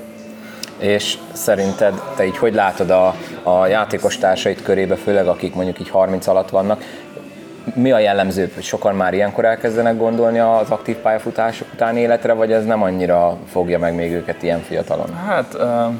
És 0.77 1.17
szerinted 1.33 2.01
te 2.15 2.25
így 2.25 2.37
hogy 2.37 2.53
látod 2.53 2.89
a, 2.89 3.15
a 3.43 3.65
játékos 3.65 4.17
társait 4.17 4.63
körébe, 4.63 4.95
főleg 4.95 5.27
akik 5.27 5.55
mondjuk 5.55 5.79
így 5.79 5.89
30 5.89 6.27
alatt 6.27 6.49
vannak, 6.49 6.83
mi 7.73 7.91
a 7.91 7.99
jellemző, 7.99 8.51
hogy 8.53 8.63
sokan 8.63 8.95
már 8.95 9.13
ilyenkor 9.13 9.45
elkezdenek 9.45 9.97
gondolni 9.97 10.39
az 10.39 10.69
aktív 10.69 10.95
pályafutások 10.95 11.67
után 11.73 11.97
életre, 11.97 12.33
vagy 12.33 12.51
ez 12.51 12.65
nem 12.65 12.81
annyira 12.81 13.37
fogja 13.51 13.79
meg 13.79 13.95
még 13.95 14.11
őket 14.11 14.43
ilyen 14.43 14.59
fiatalon? 14.59 15.15
Hát 15.15 15.53
uh, 15.53 15.93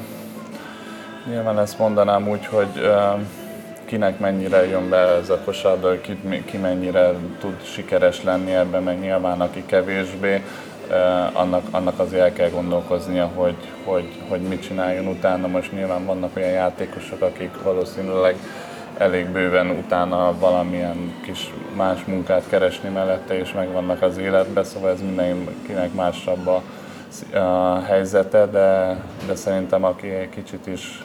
nyilván 1.30 1.58
ezt 1.58 1.78
mondanám 1.78 2.28
úgy, 2.28 2.46
hogy 2.46 2.68
uh, 2.76 3.20
kinek 3.84 4.18
mennyire 4.18 4.66
jön 4.66 4.88
be 4.88 4.96
ez 4.96 5.30
a 5.30 5.40
kosárda, 5.44 6.00
ki, 6.00 6.42
ki 6.44 6.56
mennyire 6.56 7.12
tud 7.40 7.62
sikeres 7.62 8.22
lenni 8.22 8.54
ebben, 8.54 8.82
meg 8.82 9.00
nyilván 9.00 9.40
aki 9.40 9.62
kevésbé 9.66 10.42
annak, 11.32 11.62
annak 11.70 11.98
azért 11.98 12.22
el 12.22 12.32
kell 12.32 12.50
gondolkoznia, 12.50 13.30
hogy, 13.34 13.56
hogy, 13.84 14.08
hogy 14.28 14.40
mit 14.40 14.62
csináljon 14.62 15.06
utána. 15.06 15.46
Most 15.46 15.72
nyilván 15.72 16.04
vannak 16.04 16.36
olyan 16.36 16.50
játékosok, 16.50 17.22
akik 17.22 17.62
valószínűleg 17.62 18.36
elég 18.98 19.26
bőven 19.26 19.70
utána 19.70 20.38
valamilyen 20.38 21.14
kis 21.22 21.52
más 21.76 22.04
munkát 22.04 22.48
keresni 22.48 22.88
mellette, 22.88 23.38
és 23.38 23.52
megvannak 23.52 24.02
az 24.02 24.18
életbe, 24.18 24.64
szóval 24.64 24.90
ez 24.90 25.00
mindenkinek 25.00 25.94
másabb 25.94 26.46
a, 26.46 26.62
a 27.38 27.80
helyzete, 27.80 28.46
de, 28.46 28.96
de 29.26 29.34
szerintem 29.34 29.84
aki 29.84 30.08
egy 30.08 30.28
kicsit 30.28 30.66
is 30.66 31.02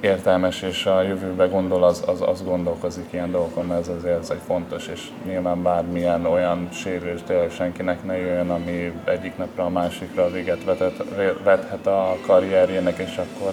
értelmes 0.00 0.62
és 0.62 0.86
a 0.86 1.02
jövőbe 1.02 1.46
gondol, 1.46 1.84
az, 1.84 2.02
az, 2.06 2.20
az 2.20 2.44
gondolkozik 2.44 3.08
ilyen 3.10 3.30
dolgokon, 3.30 3.72
ez 3.72 3.88
azért 3.98 4.20
ez 4.22 4.30
egy 4.30 4.40
fontos, 4.46 4.86
és 4.86 5.08
nyilván 5.26 5.62
bármilyen 5.62 6.26
olyan 6.26 6.68
sérülés 6.72 7.20
tényleg 7.26 7.50
senkinek 7.50 8.04
ne 8.04 8.16
jöjjön, 8.16 8.50
ami 8.50 8.92
egyik 9.04 9.36
napra 9.36 9.64
a 9.64 9.68
másikra 9.68 10.30
véget 10.30 10.64
vethet, 10.64 11.04
vethet 11.44 11.86
a 11.86 12.16
karrierjének, 12.26 12.98
és 12.98 13.16
akkor 13.16 13.52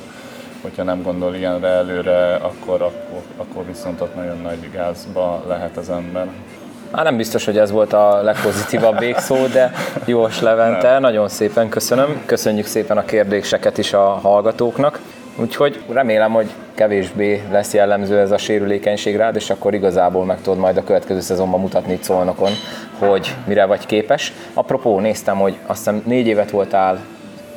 hogyha 0.62 0.84
nem 0.84 1.02
gondol 1.02 1.36
ilyenre 1.36 1.68
előre, 1.68 2.36
akkor, 2.36 2.82
akkor, 2.82 3.22
akkor 3.38 3.66
viszont 3.66 4.02
ott 4.02 4.16
nagyon 4.16 4.38
nagy 4.42 4.72
gázba 4.72 5.44
lehet 5.48 5.78
az 5.78 5.90
ember. 5.90 6.28
Már 6.92 7.04
nem 7.04 7.18
biztos, 7.18 7.46
hogy 7.46 7.58
ez 7.58 7.72
volt 7.72 7.94
a 7.94 8.22
legpozitívabb 8.22 9.00
végszó, 9.00 9.48
de 9.48 9.72
Jós 10.06 10.42
Levente, 10.42 10.92
nem. 10.92 11.02
nagyon 11.02 11.30
szépen 11.30 11.70
köszönöm. 11.70 12.22
Köszönjük 12.26 12.66
szépen 12.66 12.98
a 12.98 13.06
kérdéseket 13.06 13.78
is 13.78 13.94
a 13.94 14.04
hallgatóknak. 14.04 15.00
Úgyhogy 15.36 15.84
remélem, 15.90 16.32
hogy 16.32 16.50
kevésbé 16.76 17.42
lesz 17.52 17.74
jellemző 17.74 18.20
ez 18.20 18.32
a 18.32 18.38
sérülékenység 18.38 19.16
rád, 19.16 19.36
és 19.36 19.50
akkor 19.50 19.74
igazából 19.74 20.26
meg 20.26 20.42
tudod 20.42 20.60
majd 20.60 20.78
a 20.78 20.84
következő 20.84 21.20
szezonban 21.20 21.60
mutatni 21.60 21.94
itt 21.94 22.04
szolnokon, 22.04 22.52
hogy 22.98 23.36
mire 23.46 23.66
vagy 23.66 23.86
képes. 23.86 24.34
Apropó, 24.54 25.00
néztem, 25.00 25.38
hogy 25.38 25.56
azt 25.66 25.78
hiszem 25.78 26.02
négy 26.06 26.28
évet 26.28 26.52
voltál 26.52 27.00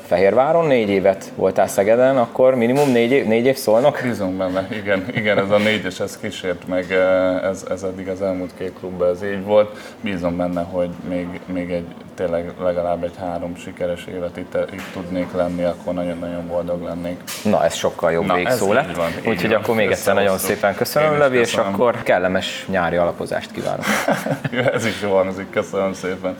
Fehérváron, 0.06 0.66
négy 0.66 0.88
évet 0.88 1.32
voltál 1.34 1.66
Szegeden, 1.66 2.16
akkor 2.16 2.54
minimum 2.54 2.90
négy 2.90 3.10
év, 3.10 3.26
négy 3.26 3.46
év 3.46 3.56
szólnak? 3.56 4.00
Bízunk 4.02 4.36
benne, 4.36 4.66
igen, 4.70 5.06
igen, 5.14 5.38
ez 5.38 5.50
a 5.50 5.58
négyes, 5.58 6.00
ez 6.00 6.18
kísért 6.18 6.68
meg, 6.68 6.92
eh, 6.92 7.48
ez, 7.48 7.64
ez 7.70 7.82
eddig 7.82 8.08
az 8.08 8.22
elmúlt 8.22 8.50
két 8.58 8.72
klubban 8.78 9.08
ez 9.08 9.22
így 9.22 9.44
volt. 9.44 9.76
Bízom 10.00 10.36
benne, 10.36 10.62
hogy 10.62 10.90
még, 11.08 11.40
még 11.46 11.70
egy, 11.70 11.86
tényleg 12.14 12.50
legalább 12.62 13.04
egy 13.04 13.14
három 13.18 13.56
sikeres 13.56 14.04
évet 14.04 14.36
itt, 14.36 14.58
itt 14.72 14.92
tudnék 14.92 15.32
lenni, 15.32 15.64
akkor 15.64 15.94
nagyon-nagyon 15.94 16.46
boldog 16.46 16.82
lennék. 16.82 17.20
Na, 17.44 17.64
ez 17.64 17.74
sokkal 17.74 18.12
jobb 18.12 18.26
Na, 18.26 18.34
végszó 18.34 18.72
lett. 18.72 18.96
Úgyhogy 19.26 19.52
akkor 19.52 19.74
még 19.74 19.90
egyszer 19.90 20.14
nagyon 20.14 20.38
szépen 20.38 20.74
köszönöm, 20.74 21.18
Levi, 21.18 21.38
és 21.38 21.54
akkor 21.54 22.02
kellemes 22.02 22.66
nyári 22.68 22.96
alapozást 22.96 23.52
kívánok. 23.52 23.84
ez 24.74 24.84
is 24.84 25.02
jó 25.02 25.20
így 25.24 25.50
köszönöm 25.50 25.92
szépen. 25.92 26.36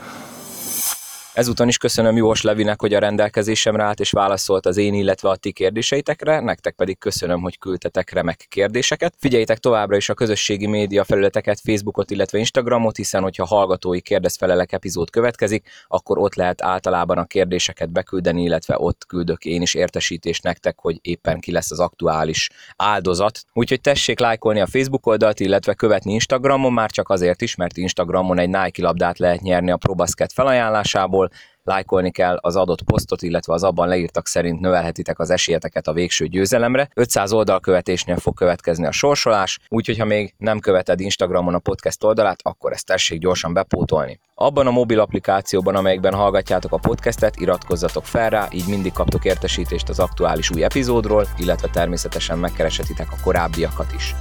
Ezúton 1.37 1.69
is 1.69 1.79
köszönöm 1.79 2.17
Jós 2.17 2.43
Levinek, 2.43 2.81
hogy 2.81 2.95
a 2.95 2.99
rendelkezésemre 2.99 3.83
állt 3.83 4.01
és 4.01 4.11
válaszolt 4.11 4.67
az 4.67 4.77
én, 4.77 4.95
illetve 4.95 5.29
a 5.29 5.37
ti 5.37 5.53
kérdéseitekre, 5.53 6.41
nektek 6.41 6.75
pedig 6.75 6.99
köszönöm, 6.99 7.41
hogy 7.41 7.59
küldtetek 7.59 8.11
remek 8.11 8.47
kérdéseket. 8.49 9.15
Figyeljétek 9.19 9.59
továbbra 9.59 9.97
is 9.97 10.09
a 10.09 10.15
közösségi 10.15 10.67
média 10.67 11.05
felületeket, 11.05 11.61
Facebookot, 11.61 12.11
illetve 12.11 12.39
Instagramot, 12.39 12.97
hiszen 12.97 13.23
hogyha 13.23 13.47
hallgatói 13.47 14.01
kérdezfelelek 14.01 14.73
epizód 14.73 15.11
következik, 15.11 15.69
akkor 15.89 16.19
ott 16.19 16.35
lehet 16.35 16.63
általában 16.63 17.19
a 17.19 17.25
kérdéseket 17.25 17.91
beküldeni, 17.91 18.43
illetve 18.43 18.77
ott 18.79 19.05
küldök 19.07 19.45
én 19.45 19.63
is 19.63 19.75
értesítést 19.75 20.43
nektek, 20.43 20.79
hogy 20.79 20.99
éppen 21.03 21.41
ki 21.41 21.53
lesz 21.53 21.71
az 21.71 21.81
aktuális 21.81 22.51
áldozat. 22.77 23.45
Úgyhogy 23.53 23.81
tessék 23.81 24.19
lájkolni 24.19 24.61
a 24.61 24.67
Facebook 24.67 25.07
oldalt, 25.07 25.41
illetve 25.41 25.75
követni 25.75 26.13
Instagramon, 26.13 26.73
már 26.73 26.91
csak 26.91 27.09
azért 27.09 27.43
is, 27.43 27.55
mert 27.55 27.77
Instagramon 27.77 28.39
egy 28.39 28.51
Nike 28.51 28.83
labdát 28.83 29.19
lehet 29.19 29.41
nyerni 29.41 29.71
a 29.71 29.77
ProBasket 29.77 30.33
felajánlásából, 30.33 31.25
oldalról, 31.27 31.55
lájkolni 31.67 32.11
kell 32.11 32.37
az 32.41 32.57
adott 32.57 32.83
posztot, 32.83 33.23
illetve 33.23 33.53
az 33.53 33.63
abban 33.63 33.89
leírtak 33.89 34.27
szerint 34.27 34.61
növelhetitek 34.61 35.19
az 35.19 35.31
esélyeteket 35.31 35.87
a 35.87 35.93
végső 35.93 36.27
győzelemre. 36.27 36.89
500 36.95 37.33
oldalkövetésnél 37.33 38.17
fog 38.17 38.35
következni 38.35 38.87
a 38.87 38.93
sorsolás, 38.93 39.59
úgyhogy 39.69 39.99
ha 39.99 40.05
még 40.05 40.35
nem 40.39 40.59
követed 40.59 41.01
Instagramon 41.01 41.55
a 41.55 41.59
podcast 41.59 42.05
oldalát, 42.05 42.41
akkor 42.43 42.73
ezt 42.73 42.87
tessék 42.87 43.21
gyorsan 43.21 43.53
bepótolni. 43.53 44.21
Abban 44.35 44.67
a 44.67 44.71
mobil 44.71 45.01
applikációban, 45.01 45.75
amelyikben 45.75 46.15
hallgatjátok 46.15 46.73
a 46.73 46.79
podcastet, 46.79 47.37
iratkozzatok 47.37 48.05
fel 48.05 48.31
rá, 48.31 48.49
így 48.53 48.69
mindig 48.69 48.93
kaptok 48.93 49.25
értesítést 49.25 49.89
az 49.89 49.99
aktuális 49.99 50.51
új 50.51 50.65
epizódról, 50.65 51.27
illetve 51.37 51.69
természetesen 51.69 52.39
megkeresetitek 52.39 53.13
a 53.13 53.23
korábbiakat 53.23 53.93
is. 53.97 54.15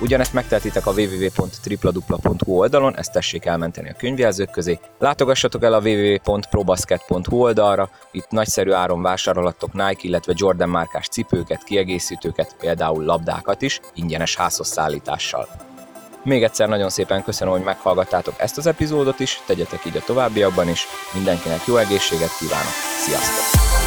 Ugyanezt 0.00 0.32
megtehetitek 0.32 0.86
a 0.86 0.90
www.tripladupla.hu 0.90 2.52
oldalon, 2.52 2.96
ezt 2.96 3.12
tessék 3.12 3.44
elmenteni 3.44 3.88
a 3.88 3.96
könyvjelzők 3.98 4.50
közé. 4.50 4.78
Látogassatok 4.98 5.62
el 5.62 5.72
a 5.72 5.80
www.probasket.hu 5.80 7.36
oldalra, 7.36 7.90
itt 8.10 8.30
nagyszerű 8.30 8.70
áron 8.70 9.02
vásárolhattok 9.02 9.72
Nike, 9.72 10.00
illetve 10.00 10.32
Jordan 10.36 10.68
márkás 10.68 11.08
cipőket, 11.08 11.64
kiegészítőket, 11.64 12.56
például 12.60 13.04
labdákat 13.04 13.62
is, 13.62 13.80
ingyenes 13.94 14.36
házhoz 14.36 14.68
szállítással. 14.68 15.48
Még 16.24 16.42
egyszer 16.42 16.68
nagyon 16.68 16.90
szépen 16.90 17.22
köszönöm, 17.22 17.52
hogy 17.52 17.62
meghallgattátok 17.62 18.34
ezt 18.36 18.58
az 18.58 18.66
epizódot 18.66 19.20
is, 19.20 19.40
tegyetek 19.46 19.84
így 19.84 19.96
a 19.96 20.04
továbbiakban 20.06 20.68
is, 20.68 20.86
mindenkinek 21.14 21.66
jó 21.66 21.76
egészséget 21.76 22.36
kívánok, 22.38 22.72
sziasztok! 23.04 23.85